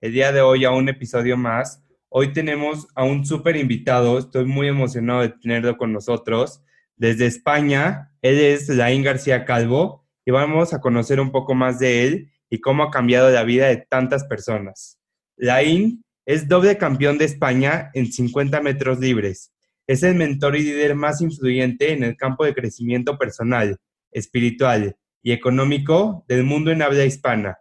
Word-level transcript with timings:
el 0.00 0.12
día 0.12 0.30
de 0.32 0.40
hoy 0.40 0.64
a 0.64 0.70
un 0.70 0.88
episodio 0.88 1.36
más. 1.36 1.82
Hoy 2.08 2.32
tenemos 2.32 2.86
a 2.94 3.04
un 3.04 3.26
súper 3.26 3.56
invitado, 3.56 4.18
estoy 4.18 4.44
muy 4.44 4.68
emocionado 4.68 5.22
de 5.22 5.30
tenerlo 5.30 5.76
con 5.76 5.92
nosotros. 5.92 6.62
Desde 6.96 7.26
España, 7.26 8.12
él 8.22 8.38
es 8.38 8.68
Laín 8.68 9.02
García 9.02 9.44
Calvo 9.44 10.06
y 10.24 10.30
vamos 10.30 10.72
a 10.72 10.80
conocer 10.80 11.20
un 11.20 11.32
poco 11.32 11.54
más 11.54 11.78
de 11.78 12.06
él 12.06 12.32
y 12.48 12.60
cómo 12.60 12.84
ha 12.84 12.90
cambiado 12.90 13.30
la 13.30 13.42
vida 13.42 13.66
de 13.66 13.76
tantas 13.76 14.24
personas. 14.24 14.98
Laín 15.36 16.04
es 16.26 16.48
doble 16.48 16.78
campeón 16.78 17.18
de 17.18 17.24
España 17.24 17.90
en 17.94 18.10
50 18.12 18.60
metros 18.60 19.00
libres. 19.00 19.52
Es 19.86 20.02
el 20.02 20.14
mentor 20.14 20.56
y 20.56 20.62
líder 20.62 20.94
más 20.94 21.20
influyente 21.20 21.92
en 21.92 22.04
el 22.04 22.16
campo 22.16 22.44
de 22.44 22.54
crecimiento 22.54 23.18
personal, 23.18 23.78
espiritual 24.12 24.96
y 25.22 25.32
económico 25.32 26.24
del 26.28 26.44
mundo 26.44 26.70
en 26.70 26.82
habla 26.82 27.04
hispana 27.04 27.58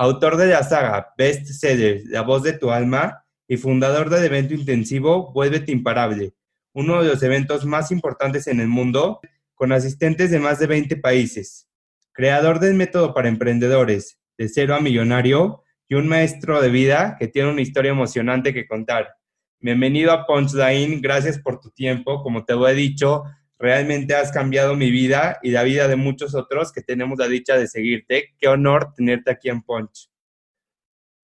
autor 0.00 0.36
de 0.36 0.46
la 0.46 0.62
saga 0.62 1.12
Best 1.18 1.46
Seller, 1.46 2.02
La 2.06 2.22
voz 2.22 2.44
de 2.44 2.52
tu 2.52 2.70
alma 2.70 3.24
y 3.48 3.56
fundador 3.56 4.08
del 4.10 4.26
evento 4.26 4.54
intensivo 4.54 5.32
Vuélvete 5.32 5.72
Imparable, 5.72 6.34
uno 6.72 7.02
de 7.02 7.08
los 7.08 7.20
eventos 7.24 7.66
más 7.66 7.90
importantes 7.90 8.46
en 8.46 8.60
el 8.60 8.68
mundo, 8.68 9.20
con 9.56 9.72
asistentes 9.72 10.30
de 10.30 10.38
más 10.38 10.60
de 10.60 10.68
20 10.68 10.98
países, 10.98 11.68
creador 12.12 12.60
del 12.60 12.74
método 12.74 13.12
para 13.12 13.28
emprendedores, 13.28 14.20
de 14.36 14.48
cero 14.48 14.76
a 14.76 14.80
millonario, 14.80 15.64
y 15.88 15.96
un 15.96 16.06
maestro 16.06 16.62
de 16.62 16.68
vida 16.68 17.16
que 17.18 17.26
tiene 17.26 17.50
una 17.50 17.62
historia 17.62 17.90
emocionante 17.90 18.54
que 18.54 18.68
contar. 18.68 19.08
Bienvenido 19.58 20.12
a 20.12 20.26
Punchline, 20.26 21.00
gracias 21.00 21.40
por 21.40 21.58
tu 21.58 21.70
tiempo, 21.70 22.22
como 22.22 22.44
te 22.44 22.52
lo 22.52 22.68
he 22.68 22.74
dicho, 22.74 23.24
Realmente 23.58 24.14
has 24.14 24.30
cambiado 24.30 24.76
mi 24.76 24.90
vida 24.90 25.38
y 25.42 25.50
la 25.50 25.64
vida 25.64 25.88
de 25.88 25.96
muchos 25.96 26.34
otros 26.34 26.72
que 26.72 26.82
tenemos 26.82 27.18
la 27.18 27.26
dicha 27.26 27.56
de 27.56 27.66
seguirte. 27.66 28.34
Qué 28.38 28.46
honor 28.46 28.92
tenerte 28.94 29.32
aquí 29.32 29.48
en 29.48 29.62
Punch. 29.62 30.08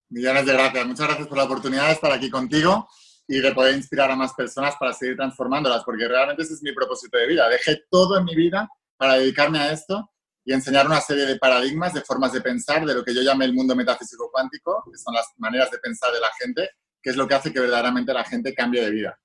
Millones 0.09 0.45
de 0.45 0.53
gracias. 0.53 0.85
Muchas 0.85 1.07
gracias 1.07 1.27
por 1.27 1.37
la 1.37 1.45
oportunidad 1.45 1.87
de 1.87 1.93
estar 1.93 2.11
aquí 2.11 2.29
contigo 2.29 2.87
y 3.27 3.39
de 3.39 3.53
poder 3.53 3.75
inspirar 3.75 4.11
a 4.11 4.15
más 4.15 4.33
personas 4.33 4.75
para 4.79 4.93
seguir 4.93 5.15
transformándolas, 5.15 5.83
porque 5.83 6.07
realmente 6.07 6.43
ese 6.43 6.53
es 6.53 6.61
mi 6.61 6.73
propósito 6.73 7.17
de 7.17 7.27
vida. 7.27 7.49
Dejé 7.49 7.83
todo 7.89 8.17
en 8.17 8.25
mi 8.25 8.35
vida 8.35 8.69
para 8.97 9.15
dedicarme 9.15 9.59
a 9.59 9.71
esto 9.71 10.11
y 10.43 10.53
enseñar 10.53 10.85
una 10.85 11.01
serie 11.01 11.25
de 11.25 11.37
paradigmas, 11.37 11.93
de 11.93 12.01
formas 12.01 12.33
de 12.33 12.41
pensar, 12.41 12.85
de 12.85 12.93
lo 12.93 13.03
que 13.03 13.15
yo 13.15 13.21
llamo 13.21 13.43
el 13.43 13.53
mundo 13.53 13.75
metafísico 13.75 14.29
cuántico, 14.31 14.83
que 14.91 14.97
son 14.97 15.15
las 15.15 15.25
maneras 15.37 15.71
de 15.71 15.79
pensar 15.79 16.11
de 16.13 16.19
la 16.19 16.29
gente, 16.39 16.69
que 17.01 17.09
es 17.09 17.15
lo 17.15 17.27
que 17.27 17.33
hace 17.33 17.51
que 17.51 17.59
verdaderamente 17.59 18.13
la 18.13 18.23
gente 18.23 18.53
cambie 18.53 18.81
de 18.81 18.91
vida. 18.91 19.19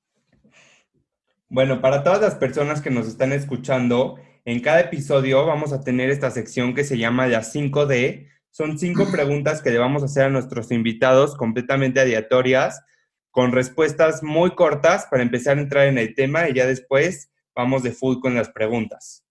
Bueno, 1.53 1.81
para 1.81 2.05
todas 2.05 2.21
las 2.21 2.37
personas 2.37 2.81
que 2.81 2.91
nos 2.91 3.09
están 3.09 3.33
escuchando, 3.33 4.21
en 4.45 4.61
cada 4.61 4.83
episodio 4.83 5.45
vamos 5.47 5.73
a 5.73 5.83
tener 5.83 6.09
esta 6.09 6.31
sección 6.31 6.77
que 6.77 6.85
se 6.85 6.97
llama 6.97 7.27
las 7.27 7.53
5D. 7.53 8.29
Son 8.51 8.79
cinco 8.79 9.11
preguntas 9.11 9.61
que 9.61 9.73
le 9.73 9.79
vamos 9.79 10.03
a 10.03 10.05
hacer 10.05 10.27
a 10.27 10.31
nuestros 10.31 10.71
invitados 10.71 11.35
completamente 11.35 11.99
aleatorias, 11.99 12.85
con 13.33 13.51
respuestas 13.51 14.23
muy 14.23 14.53
cortas 14.53 15.09
para 15.11 15.25
empezar 15.25 15.59
a 15.59 15.63
entrar 15.63 15.89
en 15.89 15.99
el 15.99 16.15
tema 16.15 16.49
y 16.49 16.55
ya 16.55 16.67
después 16.67 17.33
vamos 17.53 17.83
de 17.83 17.91
full 17.91 18.21
con 18.21 18.37
las 18.37 18.51
preguntas. 18.51 19.25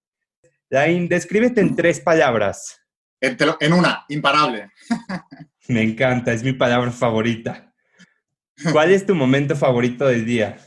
Lain, 0.69 1.07
descríbete 1.07 1.62
en 1.62 1.78
tres 1.78 2.01
palabras. 2.01 2.81
En 3.22 3.72
una, 3.72 4.03
imparable. 4.09 4.69
Me 5.69 5.84
encanta, 5.84 6.34
es 6.34 6.44
mi 6.44 6.51
palabra 6.51 6.91
favorita. 6.91 7.74
¿Cuál 8.74 8.91
es 8.91 9.06
tu 9.06 9.16
momento 9.16 9.56
favorito 9.56 10.06
del 10.06 10.25
día? 10.25 10.57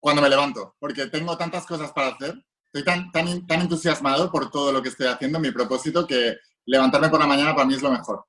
Cuando 0.00 0.22
me 0.22 0.28
levanto, 0.28 0.74
porque 0.78 1.06
tengo 1.06 1.36
tantas 1.36 1.66
cosas 1.66 1.92
para 1.92 2.08
hacer, 2.08 2.34
estoy 2.66 2.84
tan, 2.84 3.12
tan, 3.12 3.46
tan 3.46 3.60
entusiasmado 3.60 4.32
por 4.32 4.50
todo 4.50 4.72
lo 4.72 4.82
que 4.82 4.88
estoy 4.88 5.06
haciendo, 5.06 5.38
mi 5.38 5.50
propósito, 5.50 6.06
que 6.06 6.38
levantarme 6.64 7.10
por 7.10 7.20
la 7.20 7.26
mañana 7.26 7.54
para 7.54 7.66
mí 7.66 7.74
es 7.74 7.82
lo 7.82 7.90
mejor. 7.90 8.24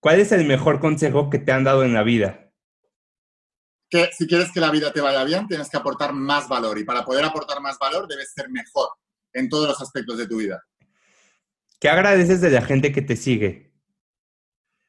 ¿Cuál 0.00 0.20
es 0.20 0.32
el 0.32 0.44
mejor 0.46 0.80
consejo 0.80 1.30
que 1.30 1.38
te 1.38 1.52
han 1.52 1.64
dado 1.64 1.84
en 1.84 1.94
la 1.94 2.02
vida? 2.02 2.50
Que 3.88 4.10
si 4.12 4.26
quieres 4.26 4.50
que 4.52 4.60
la 4.60 4.70
vida 4.70 4.92
te 4.92 5.00
vaya 5.00 5.22
bien, 5.24 5.46
tienes 5.46 5.68
que 5.68 5.76
aportar 5.76 6.12
más 6.12 6.48
valor 6.48 6.78
y 6.78 6.84
para 6.84 7.04
poder 7.04 7.24
aportar 7.24 7.60
más 7.60 7.78
valor 7.78 8.08
debes 8.08 8.32
ser 8.32 8.48
mejor 8.50 8.88
en 9.32 9.48
todos 9.48 9.68
los 9.68 9.80
aspectos 9.80 10.18
de 10.18 10.26
tu 10.26 10.38
vida. 10.38 10.62
¿Qué 11.78 11.88
agradeces 11.88 12.40
de 12.40 12.50
la 12.50 12.62
gente 12.62 12.92
que 12.92 13.02
te 13.02 13.16
sigue? 13.16 13.72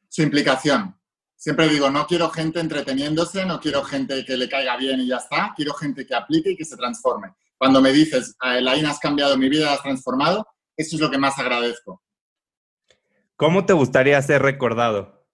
Su 0.10 0.22
implicación, 0.22 1.00
Siempre 1.44 1.68
digo, 1.68 1.90
no 1.90 2.08
quiero 2.08 2.30
gente 2.30 2.62
entreteniéndose, 2.62 3.46
no 3.46 3.60
quiero 3.60 3.84
gente 3.84 4.24
que 4.24 4.38
le 4.38 4.48
caiga 4.48 4.78
bien 4.78 5.02
y 5.02 5.08
ya 5.08 5.18
está, 5.18 5.52
quiero 5.54 5.74
gente 5.74 6.08
que 6.08 6.16
aplique 6.16 6.52
y 6.52 6.56
que 6.56 6.64
se 6.64 6.78
transforme. 6.78 7.34
Cuando 7.58 7.82
me 7.82 7.92
dices, 7.92 8.38
Elaine, 8.42 8.88
has 8.88 8.98
cambiado 8.98 9.36
mi 9.36 9.50
vida, 9.50 9.74
has 9.74 9.84
transformado, 9.84 10.48
eso 10.78 10.96
es 10.96 11.02
lo 11.02 11.12
que 11.12 11.18
más 11.18 11.38
agradezco. 11.38 12.02
¿Cómo 13.36 13.66
te 13.66 13.74
gustaría 13.74 14.22
ser 14.22 14.42
recordado? 14.42 15.28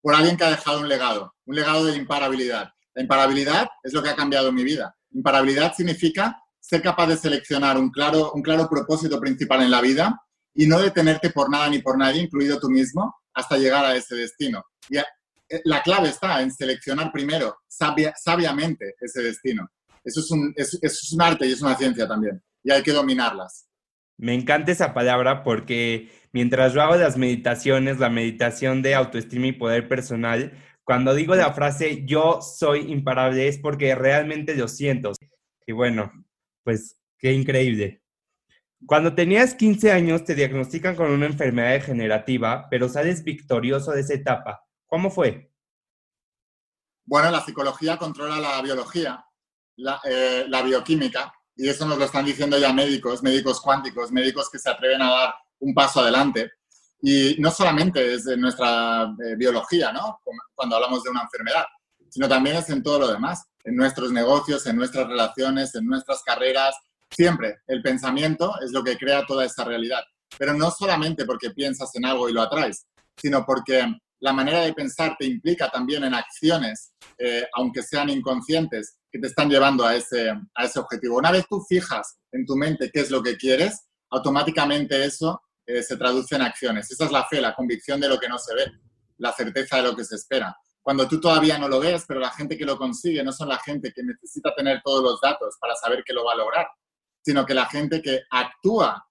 Por 0.00 0.14
alguien 0.14 0.38
que 0.38 0.44
ha 0.44 0.50
dejado 0.50 0.80
un 0.80 0.88
legado, 0.88 1.34
un 1.44 1.54
legado 1.54 1.84
de 1.84 1.96
imparabilidad. 1.96 2.72
La 2.94 3.02
imparabilidad 3.02 3.68
es 3.82 3.92
lo 3.92 4.02
que 4.02 4.08
ha 4.08 4.16
cambiado 4.16 4.52
mi 4.52 4.64
vida. 4.64 4.96
Imparabilidad 5.10 5.74
significa 5.74 6.42
ser 6.58 6.80
capaz 6.80 7.08
de 7.08 7.18
seleccionar 7.18 7.76
un 7.76 7.90
claro, 7.90 8.32
un 8.32 8.40
claro 8.40 8.70
propósito 8.70 9.20
principal 9.20 9.60
en 9.60 9.70
la 9.70 9.82
vida 9.82 10.18
y 10.54 10.66
no 10.66 10.80
detenerte 10.80 11.28
por 11.28 11.50
nada 11.50 11.68
ni 11.68 11.80
por 11.80 11.98
nadie, 11.98 12.22
incluido 12.22 12.58
tú 12.58 12.70
mismo, 12.70 13.14
hasta 13.34 13.58
llegar 13.58 13.84
a 13.84 13.96
ese 13.96 14.14
destino. 14.14 14.64
Y 14.88 14.98
eh, 14.98 15.04
la 15.64 15.82
clave 15.82 16.08
está 16.08 16.40
en 16.40 16.52
seleccionar 16.52 17.12
primero 17.12 17.56
sabiamente 17.68 18.94
ese 19.00 19.22
destino. 19.22 19.68
Eso 20.02 20.20
es, 20.20 20.30
un, 20.30 20.54
es 20.56 21.12
un 21.12 21.22
arte 21.22 21.46
y 21.46 21.52
es 21.52 21.62
una 21.62 21.76
ciencia 21.76 22.06
también. 22.06 22.42
Y 22.62 22.70
hay 22.70 22.82
que 22.82 22.92
dominarlas. 22.92 23.68
Me 24.16 24.34
encanta 24.34 24.70
esa 24.70 24.94
palabra 24.94 25.42
porque 25.42 26.10
mientras 26.32 26.72
yo 26.72 26.82
hago 26.82 26.96
las 26.96 27.16
meditaciones, 27.16 27.98
la 27.98 28.10
meditación 28.10 28.80
de 28.82 28.94
autoestima 28.94 29.48
y 29.48 29.52
poder 29.52 29.88
personal, 29.88 30.52
cuando 30.84 31.14
digo 31.14 31.34
la 31.34 31.52
frase 31.52 32.04
yo 32.04 32.40
soy 32.40 32.92
imparable 32.92 33.48
es 33.48 33.58
porque 33.58 33.94
realmente 33.94 34.54
lo 34.54 34.68
siento. 34.68 35.12
Y 35.66 35.72
bueno, 35.72 36.12
pues 36.62 37.00
qué 37.18 37.32
increíble. 37.32 38.03
Cuando 38.86 39.14
tenías 39.14 39.54
15 39.54 39.92
años 39.92 40.24
te 40.24 40.34
diagnostican 40.34 40.94
con 40.94 41.10
una 41.10 41.26
enfermedad 41.26 41.72
degenerativa, 41.72 42.66
pero 42.70 42.88
sales 42.88 43.24
victorioso 43.24 43.92
de 43.92 44.00
esa 44.00 44.14
etapa. 44.14 44.62
¿Cómo 44.86 45.10
fue? 45.10 45.50
Bueno, 47.06 47.30
la 47.30 47.40
psicología 47.42 47.96
controla 47.96 48.38
la 48.38 48.60
biología, 48.60 49.24
eh, 50.04 50.44
la, 50.48 50.62
bioquímica, 50.62 51.32
y 51.56 51.68
eso 51.68 51.86
nos 51.86 51.98
lo 51.98 52.04
están 52.04 52.24
diciendo 52.24 52.58
ya 52.58 52.72
médicos, 52.72 53.22
médicos 53.22 53.60
cuánticos, 53.60 54.12
médicos 54.12 54.50
que 54.50 54.58
se 54.58 54.70
atreven 54.70 55.02
a 55.02 55.10
dar 55.10 55.34
un 55.60 55.74
paso 55.74 56.00
adelante. 56.00 56.52
Y 57.00 57.36
no 57.38 57.50
solamente 57.50 58.14
es 58.14 58.24
de 58.24 58.36
nuestra 58.36 59.04
eh, 59.04 59.36
biología, 59.36 59.92
¿no? 59.92 60.20
Cuando 60.54 60.76
hablamos 60.76 61.02
de 61.02 61.10
una 61.10 61.22
enfermedad, 61.22 61.64
sino 62.10 62.28
también 62.28 62.56
es 62.56 62.68
en 62.70 62.82
todo 62.82 63.00
lo 63.00 63.08
demás, 63.08 63.44
en 63.64 63.76
nuestros 63.76 64.12
negocios, 64.12 64.66
en 64.66 64.76
nuestras 64.76 65.06
relaciones, 65.06 65.74
en 65.74 65.86
nuestras 65.86 66.22
carreras, 66.22 66.74
Siempre 67.14 67.58
el 67.66 67.80
pensamiento 67.82 68.54
es 68.60 68.72
lo 68.72 68.82
que 68.82 68.96
crea 68.96 69.24
toda 69.24 69.44
esta 69.44 69.64
realidad, 69.64 70.02
pero 70.36 70.52
no 70.52 70.70
solamente 70.70 71.24
porque 71.24 71.50
piensas 71.50 71.94
en 71.94 72.04
algo 72.04 72.28
y 72.28 72.32
lo 72.32 72.42
atraes, 72.42 72.86
sino 73.16 73.44
porque 73.46 73.86
la 74.20 74.32
manera 74.32 74.60
de 74.62 74.72
pensar 74.72 75.16
te 75.18 75.26
implica 75.26 75.70
también 75.70 76.02
en 76.02 76.14
acciones, 76.14 76.92
eh, 77.18 77.46
aunque 77.54 77.82
sean 77.82 78.08
inconscientes, 78.08 78.98
que 79.12 79.18
te 79.20 79.28
están 79.28 79.48
llevando 79.48 79.84
a 79.86 79.94
ese, 79.94 80.30
a 80.30 80.64
ese 80.64 80.80
objetivo. 80.80 81.18
Una 81.18 81.30
vez 81.30 81.44
tú 81.48 81.60
fijas 81.68 82.16
en 82.32 82.44
tu 82.44 82.56
mente 82.56 82.90
qué 82.92 83.00
es 83.00 83.10
lo 83.10 83.22
que 83.22 83.36
quieres, 83.36 83.86
automáticamente 84.10 85.04
eso 85.04 85.40
eh, 85.66 85.82
se 85.82 85.96
traduce 85.96 86.34
en 86.34 86.42
acciones. 86.42 86.90
Esa 86.90 87.04
es 87.04 87.12
la 87.12 87.24
fe, 87.26 87.40
la 87.40 87.54
convicción 87.54 88.00
de 88.00 88.08
lo 88.08 88.18
que 88.18 88.28
no 88.28 88.38
se 88.38 88.54
ve, 88.54 88.72
la 89.18 89.32
certeza 89.32 89.76
de 89.76 89.82
lo 89.82 89.94
que 89.94 90.04
se 90.04 90.16
espera. 90.16 90.56
Cuando 90.82 91.06
tú 91.06 91.20
todavía 91.20 91.58
no 91.58 91.68
lo 91.68 91.80
ves, 91.80 92.04
pero 92.08 92.20
la 92.20 92.30
gente 92.30 92.58
que 92.58 92.66
lo 92.66 92.76
consigue 92.76 93.22
no 93.22 93.32
son 93.32 93.48
la 93.48 93.58
gente 93.58 93.92
que 93.92 94.02
necesita 94.02 94.54
tener 94.54 94.82
todos 94.82 95.02
los 95.02 95.20
datos 95.20 95.56
para 95.60 95.74
saber 95.76 96.02
que 96.04 96.12
lo 96.12 96.24
va 96.24 96.32
a 96.32 96.36
lograr, 96.36 96.66
sino 97.24 97.46
que 97.46 97.54
la 97.54 97.66
gente 97.66 98.02
que 98.02 98.22
actúa 98.30 99.06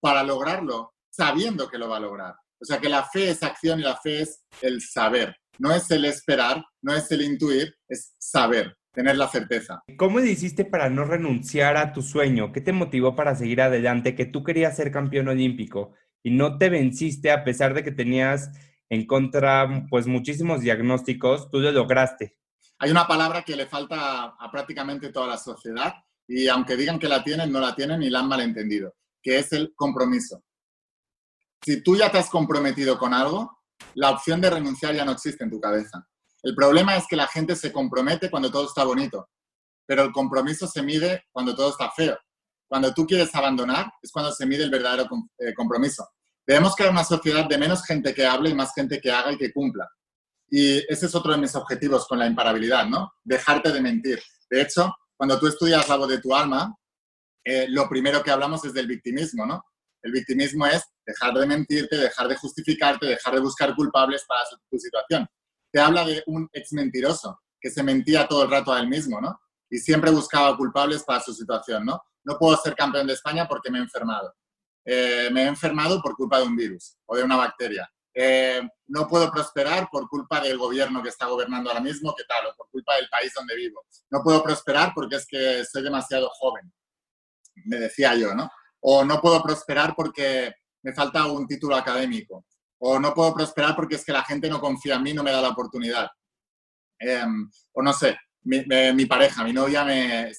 para 0.00 0.22
lograrlo 0.22 0.94
sabiendo 1.10 1.68
que 1.68 1.78
lo 1.78 1.88
va 1.88 1.96
a 1.96 2.00
lograr. 2.00 2.34
O 2.60 2.64
sea 2.64 2.78
que 2.78 2.88
la 2.88 3.04
fe 3.04 3.30
es 3.30 3.42
acción 3.42 3.80
y 3.80 3.82
la 3.82 3.96
fe 3.96 4.22
es 4.22 4.44
el 4.62 4.80
saber. 4.80 5.36
No 5.58 5.74
es 5.74 5.90
el 5.90 6.04
esperar, 6.04 6.64
no 6.80 6.94
es 6.94 7.10
el 7.10 7.22
intuir, 7.22 7.74
es 7.88 8.14
saber, 8.18 8.76
tener 8.92 9.16
la 9.16 9.28
certeza. 9.28 9.82
¿Cómo 9.98 10.20
hiciste 10.20 10.64
para 10.64 10.88
no 10.88 11.04
renunciar 11.04 11.76
a 11.76 11.92
tu 11.92 12.00
sueño? 12.00 12.52
¿Qué 12.52 12.60
te 12.60 12.72
motivó 12.72 13.14
para 13.14 13.34
seguir 13.34 13.60
adelante? 13.60 14.14
Que 14.14 14.24
tú 14.24 14.42
querías 14.42 14.76
ser 14.76 14.90
campeón 14.90 15.28
olímpico 15.28 15.92
y 16.22 16.30
no 16.30 16.56
te 16.56 16.70
venciste 16.70 17.30
a 17.30 17.44
pesar 17.44 17.74
de 17.74 17.82
que 17.82 17.92
tenías 17.92 18.50
en 18.88 19.06
contra, 19.06 19.86
pues 19.88 20.06
muchísimos 20.06 20.60
diagnósticos, 20.60 21.50
tú 21.50 21.60
lo 21.60 21.70
lograste. 21.72 22.36
Hay 22.78 22.90
una 22.90 23.06
palabra 23.06 23.42
que 23.42 23.56
le 23.56 23.66
falta 23.66 24.34
a, 24.38 24.50
prácticamente 24.50 25.12
toda 25.12 25.28
la 25.28 25.36
sociedad 25.36 25.94
y 26.32 26.46
aunque 26.46 26.76
digan 26.76 27.00
que 27.00 27.08
la 27.08 27.24
tienen, 27.24 27.50
no 27.50 27.58
la 27.58 27.74
tienen 27.74 28.04
y 28.04 28.08
la 28.08 28.20
han 28.20 28.28
malentendido, 28.28 28.94
que 29.20 29.40
es 29.40 29.52
el 29.52 29.72
compromiso. 29.74 30.44
Si 31.60 31.82
tú 31.82 31.96
ya 31.96 32.12
te 32.12 32.18
has 32.18 32.30
comprometido 32.30 32.96
con 32.98 33.12
algo, 33.12 33.58
la 33.94 34.10
opción 34.10 34.40
de 34.40 34.48
renunciar 34.48 34.94
ya 34.94 35.04
no 35.04 35.10
existe 35.10 35.42
en 35.42 35.50
tu 35.50 35.60
cabeza. 35.60 36.06
El 36.44 36.54
problema 36.54 36.96
es 36.96 37.06
que 37.08 37.16
la 37.16 37.26
gente 37.26 37.56
se 37.56 37.72
compromete 37.72 38.30
cuando 38.30 38.48
todo 38.48 38.68
está 38.68 38.84
bonito, 38.84 39.28
pero 39.84 40.04
el 40.04 40.12
compromiso 40.12 40.68
se 40.68 40.82
mide 40.82 41.24
cuando 41.32 41.52
todo 41.56 41.70
está 41.70 41.90
feo. 41.90 42.16
Cuando 42.68 42.94
tú 42.94 43.04
quieres 43.08 43.34
abandonar 43.34 43.92
es 44.00 44.12
cuando 44.12 44.30
se 44.30 44.46
mide 44.46 44.62
el 44.62 44.70
verdadero 44.70 45.08
eh, 45.36 45.52
compromiso. 45.52 46.08
Debemos 46.46 46.76
crear 46.76 46.92
una 46.92 47.02
sociedad 47.02 47.48
de 47.48 47.58
menos 47.58 47.84
gente 47.84 48.14
que 48.14 48.24
hable 48.24 48.50
y 48.50 48.54
más 48.54 48.72
gente 48.72 49.00
que 49.00 49.10
haga 49.10 49.32
y 49.32 49.36
que 49.36 49.52
cumpla. 49.52 49.88
Y 50.48 50.78
ese 50.92 51.06
es 51.06 51.14
otro 51.16 51.32
de 51.32 51.38
mis 51.38 51.56
objetivos 51.56 52.06
con 52.06 52.20
la 52.20 52.26
imparabilidad, 52.28 52.86
¿no? 52.86 53.14
Dejarte 53.24 53.72
de 53.72 53.80
mentir. 53.80 54.22
De 54.48 54.62
hecho, 54.62 54.94
cuando 55.20 55.38
tú 55.38 55.48
estudias 55.48 55.86
voz 55.86 56.08
de 56.08 56.18
tu 56.18 56.34
alma, 56.34 56.74
eh, 57.44 57.66
lo 57.68 57.86
primero 57.90 58.22
que 58.22 58.30
hablamos 58.30 58.64
es 58.64 58.72
del 58.72 58.86
victimismo, 58.86 59.44
¿no? 59.44 59.62
El 60.00 60.12
victimismo 60.12 60.64
es 60.64 60.82
dejar 61.04 61.34
de 61.34 61.46
mentirte, 61.46 61.98
dejar 61.98 62.26
de 62.26 62.36
justificarte, 62.36 63.04
dejar 63.04 63.34
de 63.34 63.40
buscar 63.40 63.74
culpables 63.76 64.24
para 64.26 64.40
tu 64.70 64.78
situación. 64.78 65.28
Te 65.70 65.78
habla 65.78 66.06
de 66.06 66.22
un 66.26 66.48
ex 66.54 66.72
mentiroso 66.72 67.38
que 67.60 67.68
se 67.68 67.82
mentía 67.82 68.26
todo 68.26 68.44
el 68.44 68.50
rato 68.50 68.72
a 68.72 68.80
él 68.80 68.88
mismo, 68.88 69.20
¿no? 69.20 69.38
Y 69.68 69.76
siempre 69.76 70.10
buscaba 70.10 70.56
culpables 70.56 71.04
para 71.04 71.20
su 71.20 71.34
situación, 71.34 71.84
¿no? 71.84 72.00
No 72.24 72.38
puedo 72.38 72.56
ser 72.56 72.74
campeón 72.74 73.06
de 73.06 73.12
España 73.12 73.46
porque 73.46 73.70
me 73.70 73.78
he 73.78 73.82
enfermado. 73.82 74.32
Eh, 74.86 75.28
me 75.30 75.42
he 75.42 75.48
enfermado 75.48 76.00
por 76.00 76.16
culpa 76.16 76.38
de 76.38 76.44
un 76.44 76.56
virus 76.56 76.96
o 77.04 77.14
de 77.14 77.24
una 77.24 77.36
bacteria. 77.36 77.86
Eh, 78.14 78.60
no 78.88 79.06
puedo 79.06 79.30
prosperar 79.30 79.88
por 79.90 80.08
culpa 80.08 80.40
del 80.40 80.58
gobierno 80.58 81.02
que 81.02 81.10
está 81.10 81.26
gobernando 81.26 81.70
ahora 81.70 81.80
mismo, 81.80 82.14
¿qué 82.16 82.24
tal? 82.24 82.46
O 82.46 82.56
por 82.56 82.68
culpa 82.70 82.96
del 82.96 83.08
país 83.08 83.32
donde 83.34 83.54
vivo. 83.54 83.84
No 84.10 84.22
puedo 84.22 84.42
prosperar 84.42 84.92
porque 84.94 85.16
es 85.16 85.26
que 85.26 85.64
soy 85.64 85.82
demasiado 85.82 86.28
joven, 86.30 86.72
me 87.66 87.78
decía 87.78 88.14
yo, 88.16 88.34
¿no? 88.34 88.50
O 88.80 89.04
no 89.04 89.20
puedo 89.20 89.42
prosperar 89.42 89.94
porque 89.94 90.54
me 90.82 90.92
falta 90.92 91.26
un 91.26 91.46
título 91.46 91.76
académico. 91.76 92.46
O 92.78 92.98
no 92.98 93.12
puedo 93.14 93.34
prosperar 93.34 93.76
porque 93.76 93.96
es 93.96 94.04
que 94.04 94.12
la 94.12 94.24
gente 94.24 94.48
no 94.48 94.60
confía 94.60 94.96
en 94.96 95.02
mí, 95.02 95.12
no 95.12 95.22
me 95.22 95.32
da 95.32 95.42
la 95.42 95.50
oportunidad. 95.50 96.08
Em, 96.98 97.50
o 97.72 97.82
no 97.82 97.92
sé, 97.92 98.16
mi, 98.42 99.06
pareja, 99.06 99.44
mi 99.44 99.52
novia 99.52 99.84
me, 99.84 100.32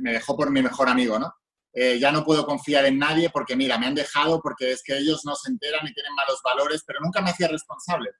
me 0.00 0.12
dejó 0.12 0.36
por 0.36 0.50
mi 0.50 0.62
mejor 0.62 0.88
amigo, 0.88 1.18
¿no? 1.18 1.32
Eh, 1.78 1.98
ya 1.98 2.10
no 2.10 2.24
puedo 2.24 2.46
confiar 2.46 2.86
en 2.86 2.98
nadie 2.98 3.28
porque, 3.28 3.54
mira, 3.54 3.76
me 3.76 3.84
han 3.84 3.94
dejado 3.94 4.40
porque 4.40 4.72
es 4.72 4.82
que 4.82 4.96
ellos 4.96 5.26
no 5.26 5.34
se 5.34 5.50
enteran 5.50 5.86
y 5.86 5.92
tienen 5.92 6.14
malos 6.14 6.40
valores, 6.42 6.82
pero 6.86 7.00
nunca 7.02 7.20
me 7.20 7.28
hacía 7.28 7.48
responsable. 7.48 8.12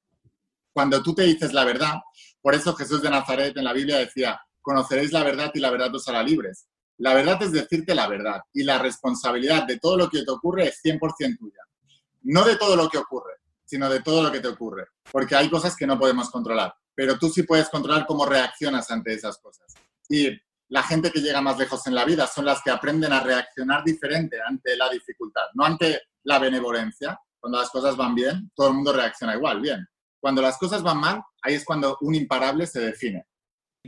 Cuando 0.75 1.03
tú 1.03 1.15
te 1.15 1.23
dices 1.23 1.55
la 1.55 1.65
verdad, 1.65 1.95
por 2.43 2.55
eso 2.55 2.75
Jesús 2.75 3.01
de 3.01 3.09
Nazaret 3.09 3.57
en 3.57 3.65
la 3.65 3.73
Biblia 3.73 3.97
decía, 3.97 4.39
conoceréis 4.61 5.11
la 5.11 5.23
verdad 5.25 5.51
y 5.55 5.61
la 5.61 5.71
verdad 5.71 5.95
os 5.95 6.07
hará 6.07 6.23
libres. 6.23 6.67
La 6.99 7.15
verdad 7.15 7.43
es 7.43 7.53
decirte 7.53 7.95
la 7.95 8.07
verdad 8.09 8.43
y 8.53 8.63
la 8.63 8.79
responsabilidad 8.79 9.67
de 9.67 9.79
todo 9.79 9.97
lo 9.97 10.11
que 10.11 10.23
te 10.23 10.31
ocurre 10.31 10.69
es 10.69 10.83
100% 10.85 11.39
tuya. 11.39 11.63
No 12.25 12.45
de 12.45 12.57
todo 12.57 12.77
lo 12.77 12.91
que 12.91 12.99
ocurre, 12.99 13.37
sino 13.65 13.89
de 13.89 14.03
todo 14.03 14.23
lo 14.23 14.31
que 14.31 14.41
te 14.41 14.49
ocurre, 14.49 14.89
porque 15.11 15.35
hay 15.35 15.49
cosas 15.49 15.75
que 15.75 15.87
no 15.87 15.99
podemos 15.99 16.29
controlar, 16.29 16.75
pero 16.95 17.19
tú 17.19 17.31
sí 17.31 17.45
puedes 17.45 17.71
controlar 17.71 18.05
cómo 18.05 18.27
reaccionas 18.27 18.91
ante 18.91 19.15
esas 19.15 19.39
cosas. 19.39 19.73
Y 20.11 20.29
la 20.69 20.83
gente 20.83 21.11
que 21.11 21.21
llega 21.21 21.41
más 21.41 21.59
lejos 21.59 21.87
en 21.87 21.95
la 21.95 22.05
vida 22.05 22.27
son 22.27 22.45
las 22.45 22.63
que 22.63 22.71
aprenden 22.71 23.13
a 23.13 23.21
reaccionar 23.21 23.85
diferente 23.85 24.39
ante 24.47 24.77
la 24.77 24.89
dificultad, 24.89 25.47
no 25.55 25.65
ante 25.65 26.01
la 26.25 26.39
benevolencia. 26.39 27.19
Cuando 27.39 27.59
las 27.59 27.71
cosas 27.71 27.97
van 27.97 28.15
bien, 28.15 28.51
todo 28.55 28.69
el 28.69 28.75
mundo 28.75 28.93
reacciona 28.93 29.37
igual, 29.37 29.61
bien. 29.61 29.87
Cuando 30.21 30.43
las 30.43 30.59
cosas 30.59 30.83
van 30.83 30.99
mal, 30.99 31.23
ahí 31.43 31.55
es 31.55 31.65
cuando 31.65 31.97
un 32.01 32.15
imparable 32.15 32.67
se 32.67 32.81
define. 32.81 33.25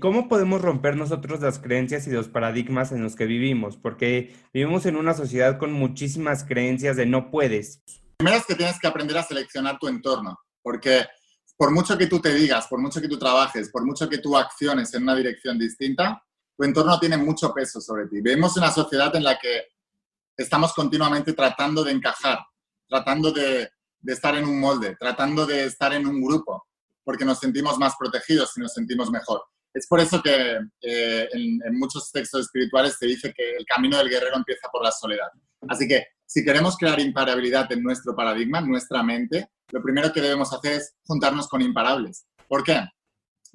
¿Cómo 0.00 0.28
podemos 0.28 0.62
romper 0.62 0.96
nosotros 0.96 1.40
las 1.40 1.58
creencias 1.58 2.06
y 2.06 2.10
los 2.10 2.28
paradigmas 2.28 2.92
en 2.92 3.02
los 3.02 3.16
que 3.16 3.26
vivimos? 3.26 3.76
Porque 3.76 4.36
vivimos 4.52 4.86
en 4.86 4.96
una 4.96 5.14
sociedad 5.14 5.58
con 5.58 5.72
muchísimas 5.72 6.44
creencias 6.44 6.96
de 6.96 7.06
no 7.06 7.32
puedes. 7.32 7.82
Primero 8.19 8.38
es 8.38 8.46
que 8.46 8.54
tienes 8.54 8.78
que 8.78 8.86
aprender 8.86 9.19
a 9.19 9.25
seleccionar 9.25 9.78
tu 9.78 9.88
entorno, 9.88 10.38
porque 10.62 11.04
por 11.56 11.72
mucho 11.72 11.98
que 11.98 12.06
tú 12.06 12.20
te 12.20 12.32
digas, 12.32 12.69
por 12.69 12.80
mucho 12.80 13.00
que 13.00 13.08
tú 13.08 13.19
trabajes, 13.19 13.70
por 13.70 13.84
mucho 13.84 14.08
que 14.08 14.19
tú 14.19 14.36
acciones 14.36 14.94
en 14.94 15.02
una 15.02 15.16
dirección 15.16 15.58
distinta, 15.58 16.22
tu 16.58 16.64
entorno 16.64 16.99
tiene 16.99 17.16
mucho 17.16 17.55
peso 17.55 17.81
sobre 17.81 18.08
ti. 18.08 18.20
Vemos 18.20 18.56
una 18.56 18.72
sociedad 18.72 19.14
en 19.14 19.22
la 19.22 19.38
que 19.38 19.69
estamos 20.37 20.72
continuamente 20.72 21.32
tratando 21.32 21.84
de 21.84 21.93
encajar, 21.93 22.40
tratando 22.88 23.31
de, 23.31 23.70
estar 24.05 24.34
en 24.37 24.44
un 24.44 24.58
molde, 24.58 24.96
tratando 24.99 25.46
de 25.46 25.66
estar 25.66 25.93
en 25.93 26.05
un 26.05 26.20
grupo, 26.20 26.66
porque 27.05 27.25
nos 27.25 27.38
sentimos 27.38 27.78
más 27.78 27.94
protegidos 27.96 28.50
y 28.56 28.60
nos 28.60 28.72
sentimos 28.72 29.08
mejor. 29.08 29.40
Es 29.72 29.87
por 29.87 30.00
eso 30.00 30.20
que 30.20 30.58
eh, 30.81 31.28
en, 31.32 31.60
en, 31.64 31.78
muchos 31.78 32.10
textos 32.10 32.46
espirituales 32.46 32.96
se 32.99 33.06
dice 33.06 33.32
que 33.32 33.56
el 33.56 33.64
camino 33.64 33.96
del 33.96 34.08
guerrero 34.08 34.37
empieza 34.37 34.69
por 34.72 34.82
la 34.82 34.90
soledad. 34.90 35.28
Así 35.69 35.87
que 35.87 36.06
si 36.26 36.44
queremos 36.44 36.76
crear 36.76 36.99
imparabilidad 36.99 37.70
en 37.70 37.84
nuestro 37.84 38.16
paradigma, 38.16 38.58
en 38.58 38.69
nuestra 38.69 39.04
mente, 39.04 39.49
lo 39.70 39.81
primero 39.81 40.12
que 40.12 40.20
debemos 40.20 40.52
hacer 40.52 40.72
es 40.72 40.96
juntarnos 41.04 41.46
con 41.46 41.62
imparables. 41.62 42.26
¿Por 42.49 42.64
qué? 42.64 42.81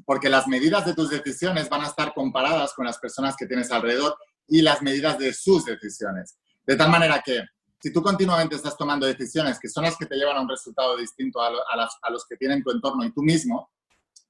Porque 0.06 0.30
las 0.30 0.48
medidas 0.48 0.86
de 0.86 0.94
tus 0.94 1.10
decisiones 1.10 1.70
van 1.70 1.82
a 1.82 1.88
estar 1.88 2.14
comparadas 2.14 2.74
con 2.74 2.86
las 2.86 2.98
personas 2.98 3.36
que 3.36 3.46
tienes 3.46 3.72
alrededor 3.72 4.18
y 4.48 4.62
las 4.62 4.82
medidas 4.82 5.18
de 5.18 5.34
sus 5.34 5.66
decisiones. 5.66 6.38
De 6.66 6.76
tal 6.76 6.90
manera 6.90 7.22
que 7.26 7.44
si 7.82 7.92
tú 7.92 8.02
continuamente 8.02 8.56
estás 8.56 8.78
tomando 8.78 9.06
decisiones 9.06 9.60
que 9.60 9.68
son 9.68 9.84
las 9.84 9.98
que 9.98 10.06
te 10.06 10.16
llevan 10.16 10.38
a 10.38 10.42
un 10.42 10.50
resultado 10.50 10.96
distinto 10.98 11.42
a, 11.42 12.10
los 12.10 12.26
que 12.26 12.38
tienen 12.38 12.64
tu 12.64 12.72
entorno 12.72 13.04
y 13.04 13.12
tú 13.12 13.22
mismo, 13.22 13.72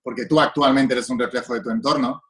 porque 0.01 0.25
tú 0.25 0.39
actualmente 0.39 0.93
eres 0.93 1.09
un 1.09 1.19
reflejo 1.19 1.53
de 1.53 1.61
tu 1.61 1.69
entorno, 1.69 2.21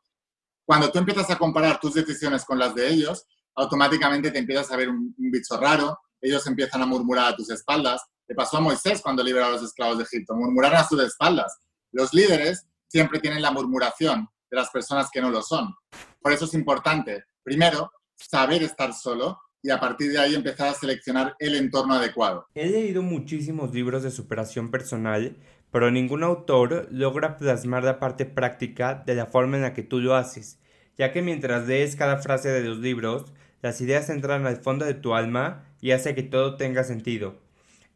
cuando 0.66 0.92
tú 0.92 1.00
empiezas 1.00 1.30
a 1.30 1.38
comparar 1.38 1.80
tus 1.80 1.94
decisiones 1.94 2.46
con 2.46 2.60
las 2.60 2.76
de 2.76 2.90
ellos, 2.90 3.26
automáticamente 3.56 4.32
te 4.32 4.40
empiezas 4.40 4.72
a 4.72 4.78
ver 4.78 4.90
un, 4.90 5.14
un 5.18 5.32
bicho 5.32 5.58
raro, 5.58 5.98
ellos 6.22 6.46
empiezan 6.48 6.82
a 6.82 6.86
murmurar 6.86 7.34
a 7.34 7.36
tus 7.36 7.50
espaldas. 7.50 8.02
Le 8.28 8.36
pasó 8.36 8.58
a 8.58 8.62
Moisés 8.62 9.02
cuando 9.02 9.24
liberó 9.24 9.46
a 9.46 9.50
los 9.50 9.64
esclavos 9.64 9.98
de 9.98 10.06
Egipto, 10.06 10.36
murmurar 10.36 10.76
a 10.76 10.88
sus 10.88 11.02
espaldas. 11.04 11.58
Los 11.92 12.14
líderes 12.14 12.66
siempre 12.94 13.20
tienen 13.20 13.42
la 13.42 13.50
murmuración 13.50 14.30
de 14.52 14.56
las 14.56 14.70
personas 14.70 15.10
que 15.12 15.20
no 15.20 15.32
lo 15.32 15.42
son. 15.42 15.74
Por 16.22 16.32
eso 16.32 16.46
es 16.46 16.54
importante, 16.54 17.24
primero, 17.42 17.92
saber 18.16 18.62
estar 18.62 18.94
solo 18.94 19.40
y 19.64 19.72
a 19.72 19.80
partir 19.80 20.12
de 20.12 20.20
ahí 20.20 20.36
empezar 20.36 20.68
a 20.68 20.74
seleccionar 20.76 21.36
el 21.40 21.56
entorno 21.56 21.96
adecuado. 21.96 22.46
He 22.54 22.68
leído 22.70 23.02
muchísimos 23.02 23.74
libros 23.74 24.04
de 24.04 24.12
superación 24.12 24.70
personal, 24.70 25.38
pero 25.72 25.90
ningún 25.90 26.22
autor 26.22 26.88
logra 26.92 27.36
plasmar 27.38 27.84
la 27.84 28.00
parte 28.00 28.28
práctica 28.28 29.02
de 29.08 29.16
la 29.16 29.26
forma 29.26 29.56
en 29.56 29.64
la 29.64 29.74
que 29.74 29.82
tú 29.82 30.00
lo 30.00 30.16
haces, 30.16 30.60
ya 30.96 31.12
que 31.12 31.24
mientras 31.24 31.66
lees 31.66 31.96
cada 31.96 32.18
frase 32.18 32.50
de 32.50 32.62
los 32.62 32.78
libros, 32.78 33.34
las 33.64 33.82
ideas 33.82 34.08
entran 34.12 34.46
al 34.46 34.58
fondo 34.58 34.86
de 34.86 34.94
tu 34.94 35.16
alma 35.16 35.66
y 35.82 35.92
hace 35.92 36.14
que 36.14 36.22
todo 36.22 36.58
tenga 36.58 36.84
sentido. 36.84 37.42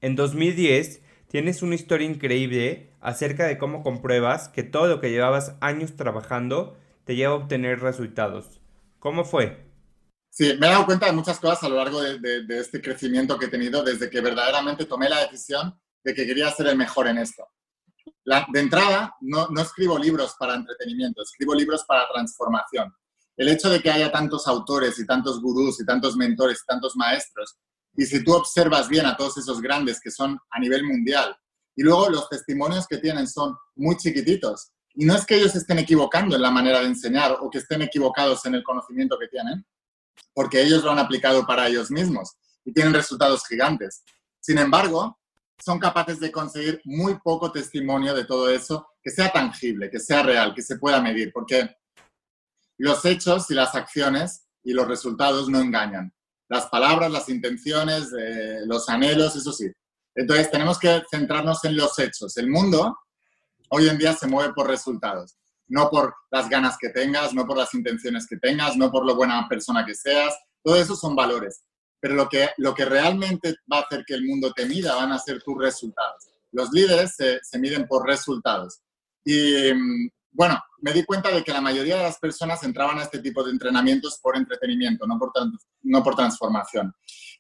En 0.01 0.15
2010 0.15 1.01
tienes 1.27 1.61
una 1.61 1.75
historia 1.75 2.09
increíble 2.09 2.89
acerca 3.07 3.45
de 3.45 3.57
cómo 3.57 3.83
compruebas 3.83 4.49
que 4.49 4.63
todo 4.63 4.87
lo 4.87 4.99
que 4.99 5.11
llevabas 5.11 5.55
años 5.61 5.95
trabajando 5.95 6.77
te 7.05 7.15
lleva 7.15 7.31
a 7.31 7.37
obtener 7.37 7.79
resultados. 7.79 8.59
¿Cómo 8.99 9.23
fue? 9.23 9.65
Sí, 10.29 10.57
me 10.59 10.67
he 10.67 10.71
dado 10.71 10.85
cuenta 10.85 11.05
de 11.05 11.13
muchas 11.13 11.39
cosas 11.39 11.63
a 11.63 11.69
lo 11.69 11.77
largo 11.77 12.01
de, 12.01 12.45
este 12.49 12.81
crecimiento 12.81 13.39
que 13.39 13.45
he 13.45 13.47
tenido 13.47 13.81
desde 13.81 14.09
que 14.09 14.19
verdaderamente 14.19 14.83
tomé 14.83 15.07
la 15.07 15.21
decisión 15.21 15.73
de 16.03 16.13
que 16.13 16.25
quería 16.25 16.51
ser 16.51 16.67
el 16.67 16.75
mejor 16.75 17.07
en 17.07 17.19
esto. 17.19 17.47
de 18.25 18.59
entrada, 18.59 19.15
no, 19.21 19.47
no 19.51 19.61
escribo 19.61 19.97
libros 19.97 20.35
para 20.37 20.55
entretenimiento, 20.55 21.21
escribo 21.21 21.55
libros 21.55 21.85
para 21.87 22.09
transformación. 22.13 22.93
El 23.37 23.47
hecho 23.47 23.69
de 23.69 23.81
que 23.81 23.89
haya 23.89 24.11
tantos 24.11 24.49
autores 24.49 24.99
y 24.99 25.05
tantos 25.05 25.41
gurús 25.41 25.79
y 25.79 25.85
tantos 25.85 26.17
mentores 26.17 26.59
y 26.61 26.65
tantos 26.65 26.97
maestros 26.97 27.57
y 27.95 28.05
si 28.05 28.21
tú 28.21 28.33
observas 28.33 28.89
bien 28.89 29.05
a 29.05 29.15
todos 29.15 29.37
esos 29.37 29.61
grandes 29.61 30.01
que 30.01 30.11
son 30.11 30.37
a 30.51 30.59
nivel 30.59 30.83
mundial, 30.83 31.37
y 31.77 31.83
luego 31.83 32.09
los 32.09 32.27
testimonios 32.27 32.85
que 32.87 32.97
tienen 32.97 33.27
son 33.27 33.55
muy 33.75 33.95
chiquititos, 33.95 34.71
y 34.93 35.05
no 35.05 35.15
es 35.15 35.25
que 35.25 35.35
ellos 35.35 35.55
estén 35.55 35.79
equivocando 35.79 36.35
en 36.35 36.41
la 36.41 36.51
manera 36.51 36.81
de 36.81 36.87
enseñar 36.87 37.37
o 37.39 37.49
que 37.49 37.59
estén 37.59 37.83
equivocados 37.83 38.45
en 38.45 38.55
el 38.55 38.63
conocimiento 38.63 39.17
que 39.17 39.27
tienen, 39.27 39.65
porque 40.33 40.61
ellos 40.61 40.83
lo 40.83 40.91
han 40.91 40.99
aplicado 40.99 41.45
para 41.45 41.67
ellos 41.67 41.89
mismos 41.91 42.35
y 42.65 42.73
tienen 42.73 42.93
resultados 42.93 43.47
gigantes. 43.47 44.03
Sin 44.39 44.57
embargo, 44.57 45.19
son 45.63 45.79
capaces 45.79 46.19
de 46.19 46.31
conseguir 46.31 46.81
muy 46.83 47.19
poco 47.19 47.51
testimonio 47.51 48.13
de 48.13 48.25
todo 48.25 48.49
eso 48.49 48.87
que 49.01 49.11
sea 49.11 49.31
tangible, 49.31 49.89
que 49.89 49.99
sea 49.99 50.23
real, 50.23 50.53
que 50.53 50.63
se 50.63 50.77
pueda 50.77 50.99
medir, 50.99 51.31
porque 51.31 51.69
los 52.77 53.05
hechos 53.05 53.49
y 53.51 53.53
las 53.53 53.75
acciones 53.75 54.47
y 54.63 54.73
los 54.73 54.87
resultados 54.87 55.47
no 55.47 55.59
engañan 55.59 56.11
las 56.49 56.67
palabras, 56.67 57.11
las 57.11 57.29
intenciones, 57.29 58.13
eh, 58.17 58.61
los 58.65 58.87
anhelos, 58.89 59.35
eso 59.35 59.51
sí. 59.51 59.69
Entonces 60.17 60.49
tenemos 60.49 60.79
que 60.79 61.03
centrarnos 61.09 61.63
en 61.63 61.77
los 61.77 61.97
hechos. 61.99 62.35
El 62.37 62.49
mundo 62.49 62.97
hoy 63.69 63.87
en 63.87 63.97
día 63.97 64.13
se 64.13 64.27
mueve 64.27 64.51
por 64.53 64.67
resultados, 64.67 65.37
no 65.67 65.89
por 65.89 66.15
las 66.31 66.49
ganas 66.49 66.75
que 66.79 66.89
tengas, 66.89 67.33
no 67.33 67.45
por 67.45 67.57
las 67.57 67.73
intenciones 67.75 68.25
que 68.27 68.37
tengas, 68.37 68.75
no 68.75 68.91
por 68.91 69.05
lo 69.05 69.15
buena 69.15 69.47
persona 69.47 69.85
que 69.85 69.93
seas. 69.93 70.35
Todo 70.63 70.75
eso 70.75 70.95
son 70.95 71.15
valores. 71.15 71.63
Pero 71.99 72.15
lo 72.15 72.27
que, 72.27 72.49
lo 72.57 72.73
que 72.73 72.85
realmente 72.85 73.55
va 73.71 73.77
a 73.77 73.81
hacer 73.81 74.03
que 74.05 74.15
el 74.15 74.25
mundo 74.25 74.51
te 74.53 74.65
mida 74.65 74.95
van 74.95 75.11
a 75.11 75.19
ser 75.19 75.41
tus 75.43 75.57
resultados. 75.57 76.27
Los 76.51 76.71
líderes 76.71 77.15
se, 77.15 77.39
se 77.43 77.59
miden 77.59 77.87
por 77.87 78.07
resultados. 78.07 78.81
Y 79.23 79.71
mm, 79.73 80.09
bueno, 80.31 80.59
me 80.79 80.93
di 80.93 81.03
cuenta 81.03 81.29
de 81.29 81.43
que 81.43 81.51
la 81.51 81.61
mayoría 81.61 81.97
de 81.97 82.03
las 82.03 82.19
personas 82.19 82.63
entraban 82.63 82.97
a 82.99 83.03
este 83.03 83.19
tipo 83.19 83.43
de 83.43 83.51
entrenamientos 83.51 84.19
por 84.21 84.35
entretenimiento, 84.35 85.05
no 85.05 85.17
por, 85.19 85.31
no 85.83 86.03
por 86.03 86.15
transformación. 86.15 86.93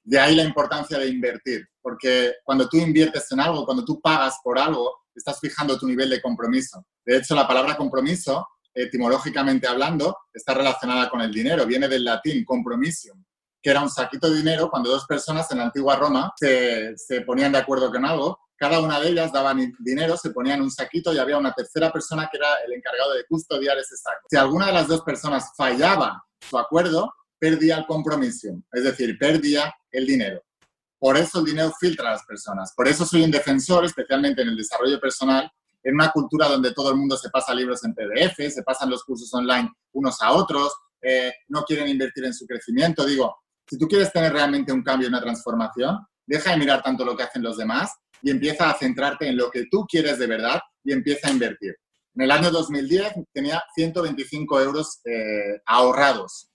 De 0.07 0.17
ahí 0.17 0.35
la 0.35 0.43
importancia 0.43 0.97
de 0.97 1.09
invertir, 1.09 1.67
porque 1.81 2.35
cuando 2.45 2.69
tú 2.69 2.77
inviertes 2.77 3.29
en 3.33 3.41
algo, 3.41 3.65
cuando 3.65 3.83
tú 3.83 3.99
pagas 3.99 4.37
por 4.41 4.57
algo, 4.57 4.99
estás 5.13 5.37
fijando 5.37 5.77
tu 5.77 5.85
nivel 5.85 6.09
de 6.09 6.21
compromiso. 6.21 6.85
De 7.05 7.17
hecho, 7.17 7.35
la 7.35 7.45
palabra 7.45 7.75
compromiso, 7.75 8.47
etimológicamente 8.73 9.67
hablando, 9.67 10.15
está 10.33 10.53
relacionada 10.53 11.09
con 11.09 11.19
el 11.19 11.33
dinero, 11.33 11.65
viene 11.65 11.89
del 11.89 12.05
latín 12.05 12.45
compromisium, 12.45 13.21
que 13.61 13.69
era 13.69 13.81
un 13.81 13.89
saquito 13.89 14.29
de 14.29 14.37
dinero 14.37 14.69
cuando 14.69 14.89
dos 14.89 15.05
personas 15.05 15.51
en 15.51 15.57
la 15.57 15.65
antigua 15.65 15.97
Roma 15.97 16.31
se, 16.37 16.95
ponían 17.25 17.51
de 17.51 17.57
acuerdo 17.57 17.91
con 17.91 18.05
algo 18.05 18.39
cada 18.55 18.79
una 18.79 19.01
de 19.01 19.09
ellas 19.09 19.33
daba 19.33 19.53
dinero, 19.77 20.15
se 20.15 20.31
ponía 20.31 20.55
en 20.55 20.61
un 20.61 20.71
saquito 20.71 21.13
y 21.13 21.19
había 21.19 21.37
una 21.37 21.53
tercera 21.53 21.91
persona 21.91 22.27
que 22.31 22.37
era 22.37 22.47
el 22.65 22.73
encargado 22.73 23.13
de 23.13 23.23
custodiar 23.25 23.77
ese 23.77 23.97
saco. 23.97 24.25
Si 24.31 24.37
alguna 24.37 24.67
de 24.67 24.73
las 24.73 24.87
dos 24.87 25.01
personas 25.01 25.51
fallaba 25.55 26.23
su 26.39 26.57
acuerdo, 26.57 27.13
perdía 27.39 27.77
el 27.77 27.85
compromiso, 27.85 28.49
es 28.71 28.83
decir, 28.83 29.17
perdía 29.17 29.73
el 29.91 30.05
dinero. 30.05 30.43
Por 30.99 31.17
eso 31.17 31.39
el 31.39 31.45
dinero 31.45 31.71
filtra 31.79 32.09
a 32.09 32.13
las 32.13 32.25
personas. 32.25 32.73
Por 32.75 32.87
eso 32.87 33.05
soy 33.05 33.23
un 33.23 33.31
defensor, 33.31 33.85
especialmente 33.85 34.41
en 34.41 34.49
el 34.49 34.57
desarrollo 34.57 34.99
personal, 34.99 35.49
en 35.83 35.93
una 35.93 36.11
cultura 36.11 36.47
donde 36.47 36.73
todo 36.73 36.91
el 36.91 36.97
mundo 36.97 37.15
se 37.17 37.29
pasa 37.29 37.53
libros 37.53 37.83
en 37.83 37.93
PDF, 37.93 38.51
se 38.51 38.63
pasan 38.63 38.89
los 38.89 39.03
cursos 39.03 39.31
online 39.33 39.71
unos 39.93 40.21
a 40.21 40.31
otros, 40.31 40.73
eh, 41.01 41.31
no 41.47 41.63
quieren 41.63 41.87
invertir 41.87 42.25
en 42.25 42.33
su 42.33 42.45
crecimiento. 42.45 43.05
Digo, 43.05 43.37
si 43.65 43.77
tú 43.77 43.87
quieres 43.87 44.11
tener 44.11 44.33
realmente 44.33 44.71
un 44.71 44.83
cambio, 44.83 45.07
una 45.07 45.21
transformación, 45.21 45.99
deja 46.25 46.51
de 46.51 46.57
mirar 46.57 46.81
tanto 46.81 47.05
lo 47.05 47.15
que 47.15 47.23
hacen 47.23 47.43
los 47.43 47.57
demás 47.57 47.91
y 48.21 48.31
empieza 48.31 48.69
a 48.69 48.77
centrarte 48.77 49.27
en 49.27 49.37
lo 49.37 49.51
que 49.51 49.67
tú 49.69 49.85
quieres 49.85 50.19
de 50.19 50.27
verdad 50.27 50.59
y 50.83 50.91
empieza 50.91 51.27
a 51.27 51.31
invertir. 51.31 51.75
En 52.15 52.23
el 52.23 52.31
año 52.31 52.49
2010 52.49 53.13
tenía 53.31 53.63
125 53.75 54.61
euros 54.61 54.99
eh, 55.05 55.61
ahorrados. 55.65 56.49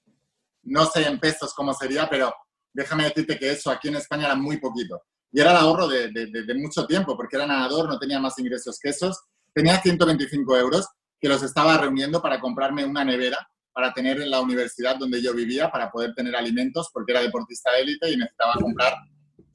No 0.64 0.86
sé 0.86 1.06
en 1.06 1.18
pesos 1.18 1.52
cómo 1.54 1.74
sería, 1.74 2.08
pero 2.08 2.34
déjame 2.72 3.04
decirte 3.04 3.38
que 3.38 3.50
eso 3.50 3.70
aquí 3.70 3.88
en 3.88 3.96
España 3.96 4.26
era 4.26 4.34
muy 4.34 4.58
poquito. 4.58 5.02
Y 5.30 5.40
era 5.40 5.50
el 5.52 5.56
ahorro 5.56 5.88
de, 5.88 6.10
de, 6.10 6.54
mucho 6.54 6.86
tiempo, 6.86 7.16
porque 7.16 7.36
era 7.36 7.46
nadador, 7.46 7.88
no 7.88 7.98
tenía 7.98 8.20
más 8.20 8.38
ingresos 8.38 8.78
que 8.80 8.90
esos. 8.90 9.18
Tenía 9.54 9.80
125 9.80 10.56
euros 10.56 10.86
que 11.18 11.28
los 11.28 11.42
estaba 11.42 11.78
reuniendo 11.78 12.20
para 12.20 12.38
comprarme 12.38 12.84
una 12.84 13.04
nevera 13.04 13.38
para 13.72 13.92
tener 13.92 14.20
en 14.20 14.30
la 14.30 14.40
universidad 14.40 14.96
donde 14.96 15.22
yo 15.22 15.34
vivía, 15.34 15.70
para 15.70 15.90
poder 15.90 16.14
tener 16.14 16.36
alimentos, 16.36 16.90
porque 16.92 17.12
era 17.12 17.22
deportista 17.22 17.70
élite 17.78 18.10
y 18.10 18.16
necesitaba 18.16 18.54
comprar 18.60 18.94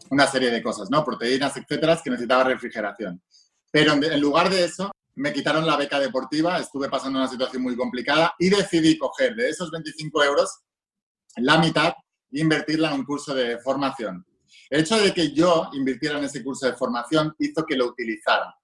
una 0.09 0.25
serie 0.27 0.49
de 0.49 0.63
cosas, 0.63 0.89
¿no? 0.89 1.03
Proteínas, 1.05 1.55
etcétera, 1.57 1.99
que 2.03 2.09
necesitaba 2.09 2.45
refrigeración. 2.45 3.21
Pero 3.71 3.93
en, 3.93 4.19
lugar 4.19 4.49
de 4.49 4.63
eso, 4.63 4.91
me 5.15 5.33
quitaron 5.33 5.65
la 5.65 5.77
beca 5.77 5.99
deportiva, 5.99 6.57
estuve 6.57 6.89
pasando 6.89 7.19
una 7.19 7.27
situación 7.27 7.61
muy 7.61 7.75
complicada 7.75 8.33
y 8.39 8.49
decidí 8.49 8.97
coger 8.97 9.35
de 9.35 9.49
esos 9.49 9.69
25 9.69 10.23
euros 10.23 10.49
la 11.38 11.58
mitad 11.58 11.94
e 12.32 12.41
invertirla 12.41 12.89
en 12.89 13.00
un 13.00 13.06
curso 13.06 13.34
de 13.34 13.60
formación. 13.60 14.25
El 14.70 14.82
hecho 14.82 14.98
de 14.98 15.13
que 15.13 15.32
yo 15.32 15.70
invirtiera 15.74 16.17
en 16.17 16.25
ese 16.25 16.44
curso 16.44 16.65
de 16.65 16.74
formación 16.74 17.34
hizo 17.39 17.65
que 17.65 17.75
lo 17.75 17.88
utilizara. 17.88 18.56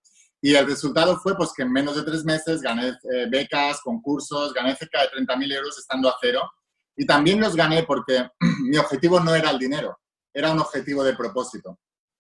Y 0.42 0.56
el 0.56 0.66
resultado 0.66 1.18
fue 1.20 1.36
pues, 1.38 1.54
que 1.56 1.64
en 1.64 1.72
menos 1.72 1.96
de 1.96 2.04
tres 2.04 2.26
meses 2.26 2.62
gané 2.62 2.90
eh, 2.90 3.28
becas, 3.30 3.80
concursos, 3.82 4.54
gané 4.54 4.76
cerca 4.76 5.02
de 5.02 5.10
30.000 5.26 5.54
euros 5.56 5.78
estando 5.78 6.10
a 6.10 6.16
cero. 6.20 6.52
Y 6.98 7.06
también 7.06 7.40
los 7.40 7.56
gané 7.56 7.84
porque 7.84 8.28
mi 8.70 8.78
objetivo 8.78 9.20
no 9.20 9.34
era 9.34 9.50
el 9.50 9.60
dinero 9.60 9.98
era 10.34 10.52
un 10.52 10.60
objetivo 10.60 11.04
de 11.04 11.16
propósito. 11.16 11.80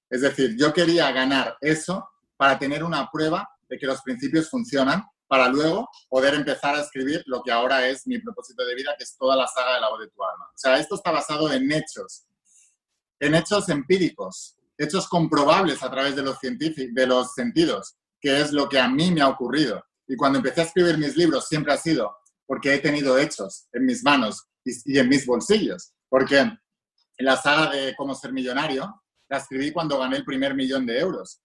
Es 0.10 0.22
decir, 0.22 0.56
yo 0.58 0.72
quería 0.74 1.12
ganar 1.12 1.58
eso 1.60 2.08
para 2.38 2.60
tener 2.60 2.84
una 2.84 3.10
prueba 3.12 3.50
de 3.68 3.78
que 3.78 3.88
los 3.88 4.02
principios 4.02 4.50
funcionan, 4.50 5.04
para 5.34 5.48
luego 5.48 5.90
poder 6.10 6.36
empezar 6.36 6.75
a 6.75 6.82
escribir 6.82 7.24
lo 7.25 7.42
que 7.42 7.52
ahora 7.52 7.88
es 7.88 8.06
mi 8.06 8.20
propósito 8.20 8.63
de 8.63 8.75
vida, 8.75 8.94
que 8.96 9.04
es 9.04 9.18
toda 9.18 9.36
la 9.36 9.48
saga 9.48 9.74
de 9.74 9.82
la 9.82 9.90
voz 9.90 10.02
de 10.02 10.08
tu 10.10 10.24
alma. 10.24 10.46
O 10.46 10.58
sea, 10.58 10.78
esto 10.78 10.94
está 10.94 11.10
basado 11.10 11.52
en 11.52 11.72
hechos, 11.72 12.28
en 13.20 13.34
hechos 13.34 13.68
empíricos, 13.70 14.56
hechos 14.78 15.08
comprobables 15.08 15.82
a 15.82 15.90
través 15.90 16.16
de 16.16 16.22
los, 16.22 16.38
de 16.40 17.08
los 17.08 17.34
sentidos, 17.34 17.96
que 18.22 18.42
es 18.42 18.52
lo 18.52 18.70
que 18.70 18.80
a 18.80 18.88
mí 18.88 19.10
me 19.10 19.22
ha 19.22 19.28
ocurrido. 19.28 19.84
Y 20.08 20.16
cuando 20.16 20.38
empecé 20.38 20.62
a 20.62 20.66
escribir 20.66 21.00
mis 21.00 21.18
libros 21.18 21.48
siempre 21.48 21.74
ha 21.74 21.78
sido 21.78 22.16
porque 22.46 22.75
he 22.75 22.78
tenido 22.78 23.18
hechos 23.18 23.66
en 23.72 23.86
mis 23.88 24.04
manos 24.04 24.46
y, 24.63 24.94
y 24.94 25.00
en 25.00 25.10
mis 25.10 25.25
bolsillos. 25.25 25.94
Porque 26.10 26.48
la 27.18 27.38
saga 27.38 27.72
de 27.72 27.96
Cómo 27.96 28.13
ser 28.13 28.34
millonario, 28.34 29.02
la 29.30 29.38
escribí 29.38 29.72
cuando 29.72 29.98
gané 29.98 30.18
el 30.18 30.25
primer 30.25 30.54
millón 30.54 30.86
de 30.86 31.00
euros, 31.00 31.42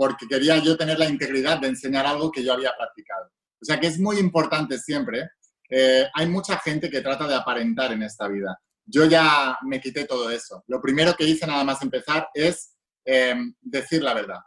porque 0.00 0.26
quería 0.26 0.56
yo 0.56 0.78
tener 0.78 0.98
la 0.98 1.10
integridad 1.10 1.58
de 1.58 1.68
enseñar 1.68 2.06
algo 2.06 2.32
que 2.32 2.42
yo 2.42 2.54
había 2.54 2.74
practicado. 2.74 3.26
O 3.60 3.64
sea 3.66 3.78
que 3.78 3.86
es 3.86 4.00
muy 4.00 4.16
importante 4.16 4.78
siempre. 4.78 5.28
Eh, 5.68 6.08
hay 6.14 6.26
mucha 6.26 6.58
gente 6.58 6.88
que 6.88 7.02
trata 7.02 7.28
de 7.28 7.34
aparentar 7.34 7.92
en 7.92 8.02
esta 8.04 8.26
vida. 8.26 8.58
Yo 8.86 9.04
ya 9.04 9.58
me 9.60 9.78
quité 9.78 10.06
todo 10.06 10.30
eso. 10.30 10.64
Lo 10.68 10.80
primero 10.80 11.14
que 11.14 11.24
hice 11.24 11.46
nada 11.46 11.64
más 11.64 11.82
empezar 11.82 12.30
es 12.32 12.78
eh, 13.04 13.34
decir 13.60 14.02
la 14.02 14.14
verdad. 14.14 14.38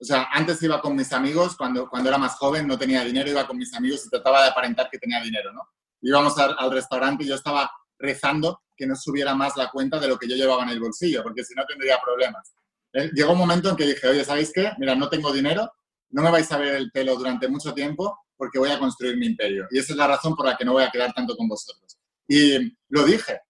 O 0.00 0.04
sea, 0.04 0.26
antes 0.32 0.60
iba 0.64 0.80
con 0.80 0.96
mis 0.96 1.12
amigos, 1.12 1.56
cuando, 1.56 1.88
cuando 1.88 2.08
era 2.08 2.18
más 2.18 2.34
joven, 2.34 2.66
no 2.66 2.76
tenía 2.76 3.04
dinero, 3.04 3.30
iba 3.30 3.46
con 3.46 3.58
mis 3.58 3.72
amigos 3.74 4.04
y 4.04 4.10
trataba 4.10 4.42
de 4.42 4.48
aparentar 4.48 4.90
que 4.90 4.98
tenía 4.98 5.22
dinero, 5.22 5.52
¿no? 5.52 5.62
Íbamos 6.00 6.36
al, 6.38 6.56
al 6.58 6.72
restaurante 6.72 7.22
y 7.22 7.28
yo 7.28 7.36
estaba 7.36 7.70
rezando 8.00 8.62
que 8.76 8.88
no 8.88 8.96
subiera 8.96 9.32
más 9.36 9.56
la 9.56 9.70
cuenta 9.70 10.00
de 10.00 10.08
lo 10.08 10.18
que 10.18 10.28
yo 10.28 10.34
llevaba 10.34 10.64
en 10.64 10.70
el 10.70 10.80
bolsillo, 10.80 11.22
porque 11.22 11.44
si 11.44 11.54
no 11.54 11.64
tendría 11.66 12.00
problemas. 12.00 12.52
Eh, 12.92 13.10
llegó 13.14 13.32
un 13.32 13.38
momento 13.38 13.70
en 13.70 13.76
que 13.76 13.86
dije, 13.86 14.08
oye, 14.08 14.24
¿sabéis 14.24 14.52
qué? 14.52 14.72
Mira, 14.78 14.94
no 14.94 15.08
tengo 15.08 15.32
dinero, 15.32 15.70
no 16.10 16.22
me 16.22 16.30
vais 16.30 16.50
a 16.52 16.58
ver 16.58 16.74
el 16.74 16.90
pelo 16.90 17.16
durante 17.16 17.48
mucho 17.48 17.72
tiempo 17.72 18.18
porque 18.36 18.58
voy 18.58 18.70
a 18.70 18.78
construir 18.78 19.16
mi 19.16 19.26
imperio. 19.26 19.66
Y 19.70 19.78
esa 19.78 19.92
es 19.92 19.96
la 19.96 20.06
razón 20.06 20.34
por 20.34 20.46
la 20.46 20.56
que 20.56 20.64
no 20.64 20.72
voy 20.72 20.82
a 20.82 20.90
quedar 20.90 21.12
tanto 21.12 21.36
con 21.36 21.48
vosotros. 21.48 21.96
Y 22.26 22.76
lo 22.88 23.04
dije. 23.04 23.40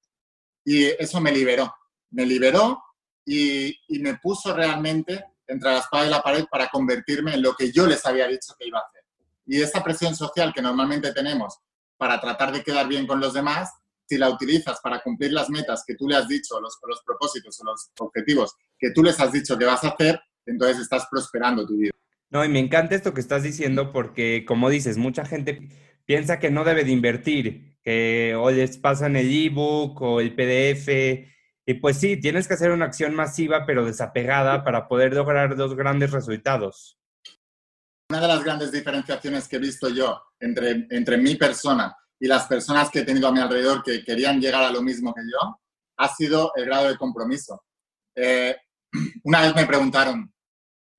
Y 0.65 0.85
eso 0.85 1.21
me 1.21 1.33
liberó. 1.33 1.75
Me 2.11 2.27
liberó 2.27 2.83
y, 3.25 3.75
y 3.89 3.99
me 4.01 4.19
puso 4.19 4.55
realmente 4.55 5.25
entre 5.47 5.71
la 5.71 5.79
espada 5.79 6.07
y 6.07 6.11
la 6.11 6.23
pared 6.23 6.45
para 6.51 6.69
convertirme 6.69 7.35
en 7.35 7.43
lo 7.43 7.55
que 7.55 7.73
yo 7.73 7.87
les 7.87 8.05
había 8.07 8.27
dicho 8.27 8.55
que 8.59 8.67
iba 8.67 8.79
a 8.79 8.83
hacer. 8.83 9.03
Y 9.47 9.61
esa 9.61 9.83
presión 9.83 10.15
social 10.15 10.53
que 10.53 10.63
normalmente 10.63 11.13
tenemos 11.13 11.59
para 11.97 12.21
tratar 12.21 12.53
de 12.53 12.63
quedar 12.63 12.89
bien 12.89 13.07
con 13.07 13.21
los 13.21 13.33
demás, 13.33 13.71
si 14.13 14.19
la 14.19 14.29
utilizas 14.29 14.79
para 14.83 15.01
cumplir 15.01 15.33
las 15.33 15.49
metas 15.49 15.85
que 15.87 15.95
tú 15.95 16.07
le 16.07 16.17
has 16.17 16.29
dicho, 16.29 16.61
los, 16.61 16.79
los 16.87 17.03
propósitos 17.03 17.59
o 17.61 17.65
los 17.65 17.91
objetivos 17.99 18.55
que 18.79 18.91
tú 18.91 19.03
les 19.03 19.19
has 19.19 19.33
dicho 19.33 19.57
que 19.57 19.65
vas 19.65 19.83
a 19.85 19.89
hacer, 19.89 20.21
entonces 20.45 20.81
estás 20.81 21.07
prosperando 21.11 21.67
tu 21.67 21.79
vida. 21.79 21.93
No, 22.29 22.45
y 22.45 22.49
me 22.51 22.59
encanta 22.59 22.95
esto 22.95 23.15
que 23.15 23.23
estás 23.23 23.43
diciendo 23.43 23.91
porque, 23.91 24.45
como 24.47 24.69
dices, 24.69 24.99
mucha 24.99 25.25
gente 25.25 25.67
piensa 26.05 26.39
que 26.39 26.51
no 26.51 26.63
debe 26.63 26.85
de 26.85 26.91
invertir, 26.91 27.79
que 27.83 28.35
o 28.37 28.51
les 28.51 28.77
pasan 28.77 29.17
el 29.17 29.33
ebook 29.33 30.03
o 30.03 30.21
el 30.21 30.35
PDF. 30.35 30.89
Y 31.65 31.75
pues 31.81 31.97
sí, 31.97 32.19
tienes 32.19 32.47
que 32.47 32.55
hacer 32.55 32.71
una 32.71 32.85
acción 32.85 33.15
masiva 33.15 33.65
pero 33.65 33.87
desapegada 33.87 34.63
para 34.63 34.89
poder 34.89 35.15
lograr 35.15 35.57
dos 35.57 35.75
grandes 35.75 36.11
resultados. 36.11 36.99
Una 38.11 38.21
de 38.21 38.29
las 38.29 38.45
grandes 38.45 38.73
diferenciaciones 38.73 39.49
que 39.49 39.57
he 39.57 39.61
visto 39.61 39.89
yo 39.89 40.21
entre, 40.39 40.87
entre 40.91 41.17
mi 41.17 41.37
persona 41.37 41.97
y 42.23 42.29
las 42.29 42.47
personas 42.47 42.89
que 42.89 43.01
he 43.01 43.05
tenido 43.05 43.27
a 43.27 43.33
mi 43.33 43.41
alrededor 43.41 43.83
que 43.83 44.05
querían 44.05 44.41
llegar 44.41 44.63
a 44.63 44.71
lo 44.71 44.81
mismo 44.81 45.13
que 45.13 45.23
yo, 45.23 45.61
ha 45.97 46.09
sido 46.09 46.53
el 46.55 46.67
grado 46.67 46.87
de 46.87 46.97
compromiso. 46.97 47.65
Eh, 48.15 48.57
una 49.25 49.41
vez 49.41 49.57
me 49.57 49.67
preguntaron, 49.67 50.33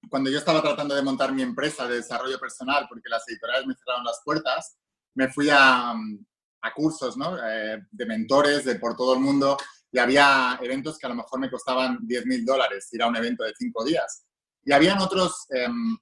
cuando 0.10 0.30
yo 0.30 0.40
estaba 0.40 0.62
tratando 0.62 0.94
de 0.94 1.02
montar 1.02 1.32
mi 1.32 1.42
empresa 1.42 1.88
de 1.88 1.96
desarrollo 1.96 2.38
personal, 2.38 2.88
porque 2.90 3.08
las 3.08 3.26
editoriales 3.30 3.66
me 3.66 3.74
cerraron 3.74 4.04
las 4.04 4.20
puertas, 4.26 4.76
me 5.16 5.30
fui 5.30 5.50
a, 5.50 5.92
a 5.92 6.74
cursos 6.76 7.16
¿no? 7.16 7.38
Eh, 7.42 7.82
de 7.90 8.06
mentores 8.06 8.66
de 8.66 8.76
por 8.76 8.98
todo 8.98 9.14
el 9.14 9.22
mundo 9.22 9.56
y 9.94 10.00
había 10.00 10.60
eventos 10.62 10.98
que 10.98 11.06
a 11.06 11.10
lo 11.10 11.16
mejor 11.16 11.40
me 11.40 11.50
costaban 11.50 12.00
10 12.02 12.26
mil 12.26 12.44
dólares 12.44 12.90
ir 12.92 13.02
a 13.02 13.08
un 13.08 13.16
evento 13.16 13.46
de 13.46 13.54
cinco 13.58 13.86
días. 13.86 14.26
Y 14.66 14.74
habían 14.74 15.00
otros 15.00 15.46
em, 15.52 15.98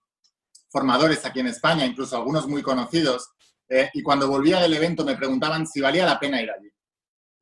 formadores 0.71 1.23
aquí 1.25 1.41
en 1.41 1.47
España, 1.47 1.85
incluso 1.85 2.17
algunos 2.17 2.47
muy 2.47 2.63
conocidos, 2.63 3.29
eh, 3.73 3.89
y 3.93 4.03
cuando 4.03 4.27
volvía 4.27 4.59
del 4.59 4.73
evento 4.73 5.05
me 5.05 5.15
preguntaban 5.15 5.65
si 5.65 5.79
valía 5.79 6.05
la 6.05 6.19
pena 6.19 6.41
ir 6.41 6.51
allí. 6.51 6.69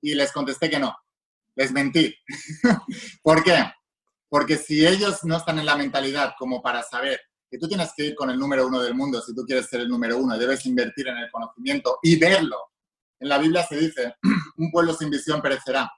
Y 0.01 0.13
les 0.13 0.31
contesté 0.31 0.69
que 0.69 0.77
no. 0.77 0.95
Les 1.55 1.71
mentí. 1.71 2.15
¿Por 3.23 3.43
qué? 3.43 3.57
Porque 4.29 4.57
si 4.57 4.85
ellos 4.85 5.23
no 5.23 5.37
están 5.37 5.57
en 5.57 5.65
la 5.65 5.75
mentalidad 5.75 6.35
como 6.37 6.61
para 6.61 6.83
saber 6.83 7.19
que 7.49 7.57
tú 7.57 7.67
tienes 7.67 7.91
que 7.97 8.05
ir 8.05 8.15
con 8.15 8.29
el 8.29 8.37
número 8.37 8.67
uno 8.67 8.79
del 8.79 8.93
mundo 8.93 9.19
si 9.23 9.33
tú 9.33 9.43
quieres 9.43 9.65
ser 9.65 9.81
el 9.81 9.89
número 9.89 10.19
uno, 10.19 10.37
debes 10.37 10.63
invertir 10.67 11.07
en 11.07 11.17
el 11.17 11.31
conocimiento 11.31 11.97
y 12.03 12.19
verlo. 12.19 12.57
En 13.19 13.27
la 13.27 13.39
Biblia 13.39 13.65
se 13.65 13.77
dice, 13.77 14.13
un 14.57 14.69
pueblo 14.69 14.93
sin 14.93 15.09
visión 15.09 15.41
perecerá. 15.41 15.91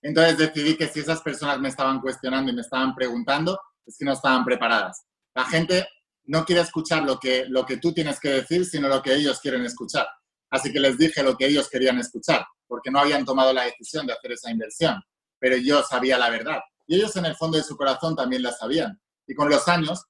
Entonces 0.00 0.38
decidí 0.38 0.74
que 0.74 0.88
si 0.88 1.00
esas 1.00 1.20
personas 1.20 1.60
me 1.60 1.68
estaban 1.68 2.00
cuestionando 2.00 2.50
y 2.50 2.54
me 2.54 2.62
estaban 2.62 2.94
preguntando, 2.94 3.60
es 3.84 3.98
que 3.98 4.06
no 4.06 4.14
estaban 4.14 4.42
preparadas. 4.42 5.04
La 5.34 5.44
gente 5.44 5.86
no 6.24 6.44
quiere 6.44 6.62
escuchar 6.62 7.02
lo 7.02 7.18
que, 7.18 7.46
lo 7.48 7.66
que 7.66 7.78
tú 7.78 7.92
tienes 7.92 8.20
que 8.20 8.30
decir, 8.30 8.64
sino 8.64 8.88
lo 8.88 9.02
que 9.02 9.14
ellos 9.14 9.40
quieren 9.40 9.64
escuchar. 9.64 10.06
Así 10.50 10.72
que 10.72 10.80
les 10.80 10.98
dije 10.98 11.22
lo 11.22 11.36
que 11.36 11.46
ellos 11.46 11.68
querían 11.68 11.98
escuchar, 11.98 12.44
porque 12.66 12.90
no 12.90 13.00
habían 13.00 13.24
tomado 13.24 13.52
la 13.52 13.64
decisión 13.64 14.06
de 14.06 14.12
hacer 14.12 14.32
esa 14.32 14.50
inversión, 14.50 15.02
pero 15.38 15.56
yo 15.56 15.82
sabía 15.82 16.18
la 16.18 16.30
verdad. 16.30 16.60
Y 16.86 16.96
ellos 16.96 17.16
en 17.16 17.26
el 17.26 17.36
fondo 17.36 17.56
de 17.56 17.64
su 17.64 17.76
corazón 17.76 18.14
también 18.14 18.42
la 18.42 18.52
sabían. 18.52 19.00
Y 19.26 19.34
con 19.34 19.48
los 19.48 19.66
años, 19.68 20.04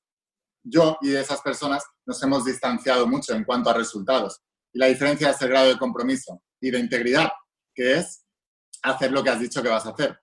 yo 0.64 0.98
y 1.00 1.14
esas 1.14 1.40
personas 1.40 1.84
nos 2.06 2.22
hemos 2.22 2.44
distanciado 2.44 3.06
mucho 3.06 3.34
en 3.34 3.44
cuanto 3.44 3.70
a 3.70 3.74
resultados. 3.74 4.40
Y 4.72 4.78
la 4.78 4.86
diferencia 4.86 5.30
es 5.30 5.40
el 5.42 5.48
grado 5.48 5.68
de 5.68 5.78
compromiso 5.78 6.42
y 6.60 6.70
de 6.70 6.78
integridad, 6.78 7.30
que 7.74 7.98
es 7.98 8.24
hacer 8.82 9.12
lo 9.12 9.22
que 9.22 9.30
has 9.30 9.40
dicho 9.40 9.62
que 9.62 9.68
vas 9.68 9.86
a 9.86 9.90
hacer. 9.90 10.18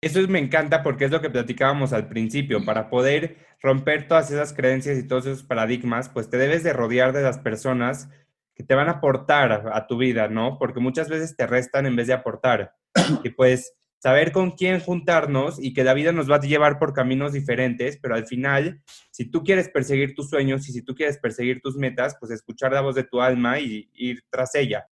Eso 0.00 0.20
me 0.28 0.38
encanta 0.38 0.84
porque 0.84 1.06
es 1.06 1.10
lo 1.10 1.20
que 1.20 1.30
platicábamos 1.30 1.92
al 1.92 2.08
principio. 2.08 2.64
Para 2.64 2.88
poder 2.88 3.36
romper 3.60 4.06
todas 4.06 4.30
esas 4.30 4.52
creencias 4.52 4.96
y 4.96 5.06
todos 5.06 5.26
esos 5.26 5.42
paradigmas, 5.42 6.08
pues 6.08 6.30
te 6.30 6.38
debes 6.38 6.62
de 6.62 6.72
rodear 6.72 7.12
de 7.12 7.22
las 7.22 7.38
personas 7.38 8.08
que 8.54 8.62
te 8.62 8.74
van 8.74 8.88
a 8.88 8.92
aportar 8.92 9.70
a, 9.72 9.86
tu 9.86 9.98
vida, 9.98 10.28
¿no? 10.28 10.58
Porque 10.58 10.80
muchas 10.80 11.08
veces 11.08 11.36
te 11.36 11.46
restan 11.46 11.86
en 11.86 11.96
vez 11.96 12.06
de 12.06 12.12
aportar. 12.12 12.74
Y 13.24 13.30
pues 13.30 13.74
saber 13.98 14.30
con 14.30 14.52
quién 14.52 14.80
juntarnos 14.80 15.58
y 15.60 15.74
que 15.74 15.82
la 15.82 15.94
vida 15.94 16.12
nos 16.12 16.30
va 16.30 16.36
a 16.36 16.40
llevar 16.40 16.78
por 16.78 16.92
caminos 16.92 17.32
diferentes, 17.32 17.98
pero 18.00 18.14
al 18.14 18.26
final, 18.26 18.80
si 19.10 19.28
tú 19.28 19.42
quieres 19.42 19.68
perseguir 19.68 20.14
tus 20.14 20.30
sueños 20.30 20.68
y 20.68 20.72
si 20.72 20.82
tú 20.82 20.94
quieres 20.94 21.18
perseguir 21.18 21.60
tus 21.60 21.76
metas, 21.76 22.16
pues 22.20 22.30
escuchar 22.30 22.72
la 22.72 22.80
voz 22.80 22.94
de 22.94 23.04
tu 23.04 23.20
alma 23.20 23.58
y 23.58 23.90
ir 23.94 24.24
tras 24.30 24.54
ella. 24.54 24.88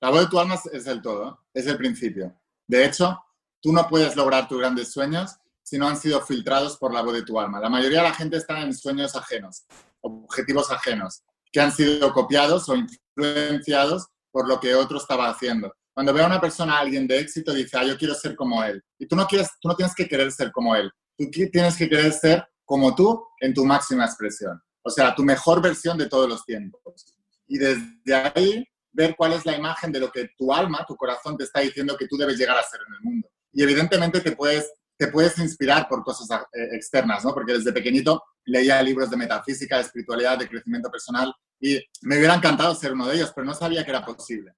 La 0.00 0.10
voz 0.10 0.24
de 0.24 0.30
tu 0.30 0.38
alma 0.38 0.58
es 0.72 0.86
el 0.86 1.00
todo, 1.00 1.40
es 1.54 1.66
el 1.66 1.78
principio. 1.78 2.34
De 2.66 2.84
hecho, 2.84 3.18
tú 3.66 3.72
no 3.72 3.88
puedes 3.88 4.14
lograr 4.14 4.46
tus 4.46 4.60
grandes 4.60 4.92
sueños 4.92 5.38
si 5.64 5.76
no 5.76 5.88
han 5.88 5.96
sido 5.96 6.20
filtrados 6.20 6.76
por 6.76 6.94
la 6.94 7.02
voz 7.02 7.14
de 7.14 7.22
tu 7.22 7.40
alma. 7.40 7.58
La 7.58 7.68
mayoría 7.68 7.98
de 7.98 8.08
la 8.10 8.14
gente 8.14 8.36
está 8.36 8.60
en 8.60 8.72
sueños 8.72 9.16
ajenos, 9.16 9.64
objetivos 10.02 10.70
ajenos, 10.70 11.24
que 11.50 11.60
han 11.60 11.72
sido 11.72 12.12
copiados 12.12 12.68
o 12.68 12.76
influenciados 12.76 14.06
por 14.30 14.46
lo 14.46 14.60
que 14.60 14.72
otro 14.76 14.98
estaba 14.98 15.28
haciendo. 15.28 15.74
Cuando 15.92 16.14
ve 16.14 16.22
a 16.22 16.26
una 16.26 16.40
persona, 16.40 16.76
a 16.76 16.78
alguien 16.78 17.08
de 17.08 17.18
éxito, 17.18 17.52
dice, 17.52 17.76
ah, 17.76 17.82
yo 17.82 17.98
quiero 17.98 18.14
ser 18.14 18.36
como 18.36 18.62
él. 18.62 18.80
Y 19.00 19.08
tú 19.08 19.16
no, 19.16 19.26
quieres, 19.26 19.48
tú 19.60 19.66
no 19.66 19.74
tienes 19.74 19.96
que 19.96 20.06
querer 20.06 20.30
ser 20.30 20.52
como 20.52 20.76
él. 20.76 20.88
Tú 21.18 21.28
tienes 21.50 21.76
que 21.76 21.88
querer 21.88 22.12
ser 22.12 22.46
como 22.64 22.94
tú 22.94 23.20
en 23.40 23.52
tu 23.52 23.64
máxima 23.64 24.04
expresión. 24.04 24.62
O 24.84 24.90
sea, 24.90 25.12
tu 25.12 25.24
mejor 25.24 25.60
versión 25.60 25.98
de 25.98 26.08
todos 26.08 26.28
los 26.28 26.44
tiempos. 26.44 27.16
Y 27.48 27.58
desde 27.58 28.14
ahí, 28.14 28.64
ver 28.92 29.16
cuál 29.16 29.32
es 29.32 29.44
la 29.44 29.56
imagen 29.56 29.90
de 29.90 29.98
lo 29.98 30.12
que 30.12 30.30
tu 30.38 30.52
alma, 30.52 30.84
tu 30.86 30.94
corazón 30.94 31.36
te 31.36 31.42
está 31.42 31.58
diciendo 31.58 31.96
que 31.96 32.06
tú 32.06 32.16
debes 32.16 32.38
llegar 32.38 32.56
a 32.56 32.62
ser 32.62 32.78
en 32.86 32.94
el 32.94 33.00
mundo. 33.00 33.28
Y 33.56 33.62
evidentemente 33.62 34.20
te 34.20 34.32
puedes, 34.32 34.70
te 34.96 35.08
puedes 35.08 35.38
inspirar 35.38 35.88
por 35.88 36.04
cosas 36.04 36.28
eh, 36.52 36.68
externas, 36.72 37.24
¿no? 37.24 37.34
Porque 37.34 37.54
desde 37.54 37.72
pequeñito 37.72 38.22
leía 38.44 38.82
libros 38.82 39.10
de 39.10 39.16
metafísica, 39.16 39.76
de 39.76 39.82
espiritualidad, 39.82 40.38
de 40.38 40.48
crecimiento 40.48 40.90
personal 40.90 41.34
y 41.58 41.80
me 42.02 42.18
hubiera 42.18 42.34
encantado 42.34 42.74
ser 42.74 42.92
uno 42.92 43.08
de 43.08 43.16
ellos, 43.16 43.32
pero 43.34 43.46
no 43.46 43.54
sabía 43.54 43.82
que 43.82 43.90
era 43.90 44.04
posible 44.04 44.52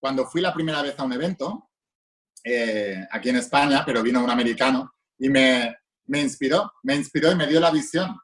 cuando 0.00 0.26
fui 0.26 0.40
la 0.40 0.54
primera 0.54 0.82
vez 0.82 0.98
a 0.98 1.04
un 1.04 1.12
evento, 1.12 1.70
eh, 2.42 3.06
aquí 3.10 3.28
en 3.28 3.36
España, 3.36 3.84
pero 3.84 4.02
vino 4.02 4.24
un 4.24 4.30
americano, 4.30 4.94
y 5.18 5.28
me, 5.28 5.76
me 6.06 6.20
inspiró, 6.20 6.72
me 6.82 6.96
inspiró 6.96 7.30
y 7.30 7.36
me 7.36 7.46
dio 7.46 7.60
la 7.60 7.70
visión. 7.70 8.18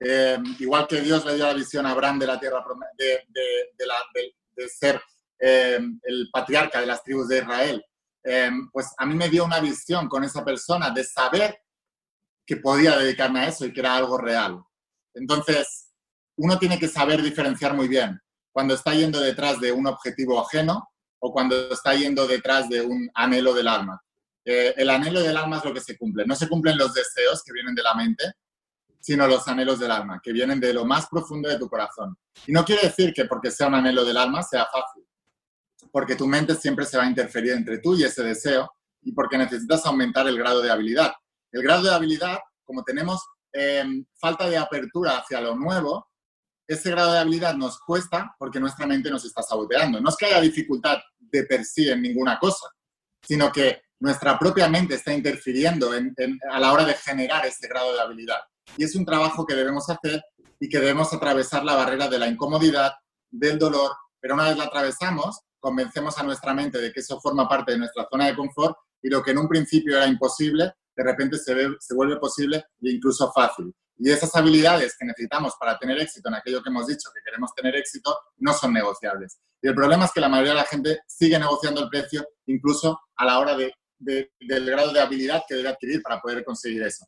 Eh, 0.00 0.38
igual 0.58 0.88
que 0.88 1.00
Dios 1.00 1.24
le 1.26 1.36
dio 1.36 1.46
la 1.46 1.54
visión 1.54 1.86
a 1.86 1.90
Abraham 1.90 2.18
de 2.18 2.26
la 2.26 2.40
tierra, 2.40 2.64
de, 2.96 3.20
de, 3.28 4.32
de, 4.56 4.68
ser 4.68 5.00
eh, 5.38 5.78
el 6.02 6.28
patriarca 6.32 6.80
de 6.80 6.86
las 6.86 7.04
tribus 7.04 7.28
de 7.28 7.38
Israel, 7.38 7.84
pues 8.72 8.94
a 8.96 9.06
mí 9.06 9.14
me 9.14 9.28
dio 9.28 9.44
una 9.44 9.60
visión 9.60 10.08
con 10.08 10.24
esa 10.24 10.44
persona 10.44 10.90
de 10.90 11.04
saber 11.04 11.58
que 12.46 12.56
podía 12.56 12.98
dedicarme 12.98 13.40
a 13.40 13.48
eso 13.48 13.66
y 13.66 13.72
que 13.72 13.80
era 13.80 13.96
algo 13.96 14.18
real. 14.18 14.62
Entonces, 15.14 15.90
uno 16.36 16.58
tiene 16.58 16.78
que 16.78 16.88
saber 16.88 17.22
diferenciar 17.22 17.74
muy 17.74 17.88
bien 17.88 18.20
cuando 18.52 18.74
está 18.74 18.94
yendo 18.94 19.20
detrás 19.20 19.60
de 19.60 19.72
un 19.72 19.86
objetivo 19.86 20.40
ajeno 20.40 20.88
o 21.20 21.32
cuando 21.32 21.72
está 21.72 21.94
yendo 21.94 22.26
detrás 22.26 22.68
de 22.68 22.82
un 22.82 23.10
anhelo 23.14 23.54
del 23.54 23.68
alma. 23.68 24.02
Eh, 24.44 24.74
el 24.76 24.90
anhelo 24.90 25.20
del 25.20 25.36
alma 25.36 25.58
es 25.58 25.64
lo 25.64 25.72
que 25.72 25.80
se 25.80 25.96
cumple. 25.96 26.24
No 26.26 26.34
se 26.34 26.48
cumplen 26.48 26.76
los 26.76 26.92
deseos 26.94 27.42
que 27.44 27.52
vienen 27.52 27.74
de 27.74 27.82
la 27.82 27.94
mente, 27.94 28.24
sino 29.00 29.26
los 29.26 29.46
anhelos 29.48 29.78
del 29.78 29.90
alma, 29.90 30.20
que 30.22 30.32
vienen 30.32 30.60
de 30.60 30.72
lo 30.72 30.84
más 30.84 31.06
profundo 31.08 31.48
de 31.48 31.58
tu 31.58 31.68
corazón. 31.68 32.16
Y 32.46 32.52
no 32.52 32.64
quiere 32.64 32.82
decir 32.82 33.12
que 33.12 33.24
porque 33.24 33.50
sea 33.50 33.68
un 33.68 33.74
anhelo 33.74 34.04
del 34.04 34.16
alma 34.16 34.42
sea 34.42 34.66
fácil, 34.66 35.04
porque 35.90 36.16
tu 36.16 36.26
mente 36.26 36.54
siempre 36.54 36.84
se 36.84 36.96
va 36.96 37.04
a 37.04 37.08
interferir 37.08 37.52
entre 37.52 37.78
tú 37.78 37.96
y 37.96 38.04
ese 38.04 38.22
deseo 38.22 38.70
y 39.02 39.12
porque 39.12 39.36
necesitas 39.36 39.84
aumentar 39.86 40.26
el 40.28 40.38
grado 40.38 40.62
de 40.62 40.70
habilidad. 40.70 41.12
El 41.50 41.62
grado 41.62 41.82
de 41.82 41.94
habilidad, 41.94 42.38
como 42.64 42.82
tenemos 42.84 43.20
eh, 43.52 43.84
falta 44.18 44.48
de 44.48 44.56
apertura 44.56 45.18
hacia 45.18 45.40
lo 45.40 45.54
nuevo, 45.56 46.08
ese 46.66 46.90
grado 46.90 47.12
de 47.12 47.18
habilidad 47.18 47.54
nos 47.54 47.80
cuesta 47.80 48.34
porque 48.38 48.60
nuestra 48.60 48.86
mente 48.86 49.10
nos 49.10 49.24
está 49.24 49.42
saboteando. 49.42 50.00
No 50.00 50.08
es 50.08 50.16
que 50.16 50.26
haya 50.26 50.40
dificultad 50.40 50.98
de 51.18 51.44
per 51.44 51.64
sí 51.64 51.88
en 51.88 52.02
ninguna 52.02 52.38
cosa, 52.38 52.68
sino 53.22 53.50
que 53.50 53.82
nuestra 54.00 54.38
propia 54.38 54.68
mente 54.68 54.94
está 54.94 55.12
interfiriendo 55.12 55.90
a 56.50 56.60
la 56.60 56.72
hora 56.72 56.84
de 56.84 56.94
generar 56.94 57.44
ese 57.46 57.68
grado 57.68 57.92
de 57.92 58.00
habilidad. 58.00 58.38
Y 58.76 58.84
es 58.84 58.94
un 58.96 59.04
trabajo 59.04 59.46
que 59.46 59.54
debemos 59.54 59.88
hacer 59.88 60.22
y 60.58 60.68
que 60.68 60.78
debemos 60.78 61.12
atravesar 61.12 61.64
la 61.64 61.74
barrera 61.74 62.08
de 62.08 62.18
la 62.18 62.28
incomodidad, 62.28 62.92
del 63.30 63.58
dolor, 63.58 63.92
pero 64.20 64.34
una 64.34 64.48
vez 64.48 64.56
la 64.56 64.64
atravesamos, 64.64 65.40
convencemos 65.62 66.18
a 66.18 66.24
nuestra 66.24 66.52
mente 66.52 66.78
de 66.78 66.92
que 66.92 67.00
eso 67.00 67.20
forma 67.20 67.48
parte 67.48 67.72
de 67.72 67.78
nuestra 67.78 68.06
zona 68.10 68.26
de 68.26 68.34
confort 68.36 68.76
y 69.00 69.08
lo 69.08 69.22
que 69.22 69.30
en 69.30 69.38
un 69.38 69.48
principio 69.48 69.96
era 69.96 70.06
imposible, 70.06 70.72
de 70.94 71.04
repente 71.04 71.38
se, 71.38 71.54
vuelve 71.94 72.16
posible 72.16 72.64
e 72.82 72.90
incluso 72.90 73.32
fácil. 73.32 73.72
Y 73.96 74.10
esas 74.10 74.34
habilidades 74.34 74.96
que 74.98 75.06
necesitamos 75.06 75.54
para 75.58 75.78
tener 75.78 75.98
éxito 76.00 76.28
en 76.28 76.34
aquello 76.34 76.62
que 76.62 76.70
hemos 76.70 76.88
dicho 76.88 77.08
que 77.14 77.20
queremos 77.24 77.54
tener 77.54 77.76
éxito 77.76 78.18
no 78.38 78.52
son 78.52 78.72
negociables. 78.72 79.38
Y 79.62 79.68
el 79.68 79.74
problema 79.74 80.06
es 80.06 80.12
que 80.12 80.20
la 80.20 80.28
mayoría 80.28 80.52
de 80.52 80.58
la 80.58 80.64
gente 80.64 81.00
sigue 81.06 81.38
negociando 81.38 81.82
el 81.82 81.88
precio 81.88 82.26
incluso 82.46 82.98
a 83.16 83.24
la 83.24 83.38
hora 83.38 83.56
de, 83.56 83.72
del 83.98 84.66
grado 84.66 84.92
de 84.92 85.00
habilidad 85.00 85.44
que 85.48 85.54
debe 85.54 85.68
adquirir 85.68 86.02
para 86.02 86.20
poder 86.20 86.44
conseguir 86.44 86.82
eso. 86.82 87.06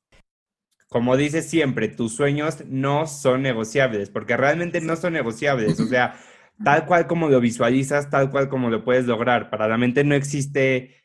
Como 0.89 1.17
dices 1.17 1.51
siempre, 1.51 1.89
tus 1.89 2.15
sueños 2.15 2.65
no 2.67 3.09
son 3.09 3.43
negociables, 3.43 4.11
porque 4.11 4.37
realmente 4.37 4.81
no 4.81 4.95
son 4.95 5.15
negociables. 5.15 5.81
O 5.81 5.87
sea, 5.87 6.17
tal 6.63 6.87
cual 6.87 7.07
como 7.07 7.29
lo 7.29 7.41
visualizas, 7.41 8.11
tal 8.11 8.31
cual 8.31 8.49
como 8.49 8.71
lo 8.71 8.85
puedes 8.85 9.07
lograr. 9.07 9.51
Para 9.51 9.67
la 9.67 9.79
mente 9.79 10.05
no 10.05 10.15
existe 10.15 11.05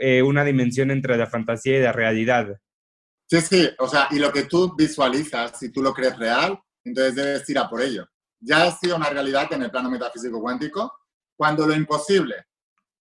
eh, 0.00 0.22
una 0.22 0.44
dimensión 0.44 0.90
entre 0.90 1.16
la 1.16 1.26
fantasía 1.26 1.78
y 1.78 1.82
la 1.82 1.92
realidad. 1.92 2.58
Sí, 3.28 3.40
sí, 3.40 3.68
o 3.78 3.88
sea, 3.88 4.08
y 4.10 4.18
lo 4.18 4.32
que 4.32 4.44
tú 4.44 4.74
visualizas, 4.76 5.58
si 5.58 5.70
tú 5.70 5.82
lo 5.82 5.92
crees 5.92 6.18
real, 6.18 6.58
entonces 6.84 7.14
debes 7.14 7.48
ir 7.48 7.58
a 7.58 7.68
por 7.68 7.82
ello. 7.82 8.06
Ya 8.40 8.64
ha 8.64 8.70
sido 8.72 8.96
una 8.96 9.08
realidad 9.08 9.52
en 9.52 9.62
el 9.62 9.70
plano 9.70 9.90
metafísico 9.90 10.40
cuántico. 10.40 10.92
Cuando 11.36 11.66
lo 11.66 11.74
imposible 11.74 12.46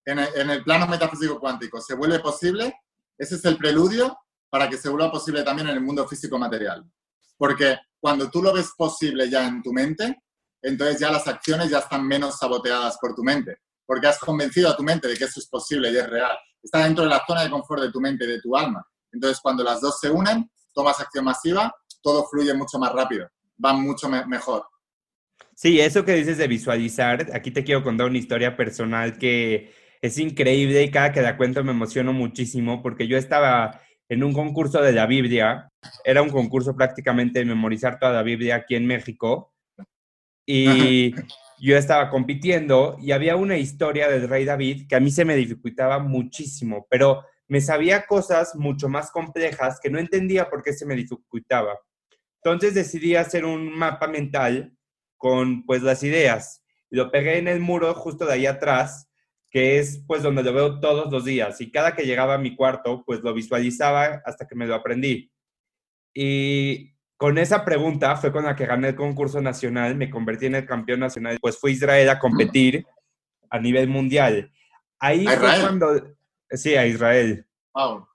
en 0.06 0.50
el, 0.50 0.64
plano 0.64 0.88
metafísico 0.88 1.40
cuántico 1.40 1.80
se 1.80 1.96
vuelve 1.96 2.20
posible, 2.20 2.74
ese 3.18 3.36
es 3.36 3.46
el 3.46 3.58
preludio 3.58 4.18
para 4.50 4.68
que 4.68 4.78
se 4.78 4.90
vuelva 4.90 5.12
posible 5.12 5.44
también 5.44 5.70
en 5.70 5.76
el 5.76 5.82
mundo 5.82 6.08
físico 6.08 6.38
material. 6.38 6.84
Porque 7.38 7.78
cuando 8.00 8.30
tú 8.30 8.42
lo 8.42 8.54
ves 8.54 8.72
posible 8.76 9.30
ya 9.30 9.48
en 9.48 9.62
tu 9.62 9.72
mente, 9.72 10.24
entonces 10.62 11.00
ya 11.00 11.12
las 11.12 11.28
acciones 11.28 11.70
ya 11.70 11.80
están 11.80 12.06
menos 12.06 12.38
saboteadas 12.38 12.98
por 13.00 13.16
tu 13.16 13.24
mente, 13.24 13.58
porque 13.86 14.08
has 14.08 14.20
convencido 14.20 14.70
a 14.70 14.76
tu 14.76 14.84
mente 14.84 15.08
de 15.08 15.18
que 15.18 15.26
eso 15.26 15.40
es 15.40 15.48
posible 15.48 15.92
y 15.92 15.98
es 15.98 16.10
real. 16.10 16.38
Está 16.62 16.84
dentro 16.84 17.04
de 17.04 17.10
la 17.10 17.24
zona 17.26 17.44
de 17.44 17.50
confort 17.50 17.82
de 17.82 17.92
tu 17.92 18.00
mente 18.00 18.28
de 18.28 18.40
tu 18.40 18.56
alma. 18.56 18.86
Entonces, 19.12 19.40
cuando 19.42 19.64
las 19.64 19.82
dos 19.82 20.00
se 20.00 20.10
unen, 20.10 20.50
tomas 20.74 21.00
acción 21.00 21.26
masiva, 21.26 21.74
todo 22.02 22.26
fluye 22.28 22.54
mucho 22.54 22.80
más 22.80 22.92
rápido, 22.94 23.28
va 23.64 23.74
mucho 23.74 24.08
mejor. 24.10 24.64
Sí, 25.56 25.80
eso 25.80 26.06
que 26.06 26.14
dices 26.14 26.38
de 26.38 26.48
visualizar, 26.48 27.28
aquí 27.34 27.52
te 27.52 27.64
quiero 27.64 27.84
contar 27.84 28.08
una 28.08 28.18
historia 28.18 28.56
personal 28.56 29.18
que 29.18 29.74
es 30.02 30.18
increíble 30.18 30.84
y 30.84 30.92
cada 30.92 31.12
que 31.12 31.22
la 31.22 31.38
cuento 31.38 31.64
me 31.64 31.72
emociono 31.72 32.14
muchísimo 32.14 32.82
porque 32.82 33.08
yo 33.08 33.18
estaba 33.18 33.82
en 34.10 34.24
un 34.24 34.34
concurso 34.34 34.82
de 34.82 34.92
la 34.92 35.06
Biblia, 35.06 35.70
era 36.04 36.22
un 36.22 36.30
concurso 36.30 36.76
prácticamente 36.76 37.40
de 37.40 37.46
memorizar 37.46 38.00
toda 38.00 38.14
la 38.14 38.24
Biblia 38.24 38.56
aquí 38.56 38.76
en 38.76 38.86
México 38.86 39.54
y 40.46 41.14
yo 41.60 41.78
estaba 41.78 42.10
compitiendo 42.10 42.98
y 43.00 43.12
había 43.12 43.36
una 43.36 43.58
historia 43.58 44.10
del 44.10 44.28
rey 44.28 44.46
David 44.46 44.88
que 44.88 44.96
a 44.96 45.00
mí 45.00 45.12
se 45.12 45.26
me 45.26 45.36
dificultaba 45.36 46.00
muchísimo, 46.00 46.88
pero 46.90 47.24
me 47.48 47.62
sabía 47.62 48.08
cosas 48.08 48.56
mucho 48.56 48.90
más 48.90 49.12
complejas 49.12 49.80
que 49.80 49.90
no 49.90 50.00
entendía 50.00 50.50
por 50.50 50.64
qué 50.64 50.74
se 50.74 50.86
me 50.86 50.96
dificultaba. 50.96 51.78
Entonces 52.44 52.74
decidí 52.74 53.16
hacer 53.16 53.46
un 53.46 53.78
mapa 53.78 54.08
mental 54.08 54.74
con 55.18 55.66
pues 55.66 55.84
las 55.84 56.02
ideas. 56.02 56.64
Lo 56.90 57.12
pegué 57.12 57.38
en 57.38 57.48
el 57.48 57.60
muro 57.60 57.94
justo 57.94 58.26
de 58.26 58.34
ahí 58.34 58.46
atrás, 58.48 59.10
que 59.52 59.78
es 59.78 60.04
pues 60.08 60.24
donde 60.24 60.42
lo 60.44 60.54
veo 60.54 60.80
todos 60.80 61.12
los 61.12 61.26
días. 61.26 61.62
Y 61.62 61.70
cada 61.70 61.96
que 61.96 62.06
llegaba 62.06 62.36
a 62.36 62.40
mi 62.40 62.56
cuarto, 62.56 63.04
pues 63.06 63.20
lo 63.22 63.34
visualizaba 63.34 64.24
hasta 64.26 64.48
que 64.48 64.56
me 64.56 64.66
lo 64.66 64.74
aprendí. 64.74 65.32
Y 66.14 66.91
con 67.22 67.38
esa 67.38 67.64
pregunta 67.64 68.16
fue 68.16 68.32
con 68.32 68.46
la 68.46 68.56
que 68.56 68.66
gané 68.66 68.88
el 68.88 68.96
concurso 68.96 69.40
nacional, 69.42 69.94
me 69.94 70.10
convertí 70.10 70.48
en 70.48 70.56
el 70.56 70.66
campeón 70.66 71.02
nacional, 71.02 71.38
pues 71.40 71.56
fui 71.56 71.70
a 71.70 71.74
Israel 71.76 72.10
a 72.10 72.18
competir 72.18 72.84
a 73.48 73.60
nivel 73.60 73.88
mundial. 73.88 74.52
Ahí 74.98 75.28
fue 75.28 75.60
cuando 75.62 76.16
Sí, 76.50 76.76
a 76.76 76.88
Israel. 76.88 77.46
Wow. 77.76 78.08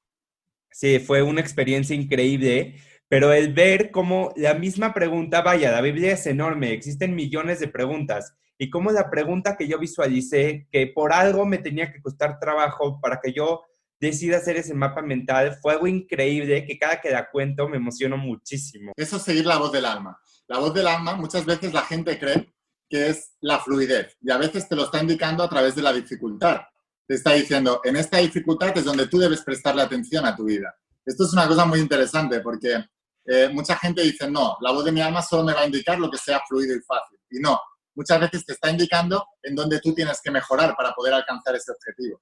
Sí, 0.72 0.98
fue 0.98 1.22
una 1.22 1.40
experiencia 1.40 1.94
increíble, 1.94 2.80
pero 3.06 3.32
el 3.32 3.54
ver 3.54 3.92
cómo 3.92 4.32
la 4.34 4.54
misma 4.54 4.92
pregunta, 4.92 5.40
vaya, 5.40 5.70
la 5.70 5.82
Biblia 5.82 6.10
es 6.10 6.26
enorme, 6.26 6.72
existen 6.72 7.14
millones 7.14 7.60
de 7.60 7.68
preguntas, 7.68 8.34
y 8.58 8.70
cómo 8.70 8.90
la 8.90 9.08
pregunta 9.08 9.56
que 9.56 9.68
yo 9.68 9.78
visualicé, 9.78 10.66
que 10.72 10.88
por 10.88 11.12
algo 11.12 11.46
me 11.46 11.58
tenía 11.58 11.92
que 11.92 12.02
costar 12.02 12.40
trabajo 12.40 13.00
para 13.00 13.20
que 13.20 13.32
yo 13.32 13.62
decida 14.00 14.38
hacer 14.38 14.56
ese 14.56 14.74
mapa 14.74 15.02
mental 15.02 15.56
fue 15.60 15.72
algo 15.72 15.86
increíble 15.86 16.64
que 16.66 16.78
cada 16.78 17.00
que 17.00 17.10
da 17.10 17.30
cuento 17.30 17.68
me 17.68 17.76
emociono 17.76 18.16
muchísimo. 18.16 18.92
Eso 18.96 19.16
es 19.16 19.22
seguir 19.22 19.46
la 19.46 19.58
voz 19.58 19.72
del 19.72 19.86
alma. 19.86 20.18
La 20.48 20.58
voz 20.58 20.74
del 20.74 20.86
alma, 20.86 21.14
muchas 21.14 21.44
veces 21.44 21.72
la 21.72 21.82
gente 21.82 22.18
cree 22.18 22.54
que 22.88 23.08
es 23.08 23.32
la 23.40 23.58
fluidez 23.58 24.16
y 24.20 24.30
a 24.30 24.38
veces 24.38 24.68
te 24.68 24.76
lo 24.76 24.84
está 24.84 25.00
indicando 25.00 25.42
a 25.42 25.48
través 25.48 25.74
de 25.74 25.82
la 25.82 25.92
dificultad. 25.92 26.60
Te 27.06 27.14
está 27.14 27.32
diciendo, 27.32 27.80
en 27.84 27.96
esta 27.96 28.18
dificultad 28.18 28.76
es 28.76 28.84
donde 28.84 29.08
tú 29.08 29.18
debes 29.18 29.42
prestarle 29.42 29.82
atención 29.82 30.24
a 30.26 30.36
tu 30.36 30.44
vida. 30.44 30.74
Esto 31.04 31.24
es 31.24 31.32
una 31.32 31.46
cosa 31.46 31.64
muy 31.64 31.78
interesante 31.80 32.40
porque 32.40 32.84
eh, 33.24 33.48
mucha 33.52 33.76
gente 33.76 34.02
dice, 34.02 34.30
no, 34.30 34.56
la 34.60 34.72
voz 34.72 34.84
de 34.84 34.92
mi 34.92 35.00
alma 35.00 35.22
solo 35.22 35.44
me 35.44 35.52
va 35.52 35.62
a 35.62 35.66
indicar 35.66 35.98
lo 35.98 36.10
que 36.10 36.18
sea 36.18 36.40
fluido 36.48 36.74
y 36.76 36.80
fácil. 36.80 37.18
Y 37.30 37.40
no, 37.40 37.60
muchas 37.94 38.20
veces 38.20 38.44
te 38.44 38.52
está 38.52 38.70
indicando 38.70 39.26
en 39.42 39.54
dónde 39.54 39.80
tú 39.80 39.94
tienes 39.94 40.20
que 40.22 40.30
mejorar 40.30 40.76
para 40.76 40.92
poder 40.92 41.14
alcanzar 41.14 41.54
ese 41.56 41.72
objetivo. 41.72 42.20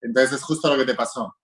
Entonces 0.00 0.38
es 0.38 0.42
justo 0.42 0.68
lo 0.68 0.78
que 0.78 0.90
te 0.90 0.94
pasó. 0.94 1.34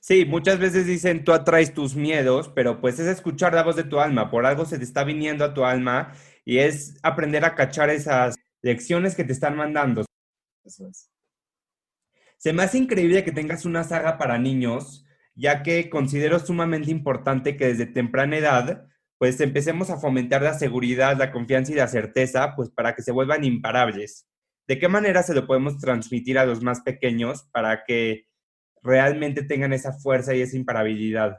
Sí, 0.00 0.24
muchas 0.24 0.58
veces 0.58 0.86
dicen 0.86 1.24
tú 1.24 1.32
atraes 1.32 1.74
tus 1.74 1.94
miedos, 1.94 2.48
pero 2.48 2.80
pues 2.80 2.98
es 2.98 3.06
escuchar 3.06 3.54
la 3.54 3.62
voz 3.62 3.76
de 3.76 3.84
tu 3.84 4.00
alma, 4.00 4.30
por 4.30 4.46
algo 4.46 4.64
se 4.64 4.78
te 4.78 4.84
está 4.84 5.04
viniendo 5.04 5.44
a 5.44 5.54
tu 5.54 5.64
alma 5.64 6.12
y 6.44 6.58
es 6.58 6.98
aprender 7.02 7.44
a 7.44 7.54
cachar 7.54 7.88
esas 7.90 8.34
lecciones 8.62 9.14
que 9.14 9.24
te 9.24 9.32
están 9.32 9.56
mandando. 9.56 10.04
Eso 10.64 10.88
es. 10.88 11.08
Se 12.36 12.52
me 12.52 12.64
hace 12.64 12.78
increíble 12.78 13.22
que 13.22 13.30
tengas 13.30 13.64
una 13.64 13.84
saga 13.84 14.18
para 14.18 14.38
niños, 14.38 15.04
ya 15.36 15.62
que 15.62 15.88
considero 15.88 16.40
sumamente 16.40 16.90
importante 16.90 17.56
que 17.56 17.68
desde 17.68 17.86
temprana 17.86 18.36
edad 18.36 18.88
pues 19.22 19.40
empecemos 19.40 19.88
a 19.88 19.98
fomentar 19.98 20.42
la 20.42 20.54
seguridad, 20.54 21.16
la 21.16 21.30
confianza 21.30 21.70
y 21.70 21.76
la 21.76 21.86
certeza, 21.86 22.56
pues 22.56 22.70
para 22.70 22.96
que 22.96 23.02
se 23.02 23.12
vuelvan 23.12 23.44
imparables. 23.44 24.26
¿De 24.66 24.78
qué 24.78 24.88
manera 24.88 25.22
se 25.22 25.34
lo 25.34 25.46
podemos 25.46 25.78
transmitir 25.78 26.38
a 26.38 26.46
los 26.46 26.62
más 26.62 26.80
pequeños 26.80 27.44
para 27.52 27.84
que 27.84 28.28
realmente 28.82 29.42
tengan 29.42 29.72
esa 29.72 29.92
fuerza 29.92 30.34
y 30.34 30.40
esa 30.40 30.56
imparabilidad? 30.56 31.38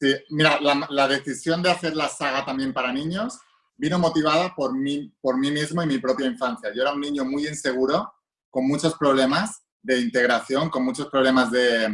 Sí, 0.00 0.14
mira, 0.30 0.58
la, 0.60 1.08
decisión 1.08 1.62
de 1.62 1.70
hacer 1.70 1.94
la 1.94 2.08
saga 2.08 2.44
también 2.44 2.72
para 2.72 2.92
niños 2.92 3.38
vino 3.76 3.98
motivada 3.98 4.54
por 4.54 4.76
mí, 4.76 5.12
por 5.20 5.38
mí 5.38 5.50
mismo 5.50 5.82
y 5.82 5.86
mi 5.86 5.98
propia 5.98 6.26
infancia. 6.26 6.72
Yo 6.74 6.82
era 6.82 6.92
un 6.92 7.00
niño 7.00 7.24
muy 7.24 7.46
inseguro, 7.46 8.12
con 8.50 8.66
muchos 8.66 8.94
problemas 8.94 9.62
de 9.82 10.00
integración, 10.00 10.70
con 10.70 10.84
muchos 10.84 11.08
problemas 11.08 11.50
de, 11.50 11.92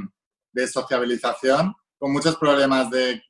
sociabilización, 0.66 1.74
con 1.98 2.12
muchos 2.12 2.37
problemas 2.37 2.90
de, 2.90 3.22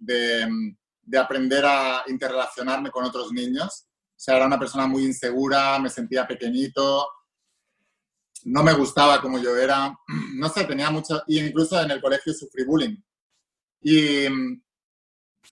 de 1.11 1.19
aprender 1.19 1.65
a 1.65 2.05
interrelacionarme 2.09 2.91
con 2.91 3.05
otros 3.05 3.33
niños. 3.33 3.87
O 4.21 4.23
sea, 4.23 4.37
era 4.37 4.45
una 4.45 4.59
persona 4.59 4.87
muy 4.87 5.07
insegura, 5.07 5.79
me 5.79 5.89
sentía 5.89 6.29
pequeñito, 6.29 7.09
no 8.45 8.63
me 8.63 8.75
gustaba 8.75 9.19
como 9.19 9.39
yo 9.39 9.57
era, 9.57 9.97
no 10.35 10.49
sé, 10.51 10.65
tenía 10.65 10.91
mucho, 10.91 11.23
y 11.27 11.39
incluso 11.39 11.81
en 11.81 11.91
el 11.91 12.03
colegio 12.03 12.35
sufrí 12.35 12.65
bullying. 12.65 12.97
Y 13.81 14.27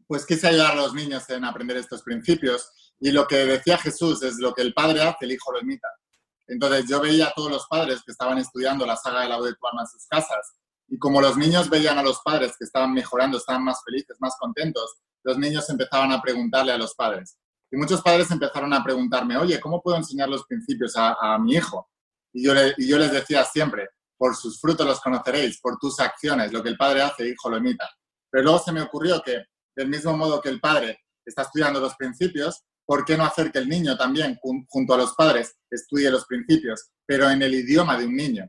pues 0.07 0.27
quise 0.27 0.49
ayudar 0.49 0.73
a 0.73 0.83
los 0.83 0.93
niños 0.93 1.31
en 1.31 1.47
aprender 1.47 1.79
estos 1.79 2.03
principios. 2.03 2.71
Y 3.01 3.11
lo 3.11 3.27
que 3.27 3.37
decía 3.37 3.79
Jesús 3.79 4.23
es 4.23 4.37
lo 4.39 4.53
que 4.53 4.61
el 4.61 4.75
padre 4.75 5.01
hace, 5.01 5.25
el 5.25 5.33
hijo 5.33 5.51
lo 5.51 5.61
imita. 5.63 5.89
Entonces 6.47 6.87
yo 6.91 7.01
veía 7.01 7.29
a 7.29 7.33
todos 7.33 7.51
los 7.51 7.67
padres 7.69 8.03
que 8.05 8.13
estaban 8.13 8.37
estudiando 8.37 8.85
la 8.85 8.97
saga 8.97 9.23
de 9.23 9.31
la 9.31 9.41
de 9.41 9.49
en 9.49 9.87
sus 9.87 10.07
casas. 10.07 10.57
Y 10.89 10.99
como 10.99 11.23
los 11.23 11.39
niños 11.39 11.71
veían 11.71 11.97
a 11.97 12.03
los 12.03 12.21
padres 12.21 12.53
que 12.59 12.67
estaban 12.67 12.93
mejorando, 12.93 13.39
estaban 13.39 13.65
más 13.65 13.83
felices, 13.83 14.19
más 14.21 14.35
contentos, 14.39 14.99
los 15.23 15.39
niños 15.39 15.71
empezaban 15.71 16.13
a 16.13 16.21
preguntarle 16.21 16.73
a 16.73 16.77
los 16.77 16.95
padres. 16.95 17.39
Y 17.71 17.77
muchos 17.77 18.01
padres 18.03 18.31
empezaron 18.31 18.73
a 18.73 18.83
preguntarme, 18.83 19.37
oye, 19.37 19.61
¿cómo 19.61 19.83
puedo 19.83 19.97
enseñar 19.97 20.29
los 20.29 20.45
principios 20.47 20.93
a, 20.97 21.39
mi 21.39 21.55
hijo? 21.55 21.89
Y 22.33 22.45
yo, 22.45 22.53
y 22.77 22.89
yo 22.89 22.99
les 22.99 23.13
decía 23.13 23.45
siempre, 23.45 23.89
por 24.17 24.35
sus 24.35 24.61
frutos 24.61 24.87
los 24.87 25.01
conoceréis, 25.01 25.61
por 25.61 25.79
tus 25.79 26.01
acciones, 26.01 26.53
lo 26.53 26.63
que 26.63 26.71
el 26.71 26.77
padre 26.77 27.03
hace, 27.03 27.29
hijo 27.29 27.49
lo 27.49 27.59
imita. 27.59 27.89
Pero 28.31 28.45
luego 28.45 28.59
se 28.59 28.73
me 28.73 28.83
ocurrió 28.83 29.23
que, 29.23 29.45
del 29.77 29.89
mismo 29.89 30.17
modo 30.17 30.41
que 30.41 30.49
el 30.49 30.61
padre 30.61 30.99
está 31.25 31.43
estudiando 31.43 31.81
los 31.81 31.95
principios, 31.95 32.65
¿por 32.85 33.05
qué 33.05 33.17
no 33.17 33.25
hacer 33.25 33.53
que 33.53 33.59
el 33.59 33.69
niño 33.69 33.97
también, 33.97 34.39
junto 34.69 34.95
a 34.95 34.97
los 34.97 35.15
padres, 35.15 35.57
estudie 35.71 36.11
los 36.11 36.27
principios, 36.27 36.91
pero 37.07 37.31
en 37.31 37.43
el 37.43 37.55
idioma 37.55 37.97
de 37.97 38.07
un 38.07 38.17
niño? 38.17 38.49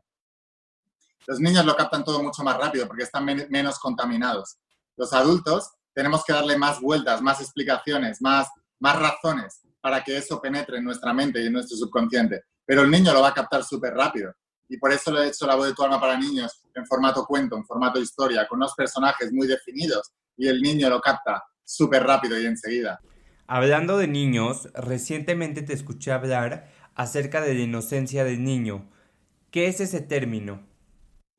Los 1.28 1.40
niños 1.40 1.66
lo 1.66 1.76
captan 1.76 2.04
todo 2.04 2.24
mucho 2.24 2.44
más 2.44 2.58
rápido 2.58 2.88
porque 2.88 3.04
están 3.04 3.26
menos 3.26 3.78
contaminados. 3.80 4.58
Los 4.98 5.14
adultos 5.14 5.72
tenemos 5.94 6.24
que 6.26 6.34
darle 6.34 6.58
más 6.58 6.80
vueltas, 6.82 7.22
más 7.22 7.40
explicaciones, 7.42 8.22
más, 8.22 8.48
más 8.80 9.00
razones 9.00 9.62
para 9.82 10.04
que 10.04 10.18
eso 10.18 10.42
penetre 10.42 10.78
en 10.78 10.84
nuestra 10.84 11.14
mente 11.14 11.42
y 11.42 11.48
en 11.48 11.54
nuestro 11.54 11.78
subconsciente. 11.78 12.44
Pero 12.66 12.82
el 12.82 12.92
niño 12.92 13.14
lo 13.14 13.22
va 13.22 13.30
a 13.30 13.34
captar 13.34 13.64
súper 13.64 13.94
rápido. 13.94 14.34
Y 14.68 14.78
por 14.78 14.92
eso 14.92 15.12
le 15.12 15.24
he 15.24 15.28
hecho 15.30 15.48
la 15.48 15.56
voz 15.56 15.68
de 15.68 15.74
tu 15.74 15.84
alma 15.84 16.00
para 16.00 16.18
niños 16.18 16.62
en 16.76 16.86
formato 16.86 17.26
cuento, 17.26 17.56
en 17.56 17.66
formato 17.66 18.00
historia, 18.00 18.48
con 18.48 18.58
unos 18.58 18.74
personajes 18.76 19.32
muy 19.32 19.48
definidos 19.48 20.12
y 20.38 20.48
el 20.48 20.62
niño 20.62 20.90
lo 20.90 21.02
capta 21.02 21.44
súper 21.64 22.04
rápido 22.04 22.40
y 22.40 22.46
enseguida. 22.46 23.00
Hablando 23.48 23.98
de 23.98 24.08
niños, 24.08 24.70
recientemente 24.74 25.64
te 25.64 25.74
escuché 25.74 26.12
hablar 26.12 26.72
acerca 26.94 27.42
de 27.42 27.56
la 27.56 27.62
inocencia 27.62 28.24
del 28.24 28.44
niño. 28.44 28.90
¿Qué 29.50 29.68
es 29.68 29.80
ese 29.80 30.02
término? 30.02 30.70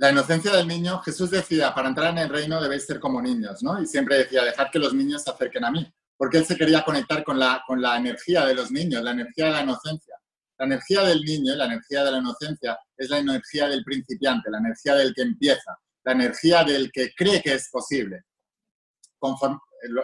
la 0.01 0.11
inocencia 0.11 0.51
del 0.53 0.67
niño, 0.67 0.99
Jesús 1.01 1.31
decía, 1.31 1.75
para 1.75 1.89
entrar 1.91 2.13
en 2.13 2.19
el 2.19 2.31
reino 2.31 2.59
debéis 2.59 2.87
ser 2.87 2.99
como 2.99 3.21
niños, 3.21 3.63
¿no? 3.63 3.83
Y 3.83 3.87
siempre 3.87 4.17
decía, 4.17 4.43
dejad 4.43 4.69
que 4.73 4.79
los 4.79 4.95
niños 4.95 5.23
se 5.23 5.31
acerquen 5.31 5.63
a 5.63 5.71
mí, 5.71 5.93
porque 6.21 6.37
él 6.37 6.45
se 6.45 6.55
quería 6.55 6.85
conectar 6.85 7.25
con 7.25 7.39
la, 7.39 7.65
con 7.67 7.81
la 7.81 7.97
energía 7.97 8.45
de 8.45 8.55
los 8.55 8.71
niños, 8.71 9.03
la 9.03 9.13
energía 9.13 9.47
de 9.47 9.53
la 9.53 9.63
inocencia. 9.63 10.17
La 10.59 10.67
energía 10.67 11.03
del 11.03 11.23
niño, 11.23 11.55
la 11.57 11.65
energía 11.65 12.05
de 12.05 12.13
la 12.13 12.19
inocencia, 12.19 12.79
es 12.95 13.09
la 13.09 13.21
energía 13.21 13.67
del 13.69 13.83
principiante, 13.83 14.51
la 14.51 14.59
energía 14.59 14.97
del 14.97 15.15
que 15.15 15.23
empieza, 15.23 15.79
la 16.05 16.13
energía 16.13 16.63
del 16.63 16.93
que 16.93 17.15
cree 17.17 17.41
que 17.41 17.55
es 17.55 17.71
posible. 17.71 18.21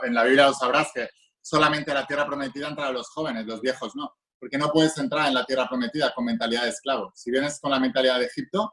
en 0.04 0.14
la 0.14 0.24
Biblia 0.24 0.46
lo 0.46 0.54
sabrás 0.54 0.88
que 0.94 1.06
solamente 1.42 1.92
la 1.92 2.06
tierra 2.06 2.24
prometida 2.24 2.68
entra 2.68 2.86
a 2.86 2.92
los 2.92 3.10
jóvenes, 3.10 3.44
los 3.44 3.60
viejos 3.60 3.94
no, 3.94 4.10
porque 4.40 4.56
no 4.56 4.70
puedes 4.70 4.96
entrar 4.96 5.28
en 5.28 5.34
la 5.34 5.44
tierra 5.44 5.68
prometida 5.68 6.14
con 6.14 6.24
mentalidad 6.24 6.62
de 6.62 6.70
esclavo. 6.70 7.12
Si 7.14 7.30
vienes 7.30 7.60
con 7.60 7.70
la 7.70 7.78
mentalidad 7.78 8.18
de 8.20 8.24
Egipto, 8.24 8.72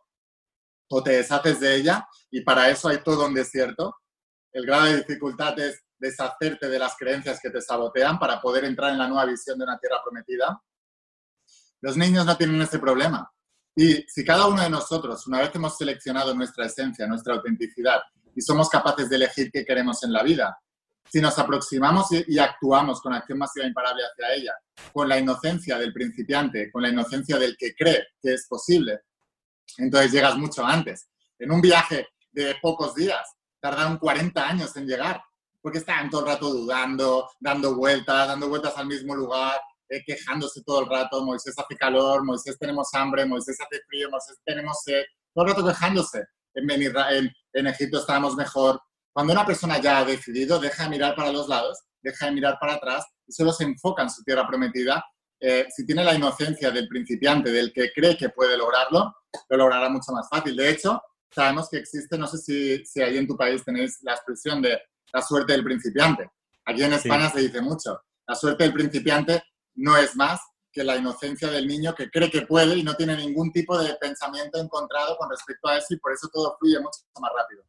o 0.90 1.04
te 1.04 1.12
deshaces 1.12 1.60
de 1.60 1.76
ella 1.76 2.08
y 2.32 2.40
para 2.40 2.70
eso 2.70 2.88
hay 2.88 3.04
todo 3.04 3.26
un 3.26 3.34
desierto. 3.34 3.98
El 4.54 4.66
grado 4.66 4.86
de 4.86 4.96
dificultad 5.00 5.60
es 5.60 5.84
deshacerte 6.04 6.68
de 6.68 6.78
las 6.78 6.98
creencias 6.98 7.40
que 7.42 7.50
te 7.50 7.62
sabotean 7.62 8.20
para 8.20 8.42
poder 8.42 8.66
entrar 8.66 8.92
en 8.92 8.98
la 8.98 9.08
nueva 9.08 9.26
visión 9.26 9.58
de 9.58 9.64
una 9.64 9.80
tierra 9.80 10.02
prometida. 10.04 10.62
Los 11.80 11.96
niños 11.96 12.26
no 12.26 12.36
tienen 12.36 12.62
ese 12.62 12.78
problema. 12.78 13.32
Y 13.74 14.04
si 14.08 14.26
cada 14.26 14.48
uno 14.48 14.62
de 14.62 14.70
nosotros, 14.70 15.26
una 15.28 15.40
vez 15.40 15.52
hemos 15.56 15.78
seleccionado 15.78 16.36
nuestra 16.36 16.66
esencia, 16.66 17.08
nuestra 17.08 17.36
autenticidad, 17.36 18.02
y 18.36 18.42
somos 18.42 18.68
capaces 18.68 19.10
de 19.10 19.16
elegir 19.16 19.50
qué 19.52 19.64
queremos 19.64 20.04
en 20.04 20.12
la 20.12 20.24
vida, 20.24 20.58
si 21.10 21.22
nos 21.22 21.38
aproximamos 21.40 22.08
y, 22.12 22.38
actuamos 22.38 23.00
con 23.02 23.14
acción 23.14 23.38
masiva 23.38 23.66
e 23.66 23.70
imparable 23.70 24.04
hacia 24.04 24.34
ella, 24.34 24.54
con 24.92 25.08
la 25.08 25.18
inocencia 25.18 25.78
del 25.78 25.94
principiante, 25.94 26.70
con 26.72 26.82
la 26.82 26.90
inocencia 26.90 27.38
del 27.38 27.56
que 27.58 27.74
cree 27.76 28.08
que 28.22 28.34
es 28.34 28.46
posible, 28.48 29.02
entonces 29.78 30.12
llegas 30.12 30.36
mucho 30.38 30.66
antes. 30.66 31.08
En 31.40 31.52
un 31.52 31.62
viaje 31.62 32.08
de 32.32 32.56
pocos 32.62 32.94
días, 32.96 33.26
tardan 33.62 33.98
40 33.98 34.48
años 34.48 34.76
en 34.76 34.88
llegar, 34.88 35.24
porque 35.64 35.80
están 35.80 36.10
todo 36.10 36.22
el 36.22 36.28
rato 36.28 36.50
dudando, 36.52 37.30
dando 37.40 37.74
vueltas, 37.76 38.28
dando 38.28 38.50
vueltas 38.50 38.78
al 38.78 38.86
mismo 38.86 39.16
lugar, 39.16 39.60
eh, 39.90 40.04
quejándose 40.06 40.62
todo 40.64 40.82
el 40.82 40.90
rato, 40.90 41.24
Moisés 41.24 41.56
hace 41.58 41.76
calor, 41.78 42.24
Moisés 42.24 42.60
tenemos 42.60 42.94
hambre, 42.94 43.26
Moisés 43.26 43.58
hace 43.60 43.82
frío, 43.88 44.10
Moisés 44.12 44.38
tenemos 44.46 44.78
sed, 44.84 45.04
todo 45.34 45.46
el 45.46 45.52
rato 45.52 45.66
quejándose. 45.66 46.26
En, 46.54 46.70
en, 46.70 47.32
en 47.54 47.68
Egipto 47.68 48.00
estábamos 48.00 48.36
mejor. 48.36 48.80
Cuando 49.12 49.34
una 49.34 49.46
persona 49.46 49.80
ya 49.80 50.00
ha 50.00 50.06
decidido, 50.06 50.60
deja 50.60 50.84
de 50.84 50.90
mirar 50.90 51.16
para 51.16 51.32
los 51.32 51.48
lados, 51.48 51.80
deja 52.02 52.26
de 52.26 52.34
mirar 52.34 52.58
para 52.60 52.74
atrás 52.74 53.06
y 53.26 53.32
solo 53.32 53.54
se 53.54 53.64
enfoca 53.64 54.04
en 54.04 54.10
su 54.10 54.22
tierra 54.24 54.46
prometida 54.46 55.04
eh, 55.46 55.68
si 55.70 55.86
tiene 55.86 56.06
la 56.06 56.16
inocencia 56.16 56.72
del 56.72 56.88
principiante, 56.88 57.52
del 57.52 57.74
que 57.74 57.92
cree 57.92 58.16
que 58.16 58.30
puede 58.30 58.58
lograrlo, 58.58 59.14
lo 59.50 59.58
logrará 59.58 59.90
mucho 59.90 60.14
más 60.14 60.30
fácil. 60.30 60.56
De 60.56 60.70
hecho, 60.70 61.02
sabemos 61.30 61.68
que 61.70 61.80
existe, 61.80 62.18
no 62.18 62.28
sé 62.28 62.38
si, 62.38 62.86
si 62.86 63.02
ahí 63.02 63.18
en 63.18 63.28
tu 63.28 63.36
país 63.36 63.62
tenéis 63.62 64.00
la 64.04 64.14
expresión 64.14 64.62
de 64.62 64.80
la 65.14 65.22
suerte 65.22 65.54
del 65.54 65.64
principiante. 65.64 66.30
Aquí 66.66 66.84
en 66.84 66.94
España 66.94 67.30
se 67.30 67.42
dice 67.42 67.62
mucho. 67.62 68.02
La 68.28 68.36
suerte 68.36 68.64
del 68.64 68.74
principiante 68.74 69.44
no 69.76 69.96
es 69.96 70.16
más 70.16 70.42
que 70.72 70.84
la 70.84 70.98
inocencia 70.98 71.50
del 71.52 71.68
niño 71.68 71.94
que 71.94 72.10
cree 72.10 72.32
que 72.32 72.42
puede 72.42 72.76
y 72.76 72.84
no 72.84 72.96
tiene 72.96 73.16
ningún 73.16 73.52
tipo 73.52 73.78
de 73.78 73.94
pensamiento 74.02 74.60
encontrado 74.60 75.16
con 75.18 75.30
respecto 75.30 75.68
a 75.68 75.78
eso 75.78 75.94
y 75.94 75.98
por 75.98 76.14
eso 76.14 76.28
todo 76.34 76.58
fluye 76.60 76.80
mucho 76.80 77.00
más 77.22 77.32
rápido. 77.38 77.64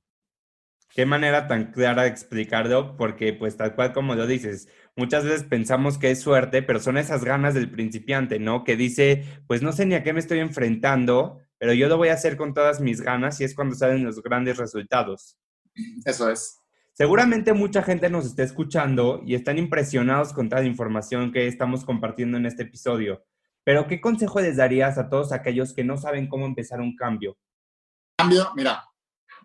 Qué 0.89 1.05
manera 1.05 1.49
tan 1.49 1.73
clara 1.73 2.03
de 2.03 2.09
explicarlo, 2.09 2.97
porque 2.97 3.33
pues 3.33 3.57
tal 3.57 3.75
cual 3.75 3.93
como 3.93 4.15
lo 4.15 4.27
dices, 4.27 4.69
muchas 4.97 5.25
veces 5.25 5.43
pensamos 5.43 5.99
que 5.99 6.13
es 6.13 6.23
suerte, 6.23 6.63
pero 6.63 6.79
son 6.79 6.97
esas 6.97 7.25
ganas 7.25 7.53
del 7.55 7.71
principiante, 7.71 8.39
¿no? 8.39 8.63
Que 8.65 8.77
dice, 8.77 9.43
pues 9.49 9.61
no 9.61 9.73
sé 9.73 9.87
ni 9.87 9.97
a 9.97 10.05
qué 10.05 10.13
me 10.13 10.21
estoy 10.21 10.39
enfrentando, 10.39 11.41
pero 11.59 11.75
yo 11.75 11.89
lo 11.89 11.97
voy 11.97 12.09
a 12.09 12.15
hacer 12.15 12.37
con 12.37 12.55
todas 12.55 12.81
mis 12.81 13.01
ganas 13.01 13.41
y 13.41 13.45
es 13.45 13.55
cuando 13.55 13.75
salen 13.75 14.05
los 14.05 14.23
grandes 14.23 14.57
resultados. 14.57 15.37
Eso 16.07 16.31
es. 16.31 16.64
Seguramente 16.97 17.53
mucha 17.53 17.83
gente 17.83 18.09
nos 18.09 18.25
está 18.25 18.45
escuchando 18.45 19.21
y 19.27 19.35
están 19.35 19.59
impresionados 19.59 20.33
con 20.33 20.49
toda 20.49 20.63
la 20.63 20.69
información 20.69 21.33
que 21.33 21.49
estamos 21.49 21.85
compartiendo 21.85 22.39
en 22.39 22.47
este 22.47 22.63
episodio. 22.63 23.25
Pero 23.65 23.89
¿qué 23.89 24.01
consejo 24.01 24.41
les 24.41 24.59
darías 24.59 24.97
a 24.97 25.09
todos 25.09 25.33
aquellos 25.33 25.75
que 25.75 25.83
no 25.83 25.97
saben 25.97 26.29
cómo 26.29 26.47
empezar 26.47 26.81
un 26.81 26.95
cambio? 26.95 27.37
Cambio, 28.17 28.53
mira, 28.55 28.85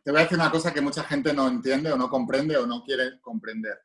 te 0.04 0.12
voy 0.12 0.20
a 0.20 0.24
decir 0.24 0.38
una 0.38 0.52
cosa 0.52 0.72
que 0.72 0.82
mucha 0.82 1.04
gente 1.04 1.34
no 1.34 1.48
entiende 1.48 1.92
o 1.92 1.98
no 1.98 2.08
comprende 2.08 2.56
o 2.56 2.68
no 2.68 2.84
quiere 2.84 3.20
comprender. 3.20 3.80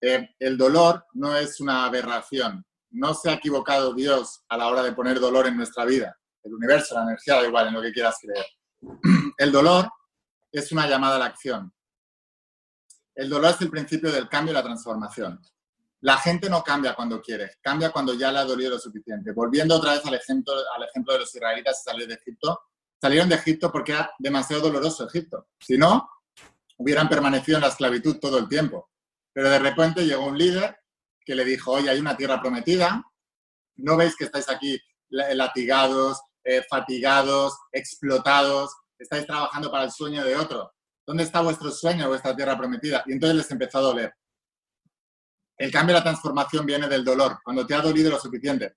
Eh, 0.00 0.34
el 0.40 0.58
dolor 0.58 1.06
no 1.12 1.36
es 1.36 1.60
una 1.60 1.84
aberración. 1.84 2.66
No 2.90 3.14
se 3.14 3.30
ha 3.30 3.34
equivocado 3.34 3.94
Dios 3.94 4.42
a 4.48 4.56
la 4.56 4.66
hora 4.66 4.82
de 4.82 4.92
poner 4.92 5.20
dolor 5.20 5.46
en 5.46 5.56
nuestra 5.56 5.84
vida. 5.84 6.18
El 6.42 6.54
universo, 6.54 6.96
la 6.96 7.04
energía, 7.04 7.36
da 7.36 7.46
igual 7.46 7.68
en 7.68 7.74
lo 7.74 7.82
que 7.82 7.92
quieras 7.92 8.18
creer. 8.20 8.46
El 9.38 9.52
dolor 9.52 9.88
es 10.50 10.72
una 10.72 10.88
llamada 10.88 11.14
a 11.14 11.18
la 11.20 11.26
acción. 11.26 11.72
El 13.14 13.30
dolor 13.30 13.52
es 13.52 13.60
el 13.60 13.70
principio 13.70 14.10
del 14.10 14.28
cambio 14.28 14.52
y 14.52 14.54
la 14.54 14.62
transformación. 14.62 15.40
La 16.00 16.18
gente 16.18 16.50
no 16.50 16.62
cambia 16.62 16.94
cuando 16.94 17.22
quiere, 17.22 17.52
cambia 17.62 17.90
cuando 17.90 18.12
ya 18.14 18.30
le 18.30 18.40
ha 18.40 18.44
dolido 18.44 18.72
lo 18.72 18.78
suficiente. 18.78 19.32
Volviendo 19.32 19.76
otra 19.76 19.92
vez 19.92 20.04
al 20.04 20.14
ejemplo, 20.14 20.52
al 20.76 20.82
ejemplo 20.82 21.14
de 21.14 21.20
los 21.20 21.34
israelitas 21.34 21.78
que 21.78 21.90
salieron 21.90 22.08
de 22.08 22.14
Egipto, 22.16 22.60
salieron 23.00 23.28
de 23.28 23.36
Egipto 23.36 23.72
porque 23.72 23.92
era 23.92 24.10
demasiado 24.18 24.62
doloroso 24.64 25.06
Egipto. 25.06 25.46
Si 25.58 25.78
no, 25.78 26.10
hubieran 26.76 27.08
permanecido 27.08 27.56
en 27.56 27.62
la 27.62 27.68
esclavitud 27.68 28.18
todo 28.18 28.38
el 28.38 28.48
tiempo. 28.48 28.90
Pero 29.32 29.48
de 29.48 29.58
repente 29.58 30.04
llegó 30.04 30.26
un 30.26 30.36
líder 30.36 30.76
que 31.24 31.34
le 31.34 31.44
dijo, 31.44 31.72
oye, 31.72 31.88
hay 31.88 31.98
una 31.98 32.16
tierra 32.16 32.40
prometida, 32.40 33.02
no 33.76 33.96
veis 33.96 34.14
que 34.16 34.24
estáis 34.24 34.48
aquí 34.48 34.78
latigados, 35.08 36.20
eh, 36.44 36.62
fatigados, 36.68 37.56
explotados, 37.72 38.76
estáis 38.98 39.26
trabajando 39.26 39.70
para 39.70 39.84
el 39.84 39.90
sueño 39.90 40.22
de 40.24 40.36
otro. 40.36 40.73
¿Dónde 41.06 41.24
está 41.24 41.40
vuestro 41.40 41.70
sueño, 41.70 42.08
vuestra 42.08 42.34
tierra 42.34 42.56
prometida? 42.56 43.02
Y 43.06 43.12
entonces 43.12 43.36
les 43.36 43.50
empezó 43.50 43.78
a 43.78 43.82
doler. 43.82 44.14
El 45.56 45.70
cambio 45.70 45.94
la 45.94 46.02
transformación 46.02 46.66
viene 46.66 46.88
del 46.88 47.04
dolor, 47.04 47.38
cuando 47.44 47.66
te 47.66 47.74
ha 47.74 47.80
dolido 47.80 48.10
lo 48.10 48.18
suficiente. 48.18 48.74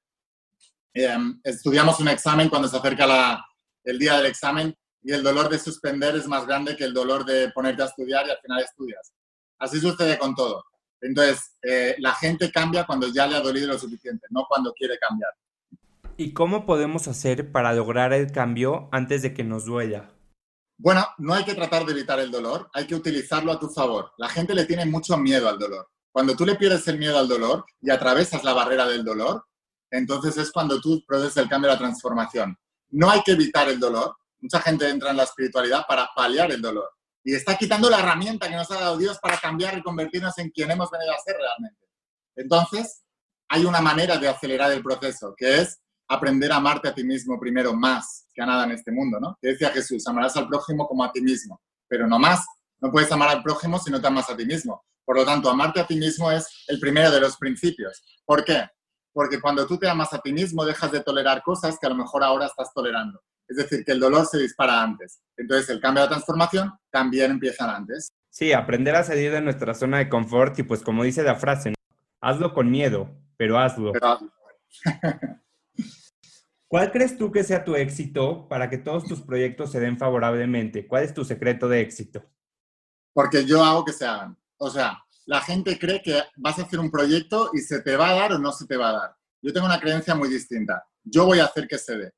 Em, 0.93 1.39
estudiamos 1.43 1.99
un 1.99 2.07
examen 2.09 2.49
cuando 2.49 2.67
se 2.67 2.77
acerca 2.77 3.45
el 3.83 3.99
día 3.99 4.17
del 4.17 4.25
examen 4.27 4.75
y 5.01 5.11
el 5.11 5.23
dolor 5.23 5.49
de 5.49 5.59
suspender 5.59 6.15
es 6.15 6.27
más 6.27 6.45
grande 6.45 6.75
que 6.75 6.83
el 6.83 6.93
dolor 6.93 7.23
de 7.23 7.51
ponerte 7.51 7.83
a 7.83 7.85
estudiar 7.85 8.27
y 8.27 8.31
al 8.31 8.39
final 8.39 8.63
estudias. 8.63 9.13
Así 9.59 9.79
sucede 9.79 10.17
con 10.17 10.35
todo. 10.35 10.65
Entonces, 11.01 11.55
eh, 11.61 11.95
la 11.99 12.13
gente 12.13 12.51
cambia 12.51 12.85
cuando 12.85 13.07
ya 13.07 13.27
le 13.27 13.35
ha 13.35 13.41
dolido 13.41 13.67
lo 13.67 13.79
suficiente, 13.79 14.27
no 14.31 14.45
cuando 14.47 14.73
quiere 14.73 14.97
cambiar. 14.97 15.31
¿Y 16.17 16.33
cómo 16.33 16.65
podemos 16.65 17.07
hacer 17.07 17.51
para 17.51 17.73
lograr 17.73 18.11
el 18.11 18.31
cambio 18.31 18.89
antes 18.91 19.21
de 19.21 19.33
que 19.33 19.43
nos 19.43 19.65
duela? 19.65 20.16
Bueno, 20.79 21.07
no 21.17 21.33
hay 21.33 21.43
que 21.43 21.55
tratar 21.55 21.85
de 21.85 21.91
evitar 21.91 22.19
el 22.19 22.29
dolor, 22.29 22.69
hay 22.73 22.85
que 22.85 22.95
utilizarlo 22.95 23.51
a 23.51 23.59
tu 23.59 23.67
favor. 23.69 24.11
La 24.17 24.29
gente 24.29 24.53
le 24.53 24.65
tiene 24.65 24.85
mucho 24.85 25.17
miedo 25.17 25.49
al 25.49 25.57
dolor. 25.57 25.89
Cuando 26.11 26.35
tú 26.35 26.45
le 26.45 26.55
pierdes 26.55 26.87
el 26.87 26.99
miedo 26.99 27.17
al 27.17 27.27
dolor 27.27 27.65
y 27.81 27.89
atravesas 27.89 28.43
la 28.43 28.53
barrera 28.53 28.87
del 28.87 29.03
dolor, 29.03 29.43
entonces 29.89 30.37
es 30.37 30.51
cuando 30.51 30.79
tú 30.79 31.03
produces 31.07 31.37
el 31.37 31.49
cambio 31.49 31.69
y 31.69 31.73
la 31.73 31.79
transformación. 31.79 32.57
No 32.89 33.09
hay 33.09 33.21
que 33.23 33.31
evitar 33.31 33.67
el 33.69 33.79
dolor. 33.79 34.15
Mucha 34.39 34.59
gente 34.61 34.87
entra 34.87 35.11
en 35.11 35.17
la 35.17 35.23
espiritualidad 35.23 35.85
para 35.87 36.09
paliar 36.15 36.51
el 36.51 36.61
dolor. 36.61 36.89
Y 37.23 37.33
está 37.33 37.57
quitando 37.57 37.89
la 37.89 37.99
herramienta 37.99 38.47
que 38.47 38.55
nos 38.55 38.69
ha 38.71 38.79
dado 38.79 38.97
Dios 38.97 39.17
para 39.19 39.37
cambiar 39.37 39.77
y 39.77 39.81
convertirnos 39.81 40.37
en 40.37 40.49
quien 40.51 40.69
hemos 40.71 40.89
venido 40.91 41.11
a 41.11 41.19
ser 41.19 41.35
realmente. 41.37 41.87
Entonces, 42.35 43.03
hay 43.49 43.65
una 43.65 43.81
manera 43.81 44.17
de 44.17 44.27
acelerar 44.27 44.71
el 44.71 44.83
proceso, 44.83 45.33
que 45.35 45.61
es 45.61 45.79
aprender 46.07 46.51
a 46.51 46.57
amarte 46.57 46.87
a 46.87 46.93
ti 46.93 47.03
mismo 47.03 47.39
primero 47.39 47.73
más 47.73 48.27
que 48.33 48.41
a 48.41 48.45
nada 48.45 48.65
en 48.65 48.71
este 48.71 48.91
mundo, 48.91 49.19
¿no? 49.19 49.37
Que 49.41 49.49
decía 49.49 49.69
Jesús, 49.69 50.07
amarás 50.07 50.35
al 50.37 50.47
prójimo 50.47 50.87
como 50.87 51.03
a 51.03 51.11
ti 51.11 51.21
mismo, 51.21 51.61
pero 51.87 52.07
no 52.07 52.19
más. 52.19 52.45
No 52.79 52.91
puedes 52.91 53.11
amar 53.11 53.29
al 53.29 53.41
prójimo 53.41 53.79
si 53.79 53.91
no 53.91 53.99
te 53.99 54.07
amas 54.07 54.29
a 54.29 54.37
ti 54.37 54.45
mismo. 54.45 54.83
Por 55.03 55.15
lo 55.15 55.25
tanto, 55.25 55.49
amarte 55.49 55.79
a 55.79 55.87
ti 55.87 55.95
mismo 55.95 56.31
es 56.31 56.65
el 56.67 56.79
primero 56.79 57.09
de 57.09 57.19
los 57.19 57.37
principios. 57.37 58.03
¿Por 58.25 58.43
qué? 58.43 58.65
Porque 59.13 59.41
cuando 59.41 59.65
tú 59.65 59.77
te 59.77 59.89
amas 59.89 60.13
a 60.13 60.19
ti 60.19 60.31
mismo, 60.31 60.63
dejas 60.63 60.91
de 60.91 61.01
tolerar 61.01 61.41
cosas 61.41 61.77
que 61.79 61.87
a 61.87 61.89
lo 61.89 61.95
mejor 61.95 62.23
ahora 62.23 62.45
estás 62.45 62.71
tolerando. 62.73 63.19
Es 63.47 63.57
decir, 63.57 63.83
que 63.83 63.93
el 63.93 63.99
dolor 63.99 64.25
se 64.25 64.37
dispara 64.37 64.83
antes. 64.83 65.21
Entonces, 65.37 65.69
el 65.69 65.79
cambio 65.79 66.03
de 66.03 66.09
transformación 66.09 66.71
también 66.91 67.31
empieza 67.31 67.73
antes. 67.75 68.09
Sí, 68.29 68.53
aprender 68.53 68.95
a 68.95 69.03
salir 69.03 69.31
de 69.31 69.41
nuestra 69.41 69.73
zona 69.73 69.97
de 69.97 70.09
confort 70.09 70.59
y 70.59 70.63
pues 70.63 70.83
como 70.83 71.03
dice 71.03 71.23
la 71.23 71.35
frase, 71.35 71.73
hazlo 72.21 72.53
con 72.53 72.69
miedo, 72.69 73.09
pero 73.37 73.57
hazlo. 73.57 73.93
¿Cuál 76.67 76.91
crees 76.91 77.17
tú 77.17 77.31
que 77.31 77.45
sea 77.45 77.63
tu 77.63 77.75
éxito 77.75 78.47
para 78.49 78.69
que 78.69 78.77
todos 78.77 79.05
tus 79.05 79.21
proyectos 79.21 79.71
se 79.71 79.79
den 79.79 79.97
favorablemente? 79.97 80.85
¿Cuál 80.85 81.03
es 81.03 81.13
tu 81.13 81.23
secreto 81.23 81.69
de 81.69 81.79
éxito? 81.79 82.23
Porque 83.13 83.45
yo 83.45 83.63
hago 83.63 83.85
que 83.85 83.93
se 83.93 84.05
hagan. 84.05 84.37
O 84.57 84.69
sea, 84.69 85.01
la 85.25 85.39
gente 85.41 85.79
cree 85.79 86.01
que 86.01 86.21
vas 86.35 86.59
a 86.59 86.63
hacer 86.63 86.79
un 86.79 86.91
proyecto 86.91 87.51
y 87.53 87.59
se 87.59 87.81
te 87.81 87.95
va 87.95 88.09
a 88.09 88.15
dar 88.15 88.33
o 88.33 88.39
no 88.39 88.51
se 88.51 88.67
te 88.67 88.75
va 88.75 88.89
a 88.89 88.93
dar. 88.93 89.15
Yo 89.41 89.53
tengo 89.53 89.65
una 89.65 89.79
creencia 89.79 90.13
muy 90.13 90.27
distinta. 90.27 90.85
Yo 91.03 91.25
voy 91.25 91.39
a 91.39 91.45
hacer 91.45 91.67
que 91.67 91.77
se 91.77 91.97
dé. 91.97 92.13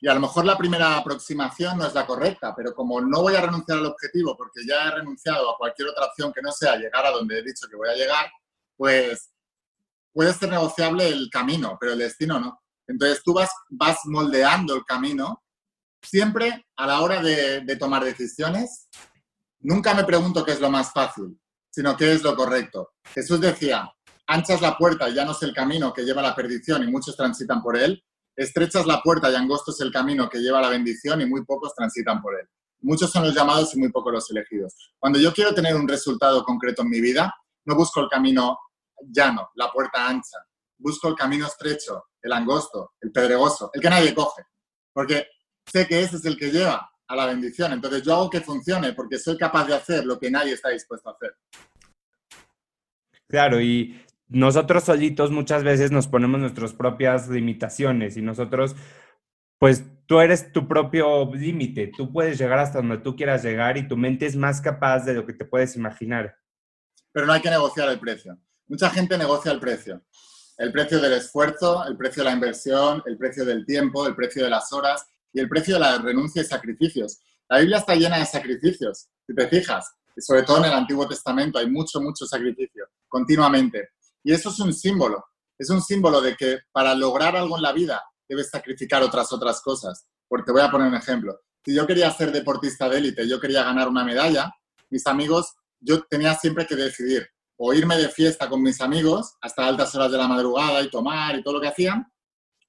Y 0.00 0.08
a 0.08 0.14
lo 0.14 0.20
mejor 0.20 0.46
la 0.46 0.56
primera 0.56 0.96
aproximación 0.96 1.76
no 1.76 1.86
es 1.86 1.92
la 1.92 2.06
correcta, 2.06 2.54
pero 2.56 2.74
como 2.74 3.00
no 3.02 3.20
voy 3.20 3.34
a 3.36 3.42
renunciar 3.42 3.78
al 3.78 3.86
objetivo 3.86 4.34
porque 4.36 4.66
ya 4.66 4.88
he 4.88 4.90
renunciado 4.92 5.50
a 5.50 5.58
cualquier 5.58 5.88
otra 5.88 6.06
opción 6.06 6.32
que 6.32 6.40
no 6.40 6.50
sea 6.50 6.76
llegar 6.76 7.04
a 7.04 7.10
donde 7.10 7.38
he 7.38 7.42
dicho 7.42 7.68
que 7.68 7.76
voy 7.76 7.90
a 7.90 7.94
llegar, 7.94 8.30
pues 8.74 9.30
puede 10.12 10.32
ser 10.32 10.48
negociable 10.48 11.06
el 11.06 11.28
camino, 11.30 11.76
pero 11.78 11.92
el 11.92 11.98
destino 11.98 12.40
no. 12.40 12.62
Entonces 12.90 13.22
tú 13.24 13.32
vas, 13.32 13.50
vas 13.68 13.98
moldeando 14.04 14.74
el 14.74 14.84
camino 14.84 15.42
siempre 16.02 16.66
a 16.76 16.86
la 16.86 17.00
hora 17.00 17.22
de, 17.22 17.76
tomar 17.78 18.04
decisiones. 18.04 18.88
Nunca 19.60 19.94
me 19.94 20.04
pregunto 20.04 20.44
qué 20.44 20.52
es 20.52 20.60
lo 20.60 20.70
más 20.70 20.92
fácil 20.92 21.38
sino 21.72 21.96
qué 21.96 22.12
es 22.12 22.22
lo 22.22 22.34
correcto. 22.34 22.94
Jesús 23.14 23.40
decía, 23.40 23.90
anchas 24.26 24.60
la 24.60 24.76
puerta 24.76 25.08
y 25.08 25.14
ya 25.14 25.24
no 25.24 25.32
es 25.32 25.42
el 25.42 25.54
camino 25.54 25.92
que 25.92 26.02
lleva 26.02 26.20
a 26.20 26.24
la 26.24 26.34
perdición 26.34 26.82
y 26.82 26.90
muchos 26.90 27.16
transitan 27.16 27.62
por 27.62 27.76
él, 27.76 28.02
estrechas 28.34 28.86
la 28.86 29.00
puerta 29.00 29.30
y 29.30 29.36
angosto 29.36 29.70
es 29.70 29.80
el 29.80 29.92
camino 29.92 30.28
que 30.28 30.40
lleva 30.40 30.58
a 30.58 30.62
la 30.62 30.68
bendición 30.68 31.20
y 31.20 31.26
muy 31.26 31.44
pocos 31.44 31.74
transitan 31.74 32.20
por 32.20 32.34
él. 32.38 32.46
Muchos 32.80 33.12
son 33.12 33.24
los 33.24 33.34
llamados 33.34 33.74
y 33.74 33.78
muy 33.78 33.90
pocos 33.92 34.12
los 34.12 34.30
elegidos. 34.30 34.74
Cuando 34.98 35.18
yo 35.18 35.32
quiero 35.32 35.54
tener 35.54 35.76
un 35.76 35.86
resultado 35.86 36.42
concreto 36.42 36.82
en 36.82 36.88
mi 36.88 37.00
vida, 37.00 37.32
no 37.66 37.76
busco 37.76 38.00
el 38.00 38.08
camino 38.08 38.58
llano, 39.02 39.50
la 39.54 39.70
puerta 39.70 40.08
ancha, 40.08 40.38
busco 40.80 41.08
el 41.08 41.14
camino 41.14 41.46
estrecho, 41.46 42.04
el 42.22 42.32
angosto, 42.32 42.92
el 43.00 43.12
pedregoso, 43.12 43.70
el 43.72 43.80
que 43.80 43.90
nadie 43.90 44.14
coge, 44.14 44.42
porque 44.92 45.28
sé 45.64 45.86
que 45.86 46.02
ese 46.02 46.16
es 46.16 46.24
el 46.24 46.36
que 46.36 46.50
lleva 46.50 46.90
a 47.06 47.16
la 47.16 47.26
bendición. 47.26 47.72
Entonces 47.72 48.02
yo 48.02 48.14
hago 48.14 48.30
que 48.30 48.40
funcione 48.40 48.92
porque 48.92 49.18
soy 49.18 49.36
capaz 49.36 49.66
de 49.66 49.74
hacer 49.74 50.04
lo 50.04 50.18
que 50.18 50.30
nadie 50.30 50.54
está 50.54 50.70
dispuesto 50.70 51.08
a 51.08 51.12
hacer. 51.12 51.36
Claro, 53.28 53.60
y 53.60 54.04
nosotros 54.28 54.84
solitos 54.84 55.30
muchas 55.30 55.64
veces 55.64 55.90
nos 55.90 56.06
ponemos 56.08 56.40
nuestras 56.40 56.72
propias 56.72 57.28
limitaciones 57.28 58.16
y 58.16 58.22
nosotros, 58.22 58.76
pues 59.58 59.84
tú 60.06 60.20
eres 60.20 60.52
tu 60.52 60.66
propio 60.66 61.32
límite, 61.34 61.92
tú 61.96 62.12
puedes 62.12 62.38
llegar 62.38 62.58
hasta 62.60 62.78
donde 62.78 62.98
tú 62.98 63.16
quieras 63.16 63.42
llegar 63.42 63.76
y 63.76 63.86
tu 63.86 63.96
mente 63.96 64.26
es 64.26 64.36
más 64.36 64.60
capaz 64.60 65.04
de 65.04 65.14
lo 65.14 65.26
que 65.26 65.32
te 65.32 65.44
puedes 65.44 65.76
imaginar. 65.76 66.36
Pero 67.12 67.26
no 67.26 67.32
hay 67.32 67.40
que 67.40 67.50
negociar 67.50 67.88
el 67.88 67.98
precio. 67.98 68.38
Mucha 68.68 68.88
gente 68.90 69.18
negocia 69.18 69.50
el 69.50 69.58
precio. 69.58 70.00
El 70.60 70.72
precio 70.72 71.00
del 71.00 71.14
esfuerzo, 71.14 71.86
el 71.86 71.96
precio 71.96 72.22
de 72.22 72.28
la 72.28 72.34
inversión, 72.34 73.02
el 73.06 73.16
precio 73.16 73.46
del 73.46 73.64
tiempo, 73.64 74.06
el 74.06 74.14
precio 74.14 74.44
de 74.44 74.50
las 74.50 74.70
horas 74.74 75.06
y 75.32 75.40
el 75.40 75.48
precio 75.48 75.72
de 75.72 75.80
la 75.80 75.96
renuncia 75.96 76.42
y 76.42 76.44
sacrificios. 76.44 77.18
La 77.48 77.60
Biblia 77.60 77.78
está 77.78 77.94
llena 77.94 78.18
de 78.18 78.26
sacrificios, 78.26 79.08
si 79.26 79.34
te 79.34 79.48
fijas, 79.48 79.90
y 80.14 80.20
sobre 80.20 80.42
todo 80.42 80.58
en 80.58 80.66
el 80.66 80.74
Antiguo 80.74 81.08
Testamento 81.08 81.58
hay 81.58 81.66
mucho, 81.66 81.98
mucho 82.02 82.26
sacrificio, 82.26 82.84
continuamente. 83.08 83.88
Y 84.22 84.34
eso 84.34 84.50
es 84.50 84.60
un 84.60 84.74
símbolo, 84.74 85.24
es 85.56 85.70
un 85.70 85.80
símbolo 85.80 86.20
de 86.20 86.36
que 86.36 86.58
para 86.72 86.94
lograr 86.94 87.34
algo 87.36 87.56
en 87.56 87.62
la 87.62 87.72
vida 87.72 88.02
debes 88.28 88.50
sacrificar 88.50 89.02
otras 89.02 89.32
otras 89.32 89.62
cosas. 89.62 90.04
Porque 90.28 90.52
voy 90.52 90.60
a 90.60 90.70
poner 90.70 90.88
un 90.88 90.94
ejemplo. 90.94 91.40
Si 91.64 91.74
yo 91.74 91.86
quería 91.86 92.10
ser 92.10 92.32
deportista 92.32 92.86
de 92.86 92.98
élite, 92.98 93.26
yo 93.26 93.40
quería 93.40 93.64
ganar 93.64 93.88
una 93.88 94.04
medalla, 94.04 94.52
mis 94.90 95.06
amigos, 95.06 95.54
yo 95.80 96.02
tenía 96.02 96.34
siempre 96.34 96.66
que 96.66 96.76
decidir 96.76 97.26
o 97.62 97.74
irme 97.74 97.98
de 97.98 98.08
fiesta 98.08 98.48
con 98.48 98.62
mis 98.62 98.80
amigos 98.80 99.36
hasta 99.42 99.66
altas 99.66 99.94
horas 99.94 100.10
de 100.10 100.16
la 100.16 100.26
madrugada 100.26 100.80
y 100.80 100.88
tomar 100.88 101.36
y 101.36 101.42
todo 101.42 101.54
lo 101.54 101.60
que 101.60 101.68
hacían, 101.68 102.10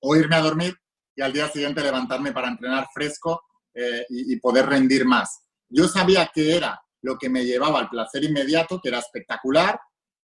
o 0.02 0.16
irme 0.18 0.36
a 0.36 0.42
dormir 0.42 0.76
y 1.16 1.22
al 1.22 1.32
día 1.32 1.48
siguiente 1.48 1.82
levantarme 1.82 2.34
para 2.34 2.50
entrenar 2.50 2.88
fresco 2.94 3.42
eh, 3.74 4.06
y, 4.10 4.38
poder 4.42 4.66
rendir 4.66 5.06
más. 5.06 5.44
Yo 5.70 5.88
sabía 5.88 6.30
que 6.34 6.58
era 6.58 6.82
lo 7.04 7.18
que 7.18 7.30
me 7.30 7.46
llevaba 7.46 7.80
al 7.80 7.90
placer 7.90 8.26
inmediato, 8.26 8.82
que 8.82 8.90
era 8.90 9.00
espectacular, 9.00 9.80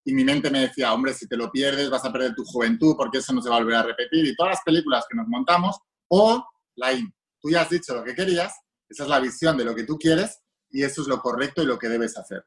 y 0.05 0.13
mi 0.13 0.25
mente 0.25 0.51
me 0.51 0.61
decía, 0.61 0.93
hombre, 0.93 1.15
si 1.15 1.29
te 1.29 1.37
lo 1.37 1.51
pierdes 1.51 1.89
vas 1.89 2.05
a 2.05 2.13
perder 2.13 2.35
tu 2.35 2.45
juventud 2.45 2.95
porque 2.97 3.19
eso 3.19 3.33
no 3.33 3.41
se 3.41 3.49
va 3.49 3.57
a 3.57 3.61
volver 3.61 3.77
a 3.77 3.83
repetir. 3.85 4.27
Y 4.27 4.35
todas 4.35 4.55
las 4.55 4.63
películas 4.65 5.05
que 5.09 5.17
nos 5.17 5.29
montamos, 5.29 5.79
o 6.09 6.45
la 6.75 6.93
IN, 6.93 7.15
tú 7.41 7.51
ya 7.51 7.63
has 7.63 7.71
dicho 7.71 7.95
lo 7.95 8.03
que 8.03 8.17
querías, 8.17 8.53
esa 8.89 9.05
es 9.05 9.09
la 9.09 9.21
visión 9.21 9.57
de 9.57 9.65
lo 9.65 9.77
que 9.77 9.85
tú 9.85 9.97
quieres 9.97 10.41
y 10.71 10.83
eso 10.83 11.03
es 11.03 11.09
lo 11.09 11.21
correcto 11.21 11.63
y 11.63 11.67
lo 11.67 11.79
que 11.79 11.89
debes 11.89 12.19
hacer, 12.19 12.45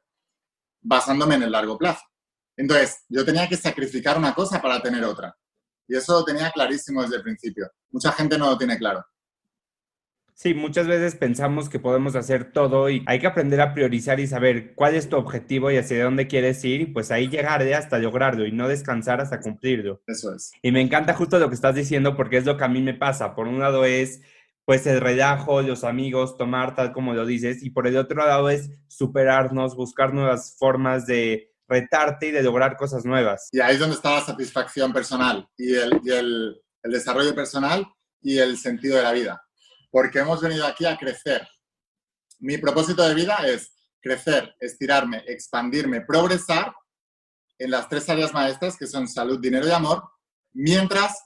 basándome 0.82 1.36
en 1.36 1.44
el 1.44 1.52
largo 1.52 1.78
plazo. 1.78 2.02
Entonces, 2.58 3.04
yo 3.08 3.24
tenía 3.24 3.48
que 3.48 3.56
sacrificar 3.58 4.18
una 4.18 4.34
cosa 4.34 4.62
para 4.62 4.82
tener 4.82 5.04
otra. 5.04 5.36
Y 5.88 5.96
eso 5.96 6.20
lo 6.20 6.26
tenía 6.26 6.52
clarísimo 6.52 7.02
desde 7.02 7.18
el 7.18 7.24
principio. 7.24 7.70
Mucha 7.90 8.12
gente 8.12 8.38
no 8.38 8.50
lo 8.50 8.58
tiene 8.58 8.78
claro. 8.78 9.04
Sí, 10.42 10.54
muchas 10.54 10.88
veces 10.88 11.16
pensamos 11.16 11.68
que 11.68 11.80
podemos 11.80 12.16
hacer 12.16 12.54
todo 12.54 12.90
y 12.90 13.04
hay 13.08 13.20
que 13.20 13.28
aprender 13.28 13.60
a 13.60 13.74
priorizar 13.74 14.22
y 14.22 14.28
saber 14.28 14.74
cuál 14.74 14.96
es 14.96 15.10
tu 15.10 15.18
objetivo 15.18 15.70
y 15.70 15.76
hacia 15.76 16.02
dónde 16.02 16.28
quieres 16.28 16.64
ir 16.64 16.80
y 16.80 16.86
pues 16.86 17.12
ahí 17.12 17.28
llegar 17.28 17.62
hasta 17.62 18.00
lograrlo 18.00 18.46
y 18.46 18.54
no 18.54 18.70
descansar 18.70 19.20
hasta 19.20 19.42
cumplirlo. 19.42 20.02
Eso 20.08 20.34
es. 20.34 20.52
Y 20.62 20.72
me 20.72 20.80
encanta 20.80 21.14
justo 21.14 21.40
lo 21.40 21.50
que 21.50 21.56
estás 21.56 21.76
diciendo 21.76 22.16
porque 22.16 22.38
es 22.38 22.46
lo 22.46 22.56
que 22.56 22.64
a 22.64 22.70
mí 22.70 22.82
me 22.82 22.94
pasa. 22.94 23.36
Por 23.36 23.50
un 23.50 23.60
lado 23.60 23.84
es 23.84 24.22
pues 24.70 24.86
el 24.86 25.02
relajo, 25.02 25.64
los 25.64 25.84
amigos, 25.84 26.38
tomar 26.38 26.76
tal 26.76 26.94
como 26.94 27.16
lo 27.16 27.26
dices, 27.26 27.64
y 27.64 27.72
por 27.72 27.88
el 27.88 27.98
otro 27.98 28.24
lado 28.24 28.52
es 28.52 28.70
superarnos, 28.88 29.76
buscar 29.76 30.14
nuevas 30.14 30.58
formas 30.60 31.08
de 31.08 31.56
retarte 31.68 32.28
y 32.28 32.32
de 32.32 32.44
lograr 32.44 32.78
cosas 32.78 33.04
nuevas. 33.04 33.50
Y 33.52 33.62
ahí 33.62 33.74
es 33.74 33.80
donde 33.80 33.96
está 33.96 34.12
la 34.12 34.22
satisfacción 34.22 34.94
personal 34.94 35.50
y 35.58 35.72
y 35.72 35.76
el, 35.76 36.62
el 36.84 36.92
desarrollo 36.92 37.34
personal 37.34 37.84
y 38.22 38.38
el 38.38 38.60
sentido 38.60 38.98
de 38.98 39.02
la 39.02 39.12
vida. 39.12 39.42
Porque 39.90 40.20
hemos 40.20 40.40
venido 40.40 40.68
aquí 40.68 40.86
a 40.86 40.96
crecer. 40.96 41.48
Mi 42.38 42.60
propósito 42.60 43.02
de 43.08 43.16
vida 43.16 43.38
es 43.48 43.74
crecer, 44.00 44.54
estirarme, 44.60 45.24
expandirme, 45.26 46.02
progresar 46.02 46.72
en 47.58 47.72
las 47.72 47.90
tres 47.90 48.08
áreas 48.08 48.32
maestras 48.36 48.78
que 48.78 48.86
son 48.86 49.08
salud, 49.08 49.40
dinero 49.42 49.68
y 49.68 49.72
amor, 49.72 50.04
mientras 50.54 51.18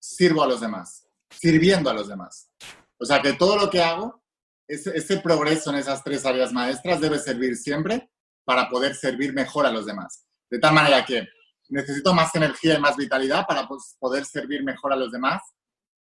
sirvo 0.00 0.42
a 0.42 0.48
los 0.48 0.62
demás, 0.62 1.06
sirviendo 1.38 1.90
a 1.90 1.94
los 1.94 2.08
demás. 2.08 2.50
O 2.98 3.04
sea 3.04 3.20
que 3.20 3.32
todo 3.32 3.56
lo 3.56 3.70
que 3.70 3.82
hago, 3.82 4.22
ese, 4.68 5.18
progreso 5.18 5.70
en 5.70 5.76
esas 5.76 6.02
tres 6.04 6.24
áreas 6.24 6.52
maestras 6.52 7.00
debe 7.00 7.18
servir 7.18 7.56
siempre 7.56 8.10
para 8.44 8.68
poder 8.68 8.94
servir 8.94 9.32
mejor 9.32 9.66
a 9.66 9.72
los 9.72 9.86
demás. 9.86 10.24
De 10.50 10.58
tal 10.58 10.74
manera 10.74 11.04
que 11.04 11.26
necesito 11.68 12.14
más 12.14 12.34
energía 12.34 12.74
y 12.76 12.80
más 12.80 12.96
vitalidad 12.96 13.46
para 13.46 13.66
pues, 13.66 13.96
poder 13.98 14.24
servir 14.24 14.62
mejor 14.62 14.92
a 14.92 14.96
los 14.96 15.10
demás 15.10 15.42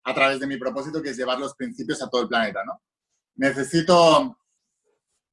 a 0.03 0.13
través 0.13 0.39
de 0.39 0.47
mi 0.47 0.57
propósito, 0.57 1.01
que 1.01 1.09
es 1.09 1.17
llevar 1.17 1.39
los 1.39 1.55
principios 1.55 2.01
a 2.01 2.09
todo 2.09 2.23
el 2.23 2.27
planeta, 2.27 2.63
¿no? 2.65 2.81
Necesito 3.35 4.37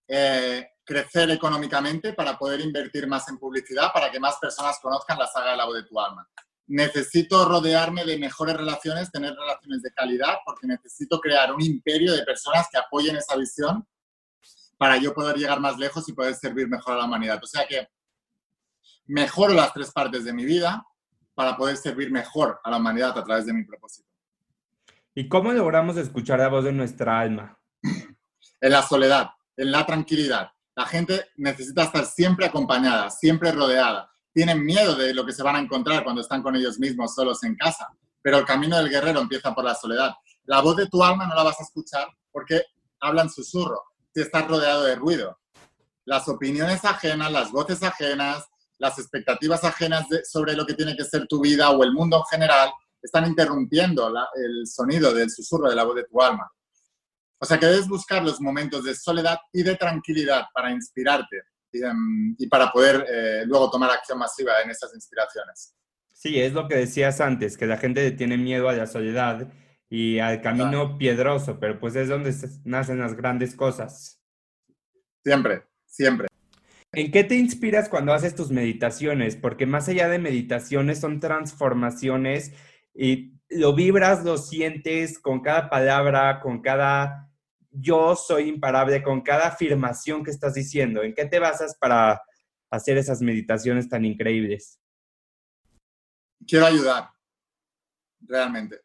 eh, 0.06 0.68
crecer 0.84 1.30
económicamente 1.30 2.12
para 2.12 2.38
poder 2.38 2.60
invertir 2.60 3.06
más 3.06 3.28
en 3.28 3.38
publicidad, 3.38 3.92
para 3.92 4.10
que 4.10 4.20
más 4.20 4.36
personas 4.38 4.78
conozcan 4.80 5.18
la 5.18 5.26
saga 5.26 5.50
de 5.50 5.56
la 5.56 5.66
voz 5.66 5.76
de 5.76 5.84
tu 5.84 5.98
alma. 6.00 6.26
Necesito 6.68 7.46
rodearme 7.46 8.04
de 8.04 8.18
mejores 8.18 8.56
relaciones, 8.56 9.10
tener 9.10 9.34
relaciones 9.34 9.82
de 9.82 9.90
calidad, 9.92 10.36
porque 10.44 10.66
necesito 10.66 11.18
crear 11.18 11.52
un 11.52 11.62
imperio 11.62 12.12
de 12.12 12.22
personas 12.22 12.68
que 12.70 12.78
apoyen 12.78 13.16
esa 13.16 13.36
visión 13.36 13.86
para 14.76 14.96
yo 14.96 15.12
poder 15.12 15.36
llegar 15.36 15.60
más 15.60 15.76
lejos 15.78 16.08
y 16.08 16.12
poder 16.12 16.34
servir 16.34 16.68
mejor 16.68 16.94
a 16.94 16.98
la 16.98 17.04
humanidad. 17.06 17.40
O 17.42 17.46
sea 17.46 17.66
que 17.66 17.88
mejoro 19.06 19.54
las 19.54 19.72
tres 19.72 19.90
partes 19.90 20.24
de 20.24 20.32
mi 20.32 20.44
vida 20.44 20.86
para 21.34 21.56
poder 21.56 21.76
servir 21.76 22.10
mejor 22.10 22.60
a 22.62 22.70
la 22.70 22.76
humanidad 22.76 23.16
a 23.18 23.24
través 23.24 23.46
de 23.46 23.52
mi 23.52 23.64
propósito. 23.64 24.08
¿Y 25.14 25.28
cómo 25.28 25.52
logramos 25.52 25.96
escuchar 25.96 26.38
la 26.38 26.48
voz 26.48 26.64
de 26.64 26.72
nuestra 26.72 27.20
alma? 27.20 27.58
En 28.60 28.72
la 28.72 28.82
soledad, 28.82 29.30
en 29.56 29.70
la 29.70 29.86
tranquilidad. 29.86 30.50
La 30.74 30.84
gente 30.84 31.26
necesita 31.36 31.84
estar 31.84 32.04
siempre 32.06 32.46
acompañada, 32.46 33.08
siempre 33.08 33.52
rodeada. 33.52 34.10
Tienen 34.38 34.64
miedo 34.64 34.94
de 34.94 35.12
lo 35.12 35.26
que 35.26 35.32
se 35.32 35.42
van 35.42 35.56
a 35.56 35.58
encontrar 35.58 36.04
cuando 36.04 36.20
están 36.20 36.44
con 36.44 36.54
ellos 36.54 36.78
mismos 36.78 37.12
solos 37.12 37.42
en 37.42 37.56
casa. 37.56 37.88
Pero 38.22 38.38
el 38.38 38.44
camino 38.44 38.76
del 38.76 38.88
guerrero 38.88 39.18
empieza 39.18 39.52
por 39.52 39.64
la 39.64 39.74
soledad. 39.74 40.12
La 40.44 40.60
voz 40.60 40.76
de 40.76 40.86
tu 40.86 41.02
alma 41.02 41.26
no 41.26 41.34
la 41.34 41.42
vas 41.42 41.58
a 41.58 41.64
escuchar 41.64 42.06
porque 42.30 42.62
hablan 43.00 43.28
susurro, 43.28 43.82
si 44.14 44.20
estás 44.20 44.46
rodeado 44.46 44.84
de 44.84 44.94
ruido. 44.94 45.40
Las 46.04 46.28
opiniones 46.28 46.84
ajenas, 46.84 47.32
las 47.32 47.50
voces 47.50 47.82
ajenas, 47.82 48.46
las 48.78 48.96
expectativas 49.00 49.64
ajenas 49.64 50.06
sobre 50.30 50.54
lo 50.54 50.64
que 50.64 50.74
tiene 50.74 50.94
que 50.94 51.04
ser 51.04 51.26
tu 51.26 51.40
vida 51.40 51.70
o 51.70 51.82
el 51.82 51.92
mundo 51.92 52.18
en 52.18 52.38
general 52.38 52.70
están 53.02 53.26
interrumpiendo 53.26 54.08
el 54.36 54.68
sonido 54.68 55.12
del 55.12 55.30
susurro 55.30 55.68
de 55.68 55.74
la 55.74 55.82
voz 55.82 55.96
de 55.96 56.04
tu 56.04 56.22
alma. 56.22 56.48
O 57.40 57.44
sea 57.44 57.58
que 57.58 57.66
debes 57.66 57.88
buscar 57.88 58.22
los 58.22 58.40
momentos 58.40 58.84
de 58.84 58.94
soledad 58.94 59.40
y 59.52 59.64
de 59.64 59.74
tranquilidad 59.74 60.44
para 60.54 60.70
inspirarte 60.70 61.42
y, 61.72 61.82
em, 61.82 62.36
para 62.50 62.70
poder 62.70 63.04
eh, 63.08 63.42
luego 63.46 63.70
tomar 63.70 63.90
acción 63.90 64.18
masiva 64.18 64.52
en 64.62 64.70
esas 64.70 64.94
inspiraciones. 64.94 65.74
Sí, 66.12 66.40
es 66.40 66.52
lo 66.52 66.66
que 66.66 66.76
decías 66.76 67.20
antes, 67.20 67.56
que 67.56 67.66
la 67.66 67.76
gente 67.76 68.10
tiene 68.10 68.36
miedo 68.36 68.68
a 68.68 68.72
la 68.72 68.86
soledad 68.86 69.52
y 69.88 70.18
al 70.18 70.42
camino 70.42 70.98
piedroso, 70.98 71.60
pero 71.60 71.78
pues 71.78 71.94
es 71.96 72.08
donde 72.08 72.34
nacen 72.64 72.98
las 72.98 73.14
grandes 73.14 73.54
cosas. 73.54 74.20
Siempre, 75.22 75.62
siempre. 75.86 76.28
¿En 76.92 77.12
qué 77.12 77.22
te 77.22 77.36
inspiras 77.36 77.88
cuando 77.88 78.12
haces 78.12 78.34
tus 78.34 78.50
meditaciones? 78.50 79.36
Porque 79.36 79.66
más 79.66 79.88
allá 79.88 80.08
de 80.08 80.18
meditaciones 80.18 81.00
son 81.00 81.20
transformaciones 81.20 82.52
y 82.94 83.34
lo 83.50 83.74
vibras, 83.74 84.24
lo 84.24 84.38
sientes 84.38 85.18
con 85.18 85.40
cada 85.40 85.70
palabra, 85.70 86.40
con 86.40 86.62
cada 86.62 87.27
yo 87.70 88.16
soy 88.16 88.48
imparable, 88.48 89.02
con 89.02 89.20
cada 89.20 89.48
afirmación 89.48 90.24
que 90.24 90.30
estás 90.30 90.54
diciendo. 90.54 91.02
¿En 91.02 91.14
qué 91.14 91.26
te 91.26 91.38
basas 91.38 91.76
para 91.78 92.20
hacer 92.70 92.98
esas 92.98 93.20
meditaciones 93.20 93.88
tan 93.88 94.04
increíbles? 94.04 94.80
Quiero 96.46 96.66
ayudar, 96.66 97.10
realmente. 98.20 98.80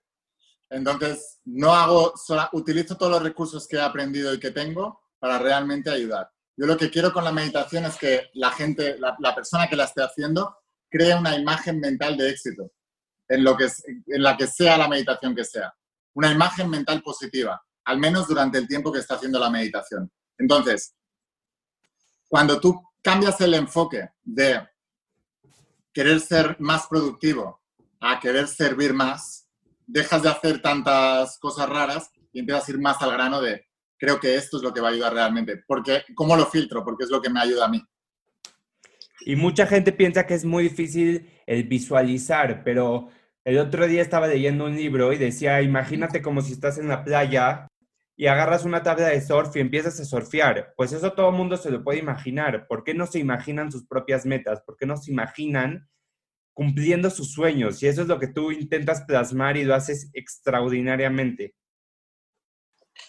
Entonces, 0.69 1.39
no 1.45 1.73
hago, 1.73 2.13
utilizo 2.53 2.97
todos 2.97 3.11
los 3.11 3.23
recursos 3.23 3.67
que 3.67 3.77
he 3.77 3.81
aprendido 3.81 4.33
y 4.33 4.39
que 4.39 4.51
tengo 4.51 5.01
para 5.19 5.37
realmente 5.37 5.89
ayudar. 5.89 6.31
Yo 6.57 6.65
lo 6.65 6.77
que 6.77 6.89
quiero 6.89 7.13
con 7.13 7.23
la 7.23 7.31
meditación 7.31 7.85
es 7.85 7.95
que 7.97 8.29
la 8.33 8.51
gente, 8.51 8.97
la, 8.99 9.35
persona 9.35 9.67
que 9.67 9.75
la 9.75 9.85
esté 9.85 10.03
haciendo, 10.03 10.55
cree 10.89 11.15
una 11.15 11.35
imagen 11.35 11.79
mental 11.79 12.17
de 12.17 12.29
éxito 12.29 12.71
en, 13.27 13.43
lo 13.43 13.55
que, 13.55 13.65
en 13.65 14.23
la 14.23 14.35
que 14.35 14.47
sea 14.47 14.77
la 14.77 14.87
meditación 14.87 15.35
que 15.35 15.45
sea. 15.45 15.73
Una 16.15 16.31
imagen 16.31 16.69
mental 16.69 17.01
positiva, 17.01 17.63
al 17.85 17.97
menos 17.99 18.27
durante 18.27 18.57
el 18.57 18.67
tiempo 18.67 18.91
que 18.91 18.99
está 18.99 19.15
haciendo 19.15 19.39
la 19.39 19.49
meditación. 19.49 20.11
Entonces, 20.37 20.95
cuando 22.27 22.59
tú 22.59 22.81
cambias 23.01 23.39
el 23.41 23.53
enfoque 23.53 24.09
de 24.23 24.67
querer 25.93 26.19
ser 26.19 26.55
más 26.59 26.87
productivo 26.87 27.61
a 27.99 28.19
querer 28.19 28.47
servir 28.47 28.93
más, 28.93 29.47
dejas 29.85 30.23
de 30.23 30.29
hacer 30.29 30.61
tantas 30.61 31.37
cosas 31.39 31.69
raras 31.69 32.09
y 32.31 32.39
empiezas 32.39 32.67
a 32.67 32.71
ir 32.71 32.79
más 32.79 33.01
al 33.01 33.11
grano 33.11 33.41
de 33.41 33.67
creo 33.97 34.19
que 34.19 34.35
esto 34.35 34.57
es 34.57 34.63
lo 34.63 34.73
que 34.73 34.81
va 34.81 34.89
a 34.89 34.91
ayudar 34.91 35.13
realmente. 35.13 35.63
Porque, 35.65 36.03
¿Cómo 36.13 36.35
lo 36.35 36.45
filtro? 36.45 36.83
Porque 36.83 37.05
es 37.05 37.09
lo 37.09 37.21
que 37.21 37.29
me 37.29 37.39
ayuda 37.39 37.65
a 37.65 37.69
mí. 37.69 37.81
Y 39.21 39.37
mucha 39.37 39.65
gente 39.65 39.93
piensa 39.93 40.25
que 40.25 40.33
es 40.33 40.43
muy 40.43 40.63
difícil 40.63 41.29
el 41.45 41.63
visualizar, 41.63 42.63
pero 42.65 43.09
el 43.45 43.57
otro 43.57 43.87
día 43.87 44.01
estaba 44.01 44.27
leyendo 44.27 44.65
un 44.65 44.75
libro 44.75 45.13
y 45.13 45.17
decía, 45.17 45.61
imagínate 45.61 46.21
como 46.21 46.41
si 46.41 46.51
estás 46.51 46.77
en 46.77 46.89
la 46.89 47.05
playa 47.05 47.67
y 48.15 48.27
agarras 48.27 48.63
una 48.65 48.83
tabla 48.83 49.07
de 49.07 49.21
surf 49.21 49.55
y 49.55 49.59
empiezas 49.59 49.99
a 49.99 50.05
surfear. 50.05 50.73
Pues 50.77 50.91
eso 50.91 51.13
todo 51.13 51.29
el 51.29 51.35
mundo 51.35 51.57
se 51.57 51.71
lo 51.71 51.83
puede 51.83 51.99
imaginar. 51.99 52.67
¿Por 52.67 52.83
qué 52.83 52.93
no 52.93 53.07
se 53.07 53.19
imaginan 53.19 53.71
sus 53.71 53.85
propias 53.85 54.25
metas? 54.25 54.61
¿Por 54.61 54.77
qué 54.77 54.85
no 54.85 54.97
se 54.97 55.11
imaginan 55.11 55.89
cumpliendo 56.53 57.09
sus 57.09 57.31
sueños? 57.31 57.81
Y 57.81 57.87
eso 57.87 58.03
es 58.03 58.07
lo 58.07 58.19
que 58.19 58.27
tú 58.27 58.51
intentas 58.51 59.01
plasmar 59.01 59.57
y 59.57 59.63
lo 59.63 59.73
haces 59.73 60.09
extraordinariamente. 60.13 61.55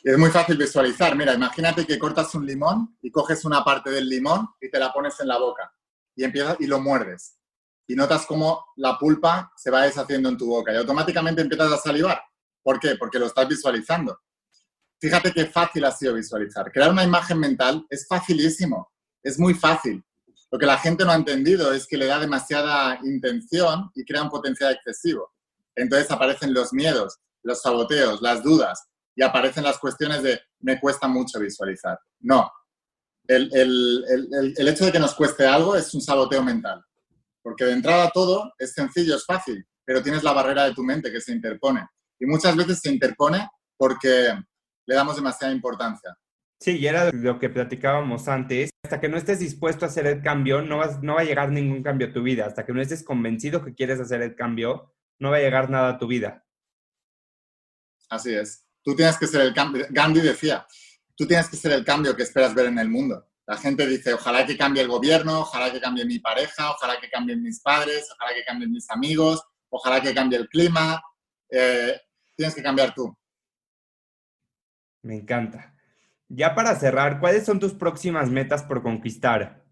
Es 0.02 0.16
muy 0.16 0.30
fácil 0.30 0.56
visualizar. 0.56 1.14
Mira, 1.14 1.34
imagínate 1.34 1.86
que 1.86 1.98
cortas 1.98 2.34
un 2.34 2.46
limón 2.46 2.96
y 3.02 3.10
coges 3.10 3.44
una 3.44 3.62
parte 3.62 3.90
del 3.90 4.08
limón 4.08 4.48
y 4.60 4.70
te 4.70 4.78
la 4.78 4.92
pones 4.92 5.20
en 5.20 5.28
la 5.28 5.38
boca 5.38 5.70
y 6.16 6.24
empiezas 6.24 6.56
y 6.60 6.66
lo 6.66 6.80
muerdes. 6.80 7.38
Y 7.86 7.94
notas 7.94 8.24
cómo 8.24 8.64
la 8.76 8.98
pulpa 8.98 9.52
se 9.56 9.70
va 9.70 9.82
deshaciendo 9.82 10.30
en 10.30 10.38
tu 10.38 10.46
boca 10.46 10.72
y 10.72 10.76
automáticamente 10.76 11.42
empiezas 11.42 11.70
a 11.70 11.76
salivar. 11.76 12.22
¿Por 12.62 12.80
qué? 12.80 12.96
Porque 12.98 13.18
lo 13.18 13.26
estás 13.26 13.46
visualizando. 13.46 14.18
Fíjate 15.04 15.32
qué 15.32 15.44
fácil 15.44 15.84
ha 15.84 15.90
sido 15.90 16.14
visualizar. 16.14 16.72
Crear 16.72 16.90
una 16.90 17.04
imagen 17.04 17.38
mental 17.38 17.84
es 17.90 18.06
facilísimo, 18.08 18.90
es 19.22 19.38
muy 19.38 19.52
fácil. 19.52 20.02
Lo 20.50 20.58
que 20.58 20.64
la 20.64 20.78
gente 20.78 21.04
no 21.04 21.10
ha 21.10 21.14
entendido 21.14 21.74
es 21.74 21.86
que 21.86 21.98
le 21.98 22.06
da 22.06 22.18
demasiada 22.18 22.98
intención 23.04 23.90
y 23.94 24.02
crea 24.06 24.22
un 24.22 24.30
potencial 24.30 24.72
excesivo. 24.72 25.30
Entonces 25.74 26.10
aparecen 26.10 26.54
los 26.54 26.72
miedos, 26.72 27.18
los 27.42 27.60
saboteos, 27.60 28.22
las 28.22 28.42
dudas, 28.42 28.82
y 29.14 29.22
aparecen 29.22 29.64
las 29.64 29.76
cuestiones 29.76 30.22
de 30.22 30.40
me 30.60 30.80
cuesta 30.80 31.06
mucho 31.06 31.38
visualizar. 31.38 31.98
No. 32.20 32.50
El, 33.26 33.52
hecho 34.56 34.86
de 34.86 34.92
que 34.92 34.98
nos 34.98 35.14
cueste 35.14 35.46
algo 35.46 35.76
es 35.76 35.92
un 35.92 36.00
saboteo 36.00 36.42
mental. 36.42 36.82
Porque 37.42 37.66
de 37.66 37.72
entrada 37.72 38.10
todo 38.10 38.54
es 38.58 38.72
sencillo, 38.72 39.16
es 39.16 39.26
fácil, 39.26 39.66
pero 39.84 40.02
tienes 40.02 40.22
la 40.22 40.32
barrera 40.32 40.64
de 40.64 40.72
tu 40.72 40.82
mente 40.82 41.12
que 41.12 41.20
se 41.20 41.32
interpone. 41.32 41.86
Y 42.18 42.24
muchas 42.24 42.56
veces 42.56 42.80
se 42.80 42.90
interpone 42.90 43.46
porque 43.76 44.32
le 44.86 44.94
damos 44.94 45.16
demasiada 45.16 45.52
importancia. 45.52 46.16
Sí, 46.60 46.78
y 46.78 46.86
era 46.86 47.10
lo 47.12 47.38
que 47.38 47.50
platicábamos 47.50 48.28
antes. 48.28 48.70
Hasta 48.84 49.00
que 49.00 49.08
no 49.08 49.16
estés 49.16 49.40
dispuesto 49.40 49.84
a 49.84 49.88
hacer 49.88 50.06
el 50.06 50.22
cambio, 50.22 50.62
no, 50.62 50.78
vas, 50.78 51.02
no 51.02 51.14
va 51.14 51.20
a 51.20 51.24
llegar 51.24 51.50
ningún 51.50 51.82
cambio 51.82 52.08
a 52.08 52.12
tu 52.12 52.22
vida. 52.22 52.46
Hasta 52.46 52.64
que 52.64 52.72
no 52.72 52.80
estés 52.80 53.02
convencido 53.02 53.64
que 53.64 53.74
quieres 53.74 54.00
hacer 54.00 54.22
el 54.22 54.34
cambio, 54.34 54.94
no 55.18 55.30
va 55.30 55.36
a 55.36 55.40
llegar 55.40 55.68
nada 55.68 55.90
a 55.90 55.98
tu 55.98 56.06
vida. 56.06 56.44
Así 58.08 58.34
es. 58.34 58.66
Tú 58.82 58.94
tienes 58.94 59.18
que 59.18 59.26
ser 59.26 59.42
el 59.42 59.54
cambio. 59.54 59.86
Gandhi 59.90 60.20
decía, 60.20 60.66
tú 61.16 61.26
tienes 61.26 61.48
que 61.48 61.56
ser 61.56 61.72
el 61.72 61.84
cambio 61.84 62.16
que 62.16 62.22
esperas 62.22 62.54
ver 62.54 62.66
en 62.66 62.78
el 62.78 62.88
mundo. 62.88 63.26
La 63.46 63.56
gente 63.58 63.86
dice, 63.86 64.14
ojalá 64.14 64.46
que 64.46 64.56
cambie 64.56 64.82
el 64.82 64.88
gobierno, 64.88 65.40
ojalá 65.40 65.70
que 65.70 65.80
cambie 65.80 66.06
mi 66.06 66.18
pareja, 66.18 66.70
ojalá 66.70 66.98
que 66.98 67.10
cambien 67.10 67.42
mis 67.42 67.60
padres, 67.60 68.08
ojalá 68.14 68.34
que 68.34 68.44
cambien 68.44 68.72
mis 68.72 68.88
amigos, 68.90 69.42
ojalá 69.68 70.00
que 70.00 70.14
cambie 70.14 70.38
el 70.38 70.48
clima. 70.48 71.02
Eh, 71.50 72.00
tienes 72.34 72.54
que 72.54 72.62
cambiar 72.62 72.94
tú. 72.94 73.14
Me 75.04 75.16
encanta. 75.16 75.74
Ya 76.28 76.54
para 76.54 76.74
cerrar, 76.74 77.20
¿cuáles 77.20 77.46
son 77.46 77.60
tus 77.60 77.74
próximas 77.74 78.28
metas 78.28 78.64
por 78.64 78.82
conquistar? 78.82 79.64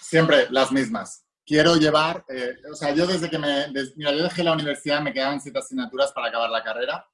Siempre 0.00 0.46
las 0.50 0.72
mismas 0.72 1.26
quiero 1.50 1.74
llevar, 1.74 2.24
eh, 2.28 2.54
o 2.70 2.76
sea, 2.76 2.94
yo 2.94 3.08
desde 3.08 3.28
que 3.28 3.36
me, 3.36 3.66
mira, 3.96 4.12
yo 4.12 4.22
dejé 4.22 4.44
la 4.44 4.52
universidad, 4.52 5.02
me 5.02 5.12
quedaban 5.12 5.40
siete 5.40 5.58
asignaturas 5.58 6.12
para 6.12 6.28
acabar 6.28 6.48
la 6.48 6.62
carrera 6.62 7.04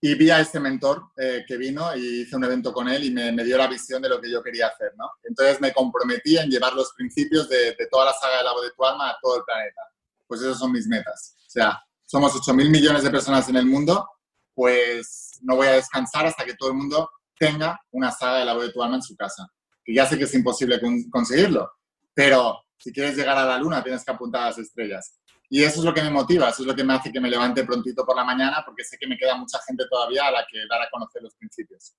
y 0.00 0.16
vi 0.16 0.28
a 0.30 0.40
ese 0.40 0.58
mentor 0.58 1.12
eh, 1.16 1.44
que 1.46 1.56
vino 1.56 1.94
y 1.94 2.22
hice 2.22 2.34
un 2.34 2.42
evento 2.42 2.72
con 2.72 2.88
él 2.88 3.04
y 3.04 3.12
me, 3.12 3.30
me, 3.30 3.44
dio 3.44 3.56
la 3.56 3.68
visión 3.68 4.02
de 4.02 4.08
lo 4.08 4.20
que 4.20 4.28
yo 4.28 4.42
quería 4.42 4.66
hacer, 4.66 4.92
¿no? 4.96 5.08
Entonces 5.22 5.60
me 5.60 5.72
comprometí 5.72 6.36
en 6.36 6.50
llevar 6.50 6.72
los 6.74 6.92
principios 6.94 7.48
de, 7.48 7.76
de 7.78 7.86
toda 7.88 8.06
la 8.06 8.12
saga 8.12 8.38
de 8.38 8.42
la 8.42 8.52
voz 8.52 8.64
de 8.64 8.72
tu 8.76 8.84
alma 8.84 9.10
a 9.10 9.18
todo 9.22 9.36
el 9.36 9.44
planeta. 9.44 9.82
Pues 10.26 10.40
esas 10.40 10.58
son 10.58 10.72
mis 10.72 10.88
metas. 10.88 11.36
O 11.38 11.50
sea, 11.50 11.80
somos 12.06 12.34
8 12.34 12.54
mil 12.54 12.70
millones 12.70 13.04
de 13.04 13.10
personas 13.10 13.48
en 13.48 13.56
el 13.56 13.66
mundo, 13.66 14.04
pues 14.58 15.38
no 15.42 15.54
voy 15.54 15.68
a 15.68 15.74
descansar 15.74 16.26
hasta 16.26 16.44
que 16.44 16.54
todo 16.54 16.70
el 16.70 16.76
mundo 16.76 17.08
tenga 17.38 17.80
una 17.92 18.10
saga 18.10 18.40
de 18.40 18.44
la 18.44 18.54
voz 18.54 18.66
de 18.66 18.72
tu 18.72 18.82
alma 18.82 18.96
en 18.96 19.02
su 19.02 19.14
casa. 19.14 19.46
Que 19.84 19.94
ya 19.94 20.04
sé 20.04 20.18
que 20.18 20.24
es 20.24 20.34
imposible 20.34 20.80
conseguirlo, 21.12 21.70
pero 22.12 22.64
si 22.76 22.92
quieres 22.92 23.16
llegar 23.16 23.38
a 23.38 23.44
la 23.44 23.56
luna 23.56 23.84
tienes 23.84 24.04
que 24.04 24.10
apuntar 24.10 24.42
a 24.42 24.46
las 24.46 24.58
estrellas. 24.58 25.16
Y 25.48 25.62
eso 25.62 25.78
es 25.78 25.84
lo 25.84 25.94
que 25.94 26.02
me 26.02 26.10
motiva, 26.10 26.48
eso 26.48 26.62
es 26.62 26.66
lo 26.66 26.74
que 26.74 26.82
me 26.82 26.94
hace 26.94 27.12
que 27.12 27.20
me 27.20 27.30
levante 27.30 27.62
prontito 27.62 28.04
por 28.04 28.16
la 28.16 28.24
mañana, 28.24 28.64
porque 28.66 28.82
sé 28.82 28.98
que 28.98 29.06
me 29.06 29.16
queda 29.16 29.36
mucha 29.36 29.60
gente 29.64 29.84
todavía 29.88 30.26
a 30.26 30.32
la 30.32 30.44
que 30.50 30.58
dar 30.68 30.82
a 30.82 30.90
conocer 30.90 31.22
los 31.22 31.36
principios. 31.36 31.94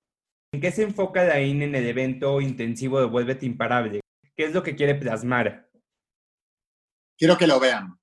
¿En 0.52 0.60
qué 0.60 0.70
se 0.70 0.82
enfoca 0.82 1.24
la 1.24 1.40
IN 1.40 1.62
en 1.62 1.74
el 1.74 1.86
evento 1.86 2.42
intensivo 2.42 3.00
de 3.00 3.06
Vuélvete 3.06 3.46
Imparable? 3.46 4.00
¿Qué 4.36 4.44
es 4.44 4.52
lo 4.52 4.62
que 4.62 4.76
quiere 4.76 4.96
plasmar? 4.96 5.70
Quiero 7.16 7.38
que 7.38 7.46
lo 7.46 7.58
vean. 7.58 7.98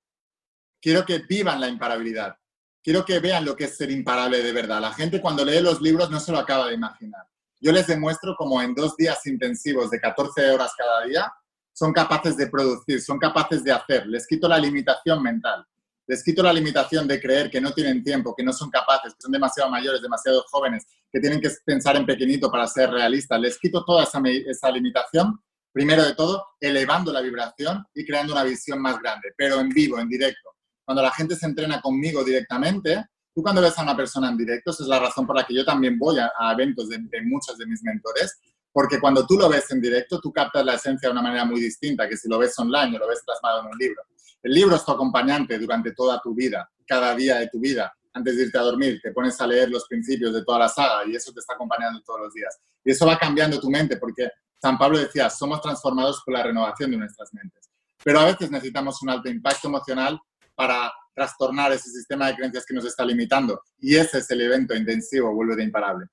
Quiero 0.82 1.06
que 1.06 1.20
vivan 1.28 1.60
la 1.60 1.68
imparabilidad. 1.68 2.36
Quiero 2.82 3.04
que 3.04 3.18
vean 3.18 3.44
lo 3.44 3.56
que 3.56 3.64
es 3.64 3.76
ser 3.76 3.90
imparable 3.90 4.42
de 4.42 4.52
verdad. 4.52 4.80
La 4.80 4.92
gente 4.92 5.20
cuando 5.20 5.44
lee 5.44 5.60
los 5.60 5.80
libros 5.80 6.10
no 6.10 6.20
se 6.20 6.32
lo 6.32 6.38
acaba 6.38 6.68
de 6.68 6.74
imaginar. 6.74 7.26
Yo 7.60 7.72
les 7.72 7.86
demuestro 7.86 8.34
como 8.36 8.62
en 8.62 8.74
dos 8.74 8.96
días 8.96 9.26
intensivos 9.26 9.90
de 9.90 10.00
14 10.00 10.50
horas 10.50 10.72
cada 10.76 11.04
día 11.04 11.32
son 11.78 11.92
capaces 11.92 12.36
de 12.36 12.48
producir, 12.48 13.00
son 13.00 13.20
capaces 13.20 13.62
de 13.62 13.70
hacer. 13.70 14.04
Les 14.08 14.26
quito 14.26 14.48
la 14.48 14.58
limitación 14.58 15.22
mental. 15.22 15.64
Les 16.08 16.24
quito 16.24 16.42
la 16.42 16.52
limitación 16.52 17.06
de 17.06 17.20
creer 17.20 17.50
que 17.50 17.60
no 17.60 17.72
tienen 17.72 18.02
tiempo, 18.02 18.34
que 18.34 18.42
no 18.42 18.52
son 18.52 18.68
capaces, 18.68 19.14
que 19.14 19.20
son 19.20 19.30
demasiado 19.30 19.70
mayores, 19.70 20.02
demasiado 20.02 20.42
jóvenes, 20.50 20.86
que 21.12 21.20
tienen 21.20 21.40
que 21.40 21.50
pensar 21.64 21.94
en 21.94 22.04
pequeñito 22.04 22.50
para 22.50 22.66
ser 22.66 22.90
realistas. 22.90 23.40
Les 23.40 23.58
quito 23.58 23.84
toda 23.84 24.02
esa, 24.02 24.20
esa 24.24 24.70
limitación, 24.72 25.40
primero 25.70 26.04
de 26.04 26.14
todo, 26.14 26.46
elevando 26.58 27.12
la 27.12 27.20
vibración 27.20 27.86
y 27.94 28.04
creando 28.04 28.32
una 28.32 28.42
visión 28.42 28.80
más 28.80 28.98
grande, 28.98 29.28
pero 29.36 29.60
en 29.60 29.68
vivo, 29.68 30.00
en 30.00 30.08
directo. 30.08 30.50
Cuando 30.88 31.02
la 31.02 31.10
gente 31.10 31.36
se 31.36 31.44
entrena 31.44 31.82
conmigo 31.82 32.24
directamente, 32.24 33.08
tú 33.34 33.42
cuando 33.42 33.60
ves 33.60 33.78
a 33.78 33.82
una 33.82 33.94
persona 33.94 34.30
en 34.30 34.38
directo, 34.38 34.70
esa 34.70 34.84
es 34.84 34.88
la 34.88 34.98
razón 34.98 35.26
por 35.26 35.36
la 35.36 35.44
que 35.44 35.52
yo 35.54 35.62
también 35.62 35.98
voy 35.98 36.16
a, 36.18 36.30
eventos 36.50 36.88
de, 36.88 36.96
de 36.96 37.20
muchos 37.26 37.58
de 37.58 37.66
mis 37.66 37.82
mentores, 37.82 38.40
porque 38.72 38.98
cuando 38.98 39.26
tú 39.26 39.36
lo 39.36 39.50
ves 39.50 39.70
en 39.70 39.82
directo, 39.82 40.18
tú 40.18 40.32
captas 40.32 40.64
la 40.64 40.76
esencia 40.76 41.10
de 41.10 41.12
una 41.12 41.20
manera 41.20 41.44
muy 41.44 41.60
distinta 41.60 42.08
que 42.08 42.16
si 42.16 42.26
lo 42.26 42.38
ves 42.38 42.58
online 42.58 42.96
o 42.96 43.00
lo 43.00 43.06
ves 43.06 43.20
plasmado 43.22 43.60
en 43.60 43.66
un 43.66 43.76
libro. 43.76 44.00
El 44.42 44.54
libro 44.54 44.76
es 44.76 44.84
tu 44.86 44.90
acompañante 44.92 45.58
durante 45.58 45.92
toda 45.92 46.22
tu 46.22 46.34
vida, 46.34 46.66
cada 46.86 47.14
día 47.14 47.36
de 47.36 47.48
tu 47.48 47.60
vida. 47.60 47.92
Antes 48.14 48.38
de 48.38 48.44
irte 48.44 48.56
a 48.56 48.62
dormir, 48.62 48.98
te 49.02 49.12
pones 49.12 49.38
a 49.42 49.46
leer 49.46 49.68
los 49.68 49.86
principios 49.86 50.32
de 50.32 50.42
toda 50.42 50.60
la 50.60 50.70
saga 50.70 51.06
y 51.06 51.14
eso 51.14 51.34
te 51.34 51.40
está 51.40 51.52
acompañando 51.52 52.00
todos 52.00 52.20
los 52.20 52.32
días. 52.32 52.58
Y 52.82 52.92
eso 52.92 53.04
va 53.04 53.18
cambiando 53.18 53.60
tu 53.60 53.68
mente 53.68 53.98
porque 53.98 54.30
San 54.58 54.78
Pablo 54.78 54.96
decía, 54.96 55.28
somos 55.28 55.60
transformados 55.60 56.22
por 56.24 56.32
la 56.32 56.44
renovación 56.44 56.92
de 56.92 56.96
nuestras 56.96 57.28
mentes. 57.34 57.68
Pero 58.02 58.20
a 58.20 58.24
veces 58.24 58.50
necesitamos 58.50 59.02
un 59.02 59.10
alto 59.10 59.28
impacto 59.28 59.68
emocional 59.68 60.18
para 60.58 60.92
trastornar 61.14 61.70
ese 61.70 61.88
sistema 61.88 62.26
de 62.26 62.34
creencias 62.34 62.66
que 62.66 62.74
nos 62.74 62.84
está 62.84 63.04
limitando. 63.04 63.62
Y 63.78 63.94
ese 63.94 64.18
es 64.18 64.28
el 64.32 64.40
evento 64.40 64.74
intensivo, 64.74 65.32
vuelve 65.32 65.54
de 65.54 65.62
imparable. 65.62 66.06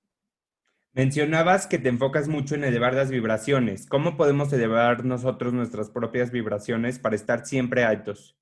Mencionabas 0.93 1.65
que 1.65 1.79
te 1.79 1.89
enfocas 1.89 2.27
mucho 2.27 2.53
en 2.53 2.63
elevar 2.63 2.93
las 2.93 3.09
vibraciones. 3.09 3.87
¿Cómo 3.87 4.15
podemos 4.15 4.53
elevar 4.53 5.03
nosotros 5.03 5.51
nuestras 5.51 5.89
propias 5.89 6.29
vibraciones 6.29 6.99
para 6.99 7.15
estar 7.15 7.47
siempre 7.47 7.83
altos? 7.83 8.37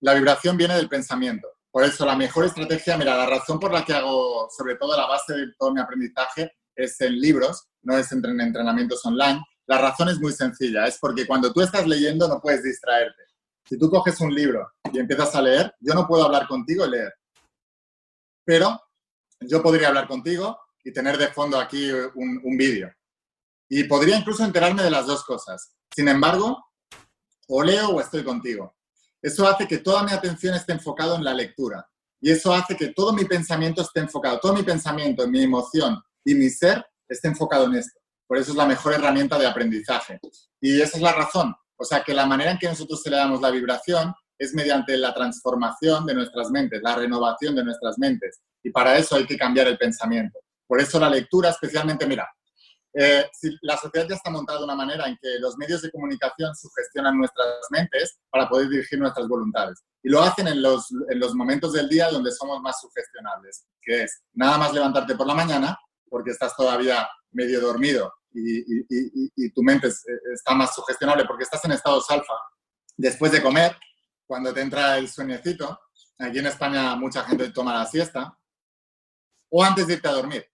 La 0.00 0.14
vibración 0.14 0.56
viene 0.56 0.74
del 0.74 0.88
pensamiento. 0.88 1.46
Por 1.70 1.84
eso 1.84 2.04
la 2.04 2.16
mejor 2.16 2.44
estrategia, 2.46 2.98
mira, 2.98 3.16
la 3.16 3.26
razón 3.26 3.60
por 3.60 3.72
la 3.72 3.84
que 3.84 3.94
hago 3.94 4.48
sobre 4.50 4.74
todo 4.74 4.96
la 4.96 5.06
base 5.06 5.32
de 5.32 5.46
todo 5.56 5.72
mi 5.72 5.80
aprendizaje 5.80 6.50
es 6.74 7.00
en 7.00 7.20
libros, 7.20 7.68
no 7.82 7.96
es 7.96 8.10
en 8.10 8.18
entrenamientos 8.40 9.06
online. 9.06 9.40
La 9.66 9.78
razón 9.78 10.08
es 10.08 10.18
muy 10.18 10.32
sencilla, 10.32 10.86
es 10.86 10.98
porque 11.00 11.24
cuando 11.24 11.52
tú 11.52 11.60
estás 11.60 11.86
leyendo 11.86 12.26
no 12.26 12.40
puedes 12.40 12.64
distraerte. 12.64 13.25
Si 13.68 13.78
tú 13.78 13.90
coges 13.90 14.20
un 14.20 14.34
libro 14.34 14.70
y 14.92 14.98
empiezas 14.98 15.34
a 15.34 15.42
leer, 15.42 15.74
yo 15.80 15.94
no 15.94 16.06
puedo 16.06 16.24
hablar 16.24 16.46
contigo 16.46 16.86
y 16.86 16.90
leer. 16.90 17.12
Pero 18.44 18.80
yo 19.40 19.62
podría 19.62 19.88
hablar 19.88 20.06
contigo, 20.06 20.58
y 20.86 20.92
tener 20.92 21.18
de 21.18 21.26
fondo 21.32 21.58
aquí 21.58 21.90
un, 21.90 22.56
vídeo. 22.56 22.88
Y 23.68 23.84
podría 23.84 24.16
incluso 24.16 24.44
enterarme 24.44 24.84
de 24.84 24.90
las 24.90 25.04
dos 25.04 25.24
cosas. 25.24 25.72
Sin 25.92 26.06
embargo, 26.06 26.64
o 27.48 27.62
leo 27.64 27.88
o 27.88 28.00
estoy 28.00 28.22
contigo. 28.22 28.76
Eso 29.20 29.48
hace 29.48 29.66
que 29.66 29.78
toda 29.78 30.04
mi 30.04 30.12
atención 30.12 30.54
esté 30.54 30.74
enfocado 30.74 31.16
en 31.16 31.24
la 31.24 31.34
lectura. 31.34 31.84
Y 32.20 32.30
eso 32.30 32.54
hace 32.54 32.76
que 32.76 32.92
todo 32.94 33.12
mi 33.12 33.24
pensamiento 33.24 33.82
esté 33.82 33.98
enfocado, 33.98 34.38
todo 34.38 34.54
mi 34.54 34.62
pensamiento, 34.62 35.26
mi 35.26 35.42
emoción 35.42 36.00
y 36.24 36.36
mi 36.36 36.48
ser 36.50 36.86
esté 37.08 37.26
enfocado 37.26 37.64
en 37.64 37.74
esto. 37.74 37.98
Por 38.24 38.38
eso 38.38 38.52
es 38.52 38.56
la 38.56 38.66
mejor 38.66 38.94
herramienta 38.94 39.36
de 39.40 39.46
aprendizaje. 39.48 40.20
Y 40.60 40.80
esa 40.80 40.98
es 40.98 41.02
la 41.02 41.12
razón. 41.12 41.52
O 41.76 41.84
sea, 41.84 42.02
que 42.02 42.14
la 42.14 42.26
manera 42.26 42.50
en 42.52 42.58
que 42.58 42.68
nosotros 42.68 43.02
le 43.06 43.16
damos 43.16 43.40
la 43.40 43.50
vibración 43.50 44.14
es 44.38 44.54
mediante 44.54 44.96
la 44.96 45.14
transformación 45.14 46.06
de 46.06 46.14
nuestras 46.14 46.50
mentes, 46.50 46.82
la 46.82 46.96
renovación 46.96 47.54
de 47.54 47.64
nuestras 47.64 47.98
mentes. 47.98 48.40
Y 48.62 48.70
para 48.70 48.96
eso 48.96 49.16
hay 49.16 49.26
que 49.26 49.36
cambiar 49.36 49.66
el 49.68 49.78
pensamiento. 49.78 50.38
Por 50.66 50.80
eso 50.80 50.98
la 50.98 51.08
lectura, 51.08 51.50
especialmente, 51.50 52.06
mira, 52.06 52.28
eh, 52.98 53.28
la 53.60 53.76
sociedad 53.76 54.08
ya 54.08 54.14
está 54.14 54.30
montada 54.30 54.58
de 54.58 54.64
una 54.64 54.74
manera 54.74 55.06
en 55.06 55.18
que 55.20 55.38
los 55.38 55.56
medios 55.58 55.82
de 55.82 55.90
comunicación 55.90 56.54
sugestionan 56.56 57.18
nuestras 57.18 57.46
mentes 57.70 58.18
para 58.30 58.48
poder 58.48 58.70
dirigir 58.70 58.98
nuestras 58.98 59.28
voluntades. 59.28 59.84
Y 60.02 60.08
lo 60.08 60.22
hacen 60.22 60.48
en 60.48 60.62
los, 60.62 60.90
en 61.10 61.20
los 61.20 61.34
momentos 61.34 61.74
del 61.74 61.88
día 61.88 62.10
donde 62.10 62.32
somos 62.32 62.60
más 62.62 62.80
sugestionables, 62.80 63.66
que 63.82 64.04
es 64.04 64.22
nada 64.32 64.56
más 64.56 64.72
levantarte 64.72 65.14
por 65.14 65.26
la 65.26 65.34
mañana, 65.34 65.78
porque 66.08 66.30
estás 66.30 66.56
todavía 66.56 67.06
medio 67.32 67.60
dormido 67.60 68.12
y, 68.36 69.50
tu 69.50 69.62
mente 69.62 69.88
está 69.88 70.54
más 70.54 70.74
sugestionable 70.74 71.24
porque 71.24 71.44
estás 71.44 71.64
en 71.64 71.72
estados 71.72 72.10
alfa. 72.10 72.34
Después 72.96 73.32
de 73.32 73.42
comer, 73.42 73.76
cuando 74.26 74.52
te 74.52 74.60
entra 74.60 74.98
el 74.98 75.08
sueñecito, 75.08 75.78
aquí 76.18 76.38
en 76.38 76.46
España 76.46 76.94
mucha 76.96 77.24
gente 77.24 77.50
toma 77.50 77.74
la 77.74 77.86
siesta, 77.86 78.36
o 79.48 79.64
antes 79.64 79.86
de 79.86 79.94
irte 79.94 80.08
a 80.08 80.12
dormir. 80.12 80.44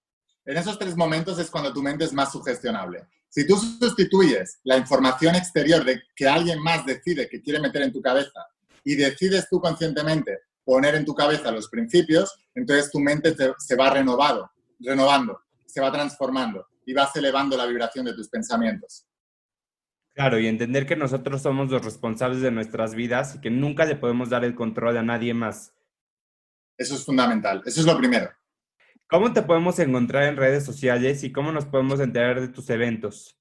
En 0.45 0.57
esos 0.57 0.78
tres 0.78 0.97
momentos 0.97 1.39
es 1.39 1.51
cuando 1.51 1.72
tu 1.72 1.83
mente 1.83 2.05
es 2.05 2.12
más 2.12 2.33
sugestionable. 2.33 3.07
Si 3.28 3.47
tú 3.47 3.57
sustituyes 3.57 4.61
la 4.64 4.76
información 4.76 5.35
exterior 5.35 5.85
de 5.85 6.03
que 6.14 6.28
alguien 6.28 6.61
más 6.61 6.85
decide 6.85 7.28
que 7.28 7.41
quiere 7.41 7.61
meter 7.61 7.83
en 7.83 7.93
tu 7.93 8.03
cabeza 8.03 8.47
y 8.85 8.97
decides 8.97 9.49
tú 9.49 9.61
conscientemente 9.61 10.41
poner 10.64 10.95
en 10.97 11.05
tu 11.05 11.14
cabeza 11.14 11.51
los 11.51 11.68
principios, 11.68 12.37
entonces 12.55 12.91
tu 12.91 13.01
mente 13.01 13.35
se 13.59 13.76
va 13.76 13.91
renovado, 13.91 14.51
renovando, 14.80 15.41
se 15.66 15.80
va 15.80 15.91
transformando 15.91 16.66
y 16.85 16.95
vas 16.95 17.14
elevando 17.16 17.57
la 17.57 17.66
vibración 17.66 18.05
de 18.05 18.14
tus 18.14 18.28
pensamientos. 18.28 19.07
Claro, 20.14 20.39
y 20.39 20.47
entender 20.47 20.87
que 20.87 20.97
nosotros 20.97 21.41
somos 21.41 21.70
los 21.70 21.85
responsables 21.85 22.43
de 22.43 22.51
nuestras 22.51 22.95
vidas 22.95 23.37
y 23.37 23.41
que 23.41 23.51
nunca 23.51 23.87
le 23.87 23.97
podemos 23.97 24.28
dar 24.28 24.45
el 24.45 24.55
control 24.55 24.99
a 24.99 25.03
nadie 25.03 25.33
más. 25.33 25.74
Eso 26.76 26.95
es 26.95 27.05
fundamental, 27.05 27.62
eso 27.64 27.80
es 27.80 27.87
lo 27.87 27.97
primero. 27.97 28.30
¿Cómo 29.09 29.33
te 29.33 29.43
podemos 29.43 29.78
encontrar 29.78 30.24
en 30.24 30.37
redes 30.37 30.64
sociales 30.64 31.22
y 31.22 31.33
cómo 31.33 31.53
nos 31.53 31.66
podemos 31.66 32.01
enterar 32.01 32.41
de 32.41 32.49
tus 32.49 32.68
eventos? 32.70 33.39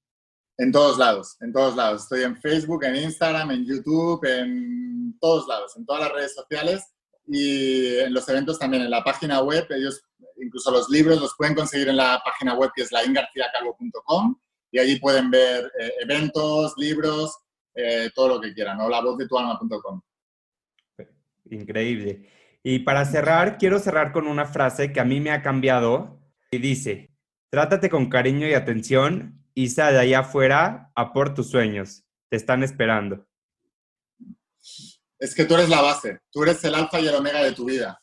En 0.58 0.70
todos 0.70 0.98
lados, 0.98 1.36
en 1.40 1.52
todos 1.52 1.74
lados. 1.76 2.02
Estoy 2.02 2.22
en 2.22 2.36
Facebook, 2.36 2.84
en 2.84 2.96
Instagram, 2.96 3.50
en 3.50 3.64
YouTube, 3.64 4.24
en 4.24 5.18
todos 5.18 5.48
lados, 5.48 5.76
en 5.76 5.86
todas 5.86 6.02
las 6.02 6.12
redes 6.12 6.34
sociales 6.34 6.92
y 7.26 7.96
en 7.96 8.12
los 8.12 8.28
eventos 8.28 8.58
también, 8.58 8.82
en 8.82 8.90
la 8.90 9.02
página 9.02 9.40
web. 9.40 9.66
Ellos, 9.70 10.04
incluso 10.42 10.70
los 10.70 10.88
libros, 10.90 11.20
los 11.20 11.34
pueden 11.36 11.54
conseguir 11.54 11.88
en 11.88 11.96
la 11.96 12.20
página 12.24 12.54
web 12.54 12.70
que 12.74 12.82
es 12.82 12.92
laingarciacalvo.com 12.92 14.36
y 14.70 14.78
allí 14.78 14.98
pueden 14.98 15.30
ver 15.30 15.70
eh, 15.78 15.92
eventos, 16.02 16.74
libros, 16.76 17.36
eh, 17.74 18.10
todo 18.14 18.28
lo 18.28 18.40
que 18.40 18.52
quieran, 18.52 18.80
o 18.80 18.88
la 18.88 19.00
voz 19.00 19.18
de 19.18 19.28
tu 19.28 19.38
alma.com. 19.38 20.00
Increíble. 21.50 22.28
Y 22.62 22.80
para 22.80 23.04
cerrar, 23.04 23.58
quiero 23.58 23.78
cerrar 23.78 24.12
con 24.12 24.26
una 24.26 24.46
frase 24.46 24.92
que 24.92 25.00
a 25.00 25.04
mí 25.04 25.20
me 25.20 25.30
ha 25.30 25.42
cambiado 25.42 26.20
y 26.50 26.58
dice, 26.58 27.10
trátate 27.50 27.90
con 27.90 28.08
cariño 28.08 28.46
y 28.46 28.54
atención 28.54 29.44
y 29.54 29.68
sal 29.68 29.94
de 29.94 30.00
allá 30.00 30.20
afuera 30.20 30.90
a 30.94 31.12
por 31.12 31.34
tus 31.34 31.50
sueños. 31.50 32.04
Te 32.30 32.36
están 32.36 32.62
esperando. 32.62 33.26
Es 35.18 35.34
que 35.34 35.44
tú 35.44 35.54
eres 35.54 35.68
la 35.68 35.82
base, 35.82 36.20
tú 36.30 36.42
eres 36.44 36.64
el 36.64 36.74
alfa 36.74 36.98
y 36.98 37.06
el 37.06 37.14
omega 37.14 37.42
de 37.42 37.52
tu 37.52 37.66
vida. 37.66 38.00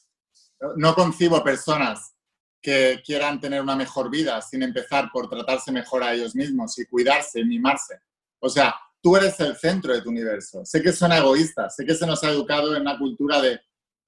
No 0.75 0.93
concibo 0.93 1.43
personas 1.43 2.15
que 2.61 3.01
quieran 3.05 3.39
tener 3.39 3.61
una 3.61 3.75
mejor 3.75 4.09
vida 4.09 4.41
sin 4.41 4.63
empezar 4.63 5.09
por 5.11 5.29
tratarse 5.29 5.71
mejor 5.71 6.03
a 6.03 6.13
ellos 6.13 6.35
mismos 6.35 6.77
y 6.79 6.85
cuidarse 6.85 7.39
y 7.39 7.45
mimarse. 7.45 7.99
O 8.39 8.49
sea, 8.49 8.75
tú 9.01 9.15
eres 9.15 9.39
el 9.39 9.55
centro 9.55 9.93
de 9.93 10.01
tu 10.01 10.09
universo. 10.09 10.65
Sé 10.65 10.81
que 10.81 10.91
suena 10.91 11.17
egoísta, 11.17 11.69
sé 11.69 11.85
que 11.85 11.95
se 11.95 12.05
nos 12.05 12.23
ha 12.23 12.29
educado 12.29 12.75
en 12.75 12.81
una 12.81 12.97
cultura 12.97 13.41
de 13.41 13.59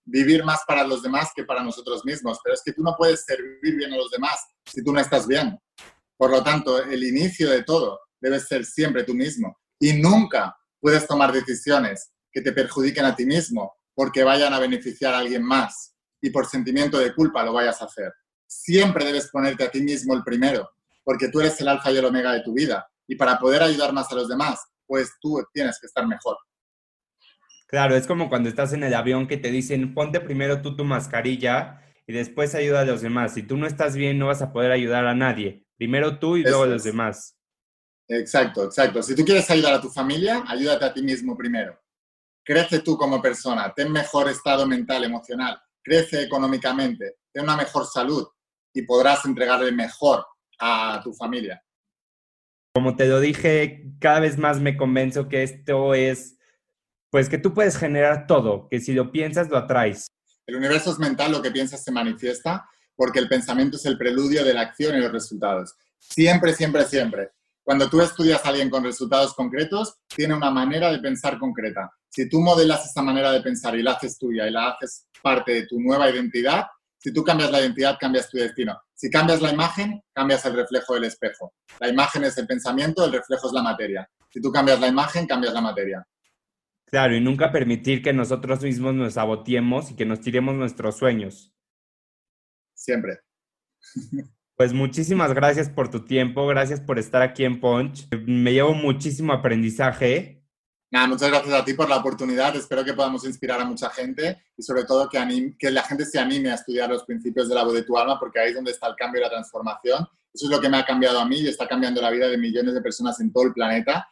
vivir 0.04 0.44
más 0.44 0.62
para 0.68 0.84
los 0.84 1.02
demás 1.02 1.30
que 1.36 1.44
para 1.44 1.64
nosotros 1.64 2.04
mismos, 2.04 2.40
pero 2.44 2.56
es 2.56 2.62
que 2.64 2.74
tú 2.74 2.84
no 2.84 2.96
puedes 2.98 3.24
servir 3.24 3.76
bien 3.76 3.94
a 3.94 3.98
los 3.98 4.12
demás 4.12 4.40
si 4.66 4.84
tú 4.84 4.92
no 4.92 5.00
estás 5.00 5.28
bien. 5.28 5.58
Por 6.18 6.32
lo 6.32 6.44
tanto, 6.44 6.84
el 6.84 7.04
inicio 7.04 7.50
de 7.50 7.64
todo 7.64 8.00
debe 8.20 8.40
ser 8.40 8.66
siempre 8.66 9.04
tú 9.04 9.14
mismo 9.14 9.58
y 9.80 9.94
nunca 9.94 10.56
puedes 10.80 11.08
tomar 11.08 11.32
decisiones 11.32 12.12
que 12.32 12.42
te 12.42 12.52
perjudiquen 12.52 13.06
a 13.06 13.16
ti 13.16 13.26
mismo 13.26 13.74
porque 13.94 14.24
vayan 14.24 14.54
a 14.54 14.60
beneficiar 14.60 15.14
a 15.14 15.20
alguien 15.20 15.44
más 15.44 15.96
y 16.22 16.30
por 16.30 16.46
sentimiento 16.46 16.98
de 16.98 17.14
culpa 17.14 17.44
lo 17.44 17.54
vayas 17.54 17.82
a 17.82 17.86
hacer. 17.86 18.14
Siempre 18.52 19.06
debes 19.06 19.30
ponerte 19.30 19.64
a 19.64 19.72
ti 19.72 19.82
mismo 19.82 20.14
el 20.14 20.24
primero, 20.24 20.70
porque 21.04 21.30
tú 21.30 21.40
eres 21.40 21.60
el 21.62 21.70
alfa 21.70 21.92
y 21.92 21.98
el 21.98 22.06
omega 22.06 22.34
de 22.34 22.42
tu 22.42 22.54
vida. 22.54 22.86
Y 23.08 23.16
para 23.16 23.40
poder 23.40 23.64
ayudar 23.64 23.94
más 23.94 24.12
a 24.12 24.16
los 24.16 24.28
demás, 24.28 24.60
pues 24.86 25.14
tú 25.22 25.42
tienes 25.54 25.80
que 25.80 25.88
estar 25.88 26.06
mejor. 26.06 26.38
Claro, 27.68 27.96
es 27.96 28.06
como 28.06 28.28
cuando 28.28 28.50
estás 28.50 28.74
en 28.74 28.84
el 28.84 28.94
avión 28.94 29.28
que 29.28 29.38
te 29.38 29.50
dicen, 29.50 29.94
ponte 29.94 30.20
primero 30.20 30.62
tú 30.62 30.76
tu 30.76 30.84
mascarilla 30.84 31.82
y 32.06 32.12
después 32.12 32.54
ayuda 32.54 32.82
a 32.82 32.86
los 32.86 33.02
demás. 33.02 33.34
Si 33.34 33.44
tú 33.44 33.56
no 33.56 33.66
estás 33.66 33.96
bien, 33.96 34.20
no 34.20 34.28
vas 34.28 34.42
a 34.42 34.52
poder 34.52 34.72
ayudar 34.74 35.08
a 35.08 35.16
nadie. 35.16 35.66
Primero 35.78 36.20
tú 36.20 36.36
y 36.36 36.44
luego 36.44 36.66
los 36.66 36.84
demás. 36.84 37.38
Exacto, 38.10 38.66
exacto. 38.66 39.02
Si 39.02 39.16
tú 39.16 39.24
quieres 39.24 39.50
ayudar 39.50 39.76
a 39.76 39.82
tu 39.82 39.90
familia, 39.90 40.44
ayúdate 40.46 40.84
a 40.84 40.94
ti 40.94 41.02
mismo 41.02 41.38
primero. 41.38 41.80
Crece 42.44 42.80
tú 42.80 42.98
como 42.98 43.22
persona, 43.22 43.72
ten 43.74 43.90
mejor 43.90 44.28
estado 44.30 44.68
mental, 44.68 45.06
emocional, 45.06 45.58
crece 45.82 46.24
económicamente, 46.24 47.20
ten 47.32 47.44
una 47.44 47.56
mejor 47.56 47.86
salud 47.86 48.28
y 48.74 48.84
podrás 48.84 49.26
entregarle 49.26 49.72
mejor 49.72 50.26
a 50.60 51.02
tu 51.04 51.14
familia. 51.14 51.64
Como 52.74 52.96
te 52.96 53.08
lo 53.08 53.20
dije, 53.20 53.92
cada 54.00 54.22
vez 54.22 54.38
más 54.38 54.60
me 54.60 54.78
convenzo 54.78 55.28
que 55.28 55.44
esto 55.44 55.94
es, 55.94 56.38
pues 57.10 57.28
que 57.28 57.38
tú 57.38 57.54
puedes 57.54 57.78
generar 57.78 58.28
todo, 58.28 58.70
que 58.70 58.80
si 58.80 58.94
lo 58.94 59.12
piensas, 59.12 59.50
lo 59.50 59.58
atraes. 59.58 60.08
El 60.46 60.56
universo 60.56 60.92
es 60.92 61.00
mental, 61.00 61.32
lo 61.32 61.42
que 61.42 61.52
piensas 61.52 61.84
se 61.84 61.92
manifiesta, 61.92 62.66
porque 62.96 63.20
el 63.20 63.28
pensamiento 63.28 63.78
es 63.78 63.86
el 63.86 63.98
preludio 63.98 64.46
de 64.46 64.54
la 64.54 64.62
acción 64.62 64.96
y 64.96 65.02
los 65.02 65.12
resultados. 65.12 65.76
Siempre, 65.98 66.54
siempre, 66.54 66.86
siempre. 66.86 67.32
Cuando 67.64 67.90
tú 67.90 68.02
estudias 68.02 68.44
a 68.44 68.50
alguien 68.50 68.70
con 68.70 68.84
resultados 68.84 69.34
concretos, 69.34 69.98
tiene 70.08 70.34
una 70.34 70.50
manera 70.50 70.92
de 70.92 71.00
pensar 71.00 71.38
concreta. 71.38 71.92
Si 72.10 72.28
tú 72.28 72.40
modelas 72.40 72.86
esa 72.86 73.02
manera 73.02 73.32
de 73.32 73.42
pensar 73.42 73.76
y 73.76 73.84
la 73.84 73.94
haces 73.94 74.18
tuya 74.18 74.48
y 74.48 74.52
la 74.52 74.70
haces 74.70 75.08
parte 75.22 75.54
de 75.54 75.68
tu 75.68 75.80
nueva 75.80 76.10
identidad, 76.10 76.66
si 77.02 77.12
tú 77.12 77.24
cambias 77.24 77.50
la 77.50 77.60
identidad, 77.60 77.98
cambias 78.00 78.30
tu 78.30 78.38
destino. 78.38 78.80
Si 78.94 79.10
cambias 79.10 79.42
la 79.42 79.52
imagen, 79.52 80.04
cambias 80.14 80.46
el 80.46 80.56
reflejo 80.56 80.94
del 80.94 81.06
espejo. 81.06 81.56
La 81.80 81.90
imagen 81.90 82.24
es 82.26 82.38
el 82.38 82.46
pensamiento, 82.46 83.04
el 83.04 83.12
reflejo 83.12 83.48
es 83.48 83.54
la 83.54 83.64
materia. 83.64 84.08
Si 84.30 84.40
tú 84.40 84.52
cambias 84.52 84.80
la 84.80 84.88
imagen, 84.88 85.26
cambias 85.26 85.52
la 85.52 85.62
materia. 85.62 86.08
Claro, 86.86 87.16
y 87.16 87.20
nunca 87.20 87.52
permitir 87.52 88.04
que 88.04 88.14
nosotros 88.14 88.62
mismos 88.62 88.94
nos 88.94 89.14
saboteemos 89.16 89.90
y 89.90 89.96
que 89.96 90.06
nos 90.06 90.22
tiremos 90.22 90.54
nuestros 90.54 90.98
sueños. 90.98 91.52
Siempre. 92.76 93.22
Pues 94.56 94.74
muchísimas 94.74 95.34
gracias 95.34 95.70
por 95.70 95.90
tu 95.90 96.06
tiempo, 96.06 96.46
gracias 96.46 96.82
por 96.82 97.00
estar 97.00 97.24
aquí 97.24 97.46
en 97.46 97.60
Punch. 97.60 98.08
Me 98.28 98.54
llevo 98.54 98.76
muchísimo 98.76 99.34
aprendizaje. 99.34 100.41
Nada, 100.92 101.08
muchas 101.08 101.30
gracias 101.30 101.54
a 101.54 101.64
ti 101.64 101.74
por 101.74 101.90
la 101.90 101.98
oportunidad. 101.98 102.56
Espero 102.56 102.84
que 102.84 102.94
podamos 102.94 103.24
inspirar 103.26 103.62
a 103.62 103.66
mucha 103.66 103.90
gente 103.90 104.44
y 104.58 104.62
sobre 104.62 104.84
todo 104.84 105.08
que, 105.08 105.56
que 105.58 105.72
la 105.72 105.84
gente 105.84 106.06
se 106.06 106.20
anime 106.20 106.52
a 106.52 106.56
estudiar 106.56 106.90
los 106.90 107.04
principios 107.04 107.48
de 107.48 107.56
la 107.56 107.64
voz 107.64 107.74
de 107.74 107.84
tu 107.84 107.98
alma 107.98 108.20
porque 108.20 108.40
ahí 108.40 108.50
es 108.50 108.56
donde 108.56 108.72
está 108.72 108.88
el 108.88 108.96
cambio 108.96 109.22
y 109.22 109.24
la 109.24 109.30
transformación. 109.30 110.06
Eso 110.34 110.46
es 110.46 110.52
lo 110.52 110.60
que 110.60 110.70
me 110.70 110.78
ha 110.78 110.86
cambiado 110.86 111.20
a 111.20 111.26
mí 111.26 111.40
y 111.40 111.48
está 111.48 111.68
cambiando 111.68 112.02
la 112.02 112.12
vida 112.12 112.28
de 112.28 112.38
millones 112.38 112.74
de 112.74 112.82
personas 112.82 113.20
en 113.22 113.32
todo 113.32 113.46
el 113.46 113.54
planeta 113.54 114.08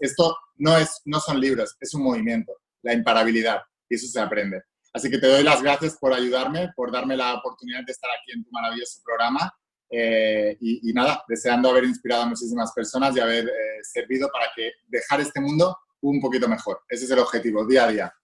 esto 0.00 0.36
no, 0.56 0.76
es, 0.76 1.00
no 1.04 1.20
son 1.20 1.40
libros, 1.40 1.76
es 1.80 1.94
un 1.94 2.02
movimiento, 2.02 2.52
la 2.82 2.92
imparabilidad, 2.92 3.62
y 3.88 3.94
eso 3.94 4.06
se 4.06 4.20
aprende. 4.20 4.62
Así 4.92 5.10
que 5.10 5.18
te 5.18 5.26
doy 5.26 5.42
las 5.42 5.62
gracias 5.62 5.96
por 5.96 6.12
ayudarme, 6.12 6.72
por 6.74 6.92
darme 6.92 7.16
la 7.16 7.34
oportunidad 7.34 7.84
de 7.84 7.92
estar 7.92 8.10
aquí 8.10 8.32
en 8.32 8.44
tu 8.44 8.50
maravilloso 8.50 9.00
programa. 9.04 9.52
Eh, 9.92 10.56
y, 10.60 10.92
nada, 10.92 11.24
deseando 11.28 11.70
haber 11.70 11.84
inspirado 11.84 12.22
a 12.22 12.26
muchísimas 12.26 12.72
personas 12.72 13.16
y 13.16 13.20
haber 13.20 13.46
eh, 13.48 13.82
servido 13.82 14.28
para 14.32 14.46
que 14.54 14.70
dejar 14.86 15.20
este 15.20 15.40
mundo 15.40 15.76
un 16.00 16.20
poquito 16.20 16.48
mejor. 16.48 16.80
Ese 16.88 17.04
es 17.04 17.10
el 17.10 17.18
objetivo, 17.18 17.66
día 17.66 17.84
a 17.84 17.88
día. 17.88 18.14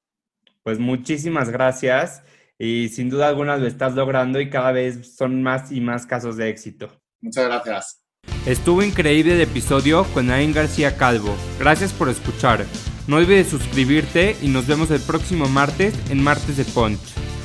Pues 0.63 0.79
muchísimas 0.79 1.51
gracias 1.51 2.23
y 2.59 2.89
sin 2.89 3.11
duda 3.11 3.29
alguna 3.29 3.57
lo 3.57 3.67
estás 3.67 3.95
logrando 3.95 4.41
y 4.41 4.51
cada 4.51 4.73
vez 4.73 5.17
son 5.17 5.43
más 5.43 5.71
y 5.71 5.81
más 5.81 6.07
casos 6.07 6.37
de 6.37 6.49
éxito. 6.49 6.91
Muchas 7.21 7.47
gracias. 7.47 8.03
Estuvo 8.47 8.83
increíble 8.83 9.35
el 9.35 9.41
episodio 9.41 10.05
con 10.15 10.31
Ain 10.31 10.53
García 10.53 10.97
Calvo. 10.97 11.35
Gracias 11.59 11.93
por 11.93 12.09
escuchar. 12.09 12.65
No 13.07 13.17
olvides 13.17 13.49
suscribirte 13.49 14.37
y 14.43 14.49
nos 14.49 14.67
vemos 14.67 14.91
el 14.91 15.01
próximo 15.01 15.49
martes 15.49 15.95
en 16.11 16.23
Martes 16.23 16.57
de 16.57 16.65
Punch. 16.65 17.36